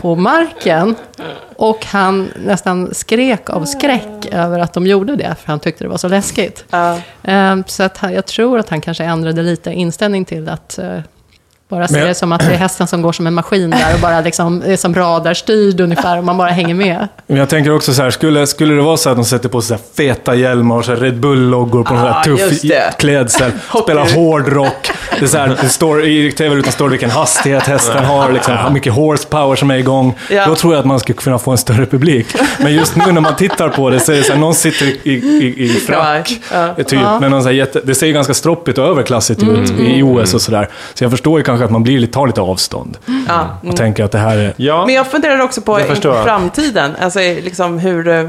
på 0.00 0.16
marken. 0.16 0.94
Och 1.56 1.84
han 1.84 2.28
nästan 2.44 2.94
skrek 2.94 3.50
av 3.50 3.64
skräck 3.64 4.26
över 4.32 4.58
att 4.58 4.72
de 4.72 4.86
gjorde 4.86 5.16
det, 5.16 5.34
för 5.40 5.46
han 5.46 5.60
tyckte 5.60 5.84
det 5.84 5.88
var 5.88 5.98
så 5.98 6.08
läskigt. 6.08 6.64
Ja. 6.70 7.00
Eh, 7.22 7.56
så 7.66 7.82
att 7.82 7.98
jag 8.02 8.26
tror 8.26 8.58
att 8.58 8.68
han 8.68 8.80
kanske 8.80 9.04
ändrade 9.04 9.42
lite 9.42 9.72
inställning 9.72 10.24
till 10.24 10.48
att 10.48 10.78
eh, 10.78 11.00
bara 11.68 11.88
se 11.88 11.94
Men 11.98 12.06
det 12.08 12.14
som 12.14 12.32
att 12.32 12.40
det 12.40 12.46
är 12.54 12.56
hästen 12.58 12.86
som 12.86 13.02
går 13.02 13.12
som 13.12 13.26
en 13.26 13.34
maskin 13.34 13.70
där 13.70 13.94
och 13.94 14.00
bara 14.00 14.20
liksom, 14.20 14.62
är 14.66 14.76
som 14.76 14.94
radarstyrd 14.94 15.80
ungefär 15.80 16.18
och 16.18 16.24
man 16.24 16.36
bara 16.36 16.48
hänger 16.50 16.74
med. 16.74 17.08
Men 17.26 17.36
jag 17.36 17.48
tänker 17.48 17.70
också 17.74 17.94
så 17.94 18.02
här, 18.02 18.10
skulle, 18.10 18.46
skulle 18.46 18.74
det 18.74 18.82
vara 18.82 18.96
så 18.96 19.10
att 19.10 19.16
de 19.16 19.24
sätter 19.24 19.48
på 19.48 19.60
sig 19.60 19.68
så 19.68 19.74
här 19.74 20.08
feta 20.14 20.34
hjälmar 20.34 20.76
och 20.76 20.84
så 20.84 20.92
här 20.92 20.98
Red 21.00 21.20
Bull-loggor 21.20 21.84
på 21.84 21.94
Ah, 21.94 21.98
så 21.98 22.06
här 22.06 22.22
tuff 22.50 22.96
klädsel, 22.98 23.50
spelar 23.82 24.14
hårdrock. 24.14 24.90
Det 25.18 25.24
är 25.24 25.28
så 25.28 25.38
här, 25.38 25.56
det 25.62 25.68
står, 25.68 26.04
I 26.04 26.32
tv-rutan 26.32 26.72
står 26.72 26.88
vilken 26.88 27.10
hastighet 27.10 27.62
hästen 27.62 28.04
har, 28.04 28.32
liksom, 28.32 28.56
hur 28.56 28.70
mycket 28.70 28.92
horsepower 28.92 29.56
som 29.56 29.70
är 29.70 29.76
igång. 29.76 30.14
Ja. 30.30 30.46
Då 30.46 30.54
tror 30.54 30.72
jag 30.74 30.80
att 30.80 30.86
man 30.86 31.00
skulle 31.00 31.16
kunna 31.18 31.38
få 31.38 31.50
en 31.50 31.58
större 31.58 31.86
publik. 31.86 32.26
Men 32.58 32.72
just 32.74 32.96
nu 32.96 33.12
när 33.12 33.20
man 33.20 33.36
tittar 33.36 33.68
på 33.68 33.90
det 33.90 34.00
så 34.00 34.12
är 34.12 34.16
det 34.16 34.22
så 34.22 34.32
här, 34.32 34.40
någon 34.40 34.54
sitter 34.54 34.86
i, 34.86 35.12
i, 35.12 35.64
i 35.64 35.68
frack, 35.68 36.40
Ja. 36.52 36.74
typ, 36.74 37.00
med 37.20 37.30
någon 37.30 37.42
så 37.42 37.48
här 37.48 37.54
jätte, 37.56 37.80
det 37.84 37.94
ser 37.94 38.06
ju 38.06 38.12
ganska 38.12 38.34
stroppigt 38.34 38.78
och 38.78 38.86
överklassigt 38.86 39.42
ut 39.42 39.68
Mm. 39.70 39.86
i 39.86 40.02
OS 40.02 40.34
och 40.34 40.42
sådär. 40.42 40.68
Så 40.94 41.04
jag 41.04 41.10
förstår 41.10 41.38
ju 41.40 41.44
kanske 41.44 41.57
att 41.64 41.70
man 41.70 41.82
blir, 41.82 41.98
lite- 41.98 42.12
tar 42.12 42.26
lite 42.26 42.40
avstånd 42.40 42.98
Ja. 43.28 43.68
och 43.68 43.76
tänker 43.76 44.04
att 44.04 44.12
det 44.12 44.18
här 44.18 44.36
är... 44.38 44.52
Ja, 44.56 44.86
Men 44.86 44.94
jag 44.94 45.06
funderar 45.06 45.40
också 45.40 45.60
på 45.60 45.78
framtiden, 46.24 46.90
alltså 47.00 47.18
liksom 47.18 47.78
hur 47.78 48.08
eh, 48.08 48.24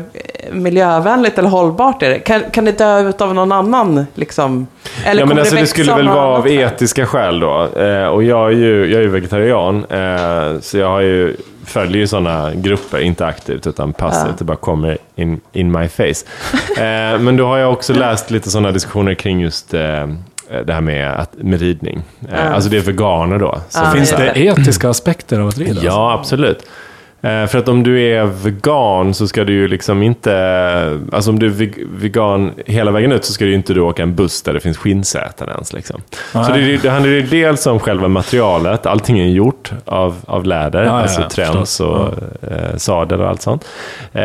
miljövänligt 0.52 1.38
eller 1.38 1.50
hållbart 1.50 2.04
är 2.04 2.10
det? 2.10 2.20
Kan, 2.20 2.42
kan 2.52 2.66
det 2.66 2.72
dö 2.78 3.10
ut 3.10 3.22
av 3.22 3.36
någon 3.36 3.52
annan 3.52 4.06
liksom? 4.16 4.68
Eller 5.06 5.22
ja, 5.22 5.26
men 5.26 5.30
kommer 5.30 5.42
alltså, 5.42 5.56
det 5.56 5.68
skulle 5.68 5.96
väl 5.96 6.08
vara 6.10 6.38
av 6.38 6.48
etiska 6.48 7.06
skäl 7.06 7.40
då. 7.40 7.68
Eh, 7.80 8.06
och 8.08 8.24
jag 8.24 8.48
är 8.48 8.56
ju, 8.56 8.92
jag 8.92 9.00
är 9.00 9.04
ju 9.04 9.10
vegetarian, 9.10 9.86
eh, 9.90 10.60
så 10.62 10.78
jag 10.78 10.88
har 10.90 11.02
ju, 11.02 11.36
följer 11.66 11.98
ju 11.98 12.08
sådana 12.08 12.52
grupper, 12.56 13.00
inte 13.00 13.26
aktivt 13.26 13.68
utan 13.68 13.94
passivt. 13.94 14.38
Det 14.38 14.44
bara 14.44 14.58
kommer 14.58 14.98
in, 15.16 15.42
in 15.54 15.72
my 15.72 15.88
face. 15.88 16.26
Eh, 16.78 17.20
men 17.20 17.38
då 17.38 17.46
har 17.46 17.58
jag 17.58 17.72
också 17.74 17.94
läst 17.94 18.32
lite 18.32 18.50
sådana 18.50 18.72
diskussioner 18.72 19.14
kring 19.14 19.40
just 19.42 19.74
eh, 19.74 20.08
det 20.66 20.74
här 20.74 20.82
med, 20.82 21.14
att, 21.20 21.30
med 21.38 21.60
ridning. 21.62 22.02
Eh, 22.32 22.54
Alltså 22.54 22.70
det 22.70 22.78
är 22.78 22.82
veganer 22.82 23.40
då. 23.40 23.62
Ja, 23.74 23.92
Finns 23.96 24.12
det 24.12 24.34
etiska 24.36 24.90
aspekter 24.90 25.40
av 25.40 25.48
att 25.48 25.58
rida? 25.58 25.82
Ja, 25.84 26.14
absolut. 26.20 26.66
Eh, 27.22 27.46
För 27.48 27.58
att 27.58 27.68
om 27.68 27.84
du 27.84 28.02
är 28.02 28.26
vegan 28.26 29.14
så 29.14 29.28
ska 29.28 29.44
du 29.44 29.54
ju 29.54 29.68
liksom 29.68 30.04
inte... 30.04 31.00
Alltså 31.12 31.30
om 31.32 31.40
du 31.40 31.46
är 31.46 31.50
veg- 31.50 31.88
vegan 31.92 32.52
hela 32.66 32.92
vägen 32.92 33.12
ut 33.12 33.26
så 33.26 33.34
ska 33.34 33.46
du 33.46 33.52
ju 33.52 33.56
inte 33.58 33.74
du 33.74 33.82
åka 33.82 34.04
en 34.04 34.16
buss 34.16 34.42
där 34.42 34.54
det 34.54 34.60
finns 34.60 34.78
skinnsäten 34.78 35.50
ens. 35.50 35.74
Liksom. 35.74 36.02
Så 36.32 36.52
det, 36.54 36.78
det 36.82 36.90
handlar 36.90 37.12
ju 37.12 37.22
dels 37.22 37.68
om 37.68 37.80
själva 37.80 38.08
materialet. 38.08 38.86
Allting 38.86 39.20
är 39.20 39.28
gjort 39.28 39.72
av, 39.86 40.16
av 40.28 40.46
läder, 40.46 40.80
Ja, 40.84 40.86
ja, 40.86 40.92
alltså 41.02 41.22
ja, 41.22 41.30
träns 41.30 41.50
förstås. 41.58 41.80
och 41.80 42.08
eh, 42.52 42.78
sadel 42.78 43.22
och 43.22 43.28
allt 43.30 43.42
sånt. 43.42 43.66
Eh, 44.14 44.22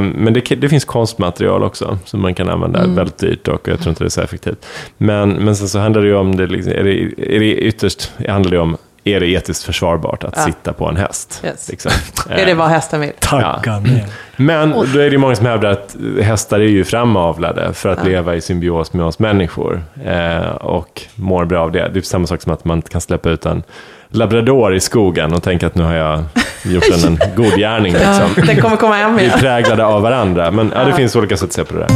men 0.00 0.32
det, 0.32 0.40
det 0.40 0.68
finns 0.68 0.84
konstmaterial 0.84 1.62
också 1.62 1.98
som 2.04 2.22
man 2.22 2.34
kan 2.34 2.48
använda 2.48 2.86
väldigt 2.86 3.18
dyrt 3.18 3.48
och 3.48 3.68
jag 3.68 3.78
tror 3.80 3.88
inte 3.90 4.04
det 4.04 4.08
är 4.08 4.10
så 4.10 4.20
effektivt. 4.20 4.66
Men, 4.98 5.30
men 5.30 5.56
sen 5.56 5.68
så 5.68 5.78
handlar 5.78 6.02
det 6.02 6.08
ju 6.08 6.14
om, 6.16 6.36
det, 6.36 6.46
liksom, 6.46 6.72
är 6.72 6.82
det, 6.84 7.00
är 7.36 7.40
det 7.40 7.54
ytterst 7.54 8.12
handlar 8.28 8.50
det 8.50 8.58
om 8.58 8.76
är 9.12 9.20
det 9.20 9.26
etiskt 9.26 9.64
försvarbart 9.64 10.24
att 10.24 10.34
Ja. 10.36 10.42
sitta 10.44 10.72
på 10.72 10.86
en 10.88 10.96
häst? 10.96 11.40
Yes. 11.44 11.68
Liksom. 11.68 11.92
Är 12.30 12.46
det 12.46 12.54
vad 12.54 12.68
hästen 12.68 13.00
vill? 13.00 13.12
Tacka 13.20 13.78
ner. 13.78 14.04
Men 14.36 14.70
då 14.70 14.82
är 14.82 15.04
det 15.04 15.08
ju 15.10 15.18
många 15.18 15.36
som 15.36 15.46
hävdar 15.46 15.70
att 15.70 15.96
hästar 16.22 16.60
är 16.60 16.64
ju 16.68 16.84
framavlade 16.84 17.72
för 17.74 17.88
att 17.88 18.04
leva 18.04 18.34
i 18.34 18.40
symbios 18.40 18.92
med 18.92 19.06
oss 19.06 19.18
människor. 19.18 19.82
Eh, 20.04 20.38
och 20.48 21.02
mår 21.14 21.44
bra 21.44 21.60
av 21.62 21.72
det. 21.72 21.90
Det 21.92 21.98
är 21.98 22.02
samma 22.02 22.26
sak 22.26 22.42
som 22.42 22.52
att 22.52 22.64
man 22.64 22.78
inte 22.78 22.90
kan 22.90 23.00
släppa 23.00 23.30
ut 23.30 23.46
en 23.46 23.62
labrador 24.08 24.74
i 24.74 24.80
skogen 24.80 25.32
och 25.32 25.42
tänka 25.42 25.66
att 25.66 25.74
nu 25.74 25.82
har 25.82 25.94
jag 25.94 26.24
gjort 26.64 26.84
en, 27.04 27.04
en 27.04 27.18
god 27.36 27.56
gärning. 27.56 27.92
Liksom. 27.92 28.46
Den 28.46 28.56
kommer 28.60 28.76
komma 28.76 28.94
hem 28.94 29.16
Vi 29.16 29.22
är 29.22 29.26
igen. 29.26 29.38
präglade 29.38 29.84
av 29.84 30.02
varandra. 30.02 30.50
Men 30.50 30.72
ja, 30.76 30.84
det 30.84 30.92
finns 30.92 31.16
olika 31.16 31.36
sätt 31.36 31.48
att 31.48 31.52
se 31.52 31.64
på 31.64 31.74
det 31.74 31.80
där. 31.80 31.88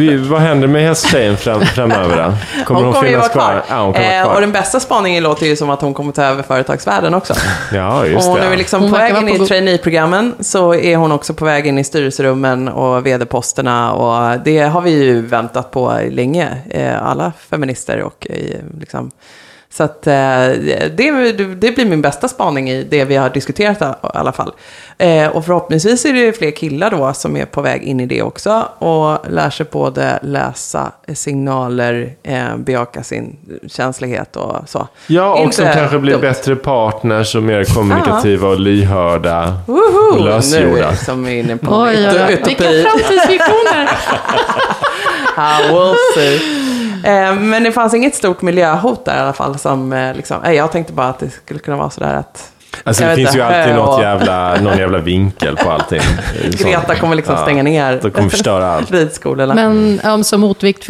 Vi, 0.00 0.16
vad 0.16 0.40
händer 0.40 0.68
med 0.68 0.82
hästtjejen 0.82 1.36
fram, 1.36 1.60
framöver 1.60 2.16
då? 2.16 2.64
Kommer 2.64 2.80
hon, 2.82 2.92
kommer 2.92 3.08
ju 3.08 3.14
finnas 3.14 3.34
vara 3.34 3.52
kvar? 3.52 3.62
kvar. 3.62 3.76
Ja, 3.76 3.84
hon 3.84 3.92
kommer 3.92 4.18
Eh, 4.18 4.22
kvar. 4.24 4.34
och 4.34 4.40
den 4.40 4.52
bästa 4.52 4.80
spaningen 4.80 5.22
låter 5.22 5.46
ju 5.46 5.56
som 5.56 5.70
att 5.70 5.80
hon 5.80 5.94
kommer 5.94 6.12
ta 6.12 6.22
över 6.22 6.42
företagsvärlden 6.42 7.14
också. 7.14 7.34
Ja, 7.74 8.00
Och 8.00 8.08
just 8.08 8.26
hon 8.26 8.36
det. 8.36 8.42
är 8.46 8.56
liksom 8.56 8.80
Hon 8.82 8.90
på 8.90 8.96
väg 8.96 9.16
in 9.28 9.38
på 9.38 9.44
i 9.44 9.48
traineeprogrammen 9.48 10.34
så 10.40 10.74
är 10.74 10.96
hon 10.96 11.12
också 11.12 11.34
på 11.34 11.44
väg 11.44 11.66
in 11.66 11.78
i 11.78 11.84
styrelserummen 11.84 12.68
och 12.68 13.06
vd-posterna 13.06 13.92
och 13.92 14.40
det 14.44 14.58
har 14.60 14.80
vi 14.80 14.90
ju 14.90 15.26
väntat 15.26 15.70
på 15.70 15.98
länge, 16.10 16.48
eh, 16.70 17.06
alla 17.06 17.32
feminister 17.50 18.02
och 18.02 18.26
eh, 18.30 18.36
liksom 18.80 19.10
så 19.72 19.82
att 19.82 20.06
eh, 20.06 20.12
det, 20.12 21.32
det 21.60 21.70
blir 21.74 21.84
min 21.84 22.02
bästa 22.02 22.28
spaning 22.28 22.70
i 22.70 22.82
det 22.84 23.04
vi 23.04 23.16
har 23.16 23.30
diskuterat 23.30 23.82
i 23.82 23.84
alla 24.02 24.32
fall. 24.32 24.52
Eh, 24.98 25.28
och 25.28 25.44
förhoppningsvis 25.44 26.04
är 26.04 26.12
det 26.12 26.32
fler 26.38 26.50
killar 26.50 26.90
då 26.90 27.12
som 27.12 27.36
är 27.36 27.44
på 27.46 27.62
väg 27.62 27.82
in 27.82 28.00
i 28.00 28.06
det 28.06 28.22
också 28.22 28.68
och 28.78 29.18
lär 29.30 29.50
sig 29.50 29.66
både 29.70 30.18
läsa 30.22 30.92
signaler, 31.14 32.12
eh, 32.22 32.56
bejaka 32.56 33.02
sin 33.02 33.36
känslighet 33.68 34.36
och 34.36 34.56
så. 34.66 34.88
Ja, 35.06 35.34
och 35.34 35.40
Inte 35.44 35.56
som 35.56 35.64
kanske 35.74 35.98
blir 35.98 36.12
dumt. 36.12 36.20
bättre 36.22 36.56
partners 36.56 37.34
och 37.34 37.42
mer 37.42 37.64
kommunikativa 37.64 38.48
och 38.48 38.60
lyhörda. 38.60 39.54
Woho! 39.66 40.14
Nu 40.14 40.20
är 40.20 40.24
Lösgjorda. 40.24 40.96
som 40.96 41.26
är 41.26 41.30
inne 41.30 41.56
på 41.56 41.74
Oj, 41.82 41.94
utopi. 41.94 42.44
Vilka 42.48 42.88
framtidsvisioner! 42.88 43.90
Ja, 45.36 45.58
we'll 45.70 45.94
see. 46.14 46.40
Eh, 47.04 47.34
Men 47.34 47.62
det 47.64 47.72
fanns 47.72 47.94
inget 47.94 48.14
stort 48.14 48.42
miljöhot 48.42 49.04
där 49.04 49.16
i 49.16 49.20
alla 49.20 49.32
fall. 49.32 49.58
Som, 49.58 49.92
eh, 49.92 50.14
liksom, 50.14 50.44
eh, 50.44 50.52
jag 50.52 50.72
tänkte 50.72 50.92
bara 50.92 51.08
att 51.08 51.18
det 51.18 51.30
skulle 51.30 51.60
kunna 51.60 51.76
vara 51.76 51.90
sådär 51.90 52.14
att 52.14 52.52
Alltså 52.84 53.02
Jag 53.02 53.12
det 53.12 53.16
finns 53.16 53.34
ju 53.36 53.40
inte, 53.42 53.46
alltid 53.58 53.72
hö 53.72 53.76
något 53.80 53.88
och- 53.96 54.02
jävla, 54.02 54.60
någon 54.60 54.78
jävla 54.78 54.98
vinkel 54.98 55.56
på 55.56 55.70
allting. 55.70 56.00
Ju 56.44 56.50
Greta 56.50 56.94
kommer 56.94 57.16
liksom 57.16 57.34
Ja, 57.34 57.42
stänga 57.42 57.62
ner 57.62 57.98
De 58.02 58.10
kommer 58.10 58.28
förstöra 58.28 58.66
allt. 58.66 58.90
ridskolorna. 58.92 59.54
Men 59.54 60.00
um, 60.04 60.24
som 60.24 60.40
motvikt 60.40 60.86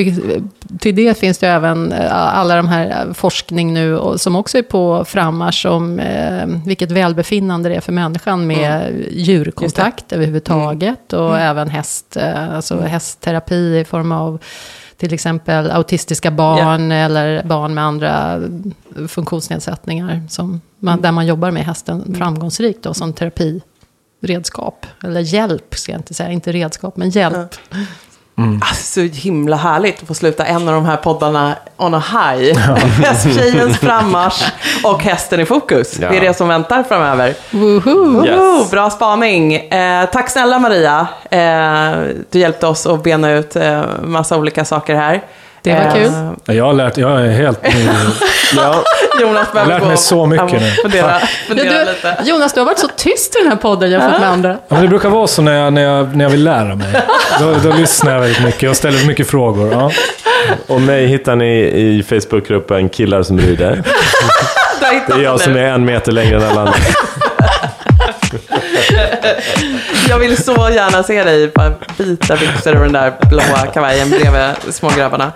till 0.80 0.94
det 0.96 1.18
finns 1.18 1.38
det 1.38 1.46
ju 1.46 1.52
även 1.52 1.94
alla 2.10 2.56
de 2.56 2.68
här 2.68 3.06
forskning 3.14 3.74
nu 3.74 3.98
och, 3.98 4.20
som 4.20 4.36
också 4.36 4.58
är 4.58 4.62
på 4.62 5.04
frammarsch 5.04 5.66
om 5.66 6.00
eh, 6.00 6.46
vilket 6.66 6.90
välbefinnande 6.90 7.68
det 7.68 7.74
är 7.74 7.80
för 7.80 7.92
människan 7.92 8.46
med 8.46 8.92
djurkontakt 9.10 10.12
överhuvudtaget 10.12 11.12
och 11.12 11.38
även 11.38 11.68
häst, 11.70 12.16
alltså 12.54 12.80
hästterapi 12.80 13.78
i 13.78 13.84
form 13.84 14.12
av 14.12 14.38
till 15.00 15.14
exempel 15.14 15.70
autistiska 15.70 16.30
barn 16.30 16.92
eller 16.92 17.42
barn 17.42 17.74
med 17.74 17.84
andra 17.84 18.42
funktionsnedsättningar 19.08 20.22
som 20.28 20.60
man, 20.78 21.00
där 21.00 21.12
man 21.12 21.26
jobbar 21.26 21.50
med 21.50 21.64
hästen 21.64 22.14
framgångsrikt 22.14 22.82
då, 22.82 22.94
som 22.94 23.12
terapiredskap. 23.12 24.86
Eller 25.02 25.20
hjälp, 25.20 25.74
ska 25.74 25.92
jag 25.92 25.98
inte 25.98 26.14
säga, 26.14 26.30
inte 26.30 26.52
redskap, 26.52 26.96
men 26.96 27.10
hjälp. 27.10 27.54
Alltså, 28.62 28.84
så 28.84 29.00
himla 29.00 29.56
härligt 29.56 30.02
att 30.02 30.08
få 30.08 30.14
sluta 30.14 30.44
en 30.44 30.68
av 30.68 30.74
de 30.74 30.84
här 30.84 30.96
poddarna 30.96 31.56
on 31.76 31.94
a 31.94 32.02
high. 32.12 32.58
Hästtjejens 33.04 33.78
frammarsch 33.80 34.52
och 34.84 35.02
hästen 35.02 35.40
i 35.40 35.44
fokus. 35.44 35.98
Ja. 36.00 36.10
Det 36.10 36.16
är 36.16 36.20
det 36.20 36.34
som 36.34 36.48
väntar 36.48 36.82
framöver. 36.82 37.34
Woho! 37.50 38.26
Yes. 38.26 38.70
Bra 38.70 38.90
spaning. 38.90 39.54
Eh, 39.54 40.06
tack 40.10 40.30
snälla 40.30 40.58
Maria. 40.58 41.06
Eh, 41.30 42.14
du 42.30 42.38
hjälpte 42.38 42.66
oss 42.66 42.86
att 42.86 43.02
bena 43.02 43.30
ut 43.30 43.56
eh, 43.56 43.82
massa 44.02 44.36
olika 44.36 44.64
saker 44.64 44.94
här. 44.94 45.22
Det 45.62 45.74
var 45.74 45.90
kul. 45.94 46.10
Ja, 46.44 46.54
Jag 46.54 46.64
har 46.64 46.72
lärt, 46.72 46.98
jag 46.98 47.26
är 47.26 47.30
helt 47.30 47.62
ny. 47.62 47.88
Ja, 48.56 48.82
Jonas 49.20 49.52
behöver 49.52 49.74
lärt 49.74 49.86
mig 49.88 49.96
så 49.96 50.26
mycket 50.26 50.52
ja, 50.52 50.58
nu. 50.60 50.70
Fundera, 50.70 51.18
Ja, 51.20 51.26
fundera 51.48 51.84
lite. 51.84 52.16
du, 52.22 52.30
Jonas, 52.30 52.52
du 52.52 52.60
har 52.60 52.66
varit 52.66 52.78
så 52.78 52.88
tyst 52.96 53.36
i 53.36 53.38
den 53.38 53.48
här 53.48 53.56
podden 53.56 53.90
jämfört 53.90 54.20
med 54.20 54.28
andra. 54.28 54.48
Ja, 54.48 54.56
men 54.68 54.82
det 54.82 54.88
brukar 54.88 55.08
vara 55.08 55.26
så 55.26 55.42
när 55.42 55.64
jag, 55.64 55.72
när 55.72 55.82
jag, 55.82 56.16
när 56.16 56.24
jag 56.24 56.30
vill 56.30 56.44
lära 56.44 56.74
mig. 56.74 56.86
Då, 57.40 57.54
då 57.64 57.72
lyssnar 57.76 58.12
jag 58.12 58.20
väldigt 58.20 58.44
mycket 58.44 58.70
och 58.70 58.76
ställer 58.76 59.06
mycket 59.06 59.30
frågor. 59.30 59.72
Ja. 59.72 59.90
och 60.66 60.80
mig 60.80 61.06
hittar 61.06 61.36
ni 61.36 61.58
i 61.60 62.02
Facebookgruppen 62.08 62.88
Killar 62.88 63.22
som 63.22 63.38
rider. 63.38 63.82
Har 64.80 65.06
Det 65.06 65.12
är 65.20 65.24
jag 65.24 65.40
som 65.40 65.56
är 65.56 65.62
en 65.64 65.84
meter 65.84 66.12
längre 66.12 66.36
än 66.36 66.42
alla 66.42 66.60
andra. 66.60 66.74
Jag 70.10 70.18
vill 70.18 70.44
så 70.44 70.70
gärna 70.70 71.02
se 71.02 71.24
dig 71.24 71.40
i 71.40 71.44
ett 71.44 71.54
par 71.54 71.74
vita 71.96 72.36
byxor 72.36 72.76
och 72.76 72.82
den 72.82 72.92
där 72.92 73.12
blåa 73.28 73.66
kavajen 73.74 74.10
bredvid 74.10 74.74
smågrabbarna. 74.74 75.32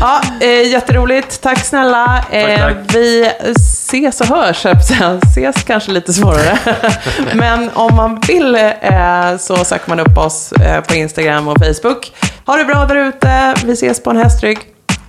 Ja, 0.00 0.20
eh, 0.40 0.70
jätteroligt. 0.70 1.42
Tack 1.42 1.64
snälla. 1.64 2.24
Eh, 2.30 2.58
tack. 2.58 2.76
Vi 2.94 3.32
ses 3.56 4.20
och 4.20 4.26
hörs. 4.26 4.66
Ses 4.66 5.64
kanske 5.66 5.90
lite 5.90 6.12
svårare. 6.12 6.58
Men 7.34 7.70
om 7.74 7.96
man 7.96 8.20
vill 8.28 8.54
eh, 8.54 9.36
så 9.38 9.56
söker 9.56 9.88
man 9.88 10.00
upp 10.00 10.18
oss 10.18 10.52
eh, 10.52 10.80
på 10.80 10.94
Instagram 10.94 11.48
och 11.48 11.58
Facebook. 11.58 12.12
Ha 12.46 12.56
det 12.56 12.64
bra 12.64 12.84
där 12.84 12.96
ute. 12.96 13.54
Vi 13.64 13.72
ses 13.72 14.02
på 14.02 14.10
en 14.10 14.16
hästrygg. 14.16 14.58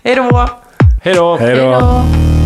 Då! 0.03 0.49
Hej 1.03 1.15
då. 1.15 1.37
Hej 1.37 1.55
då. 1.55 2.40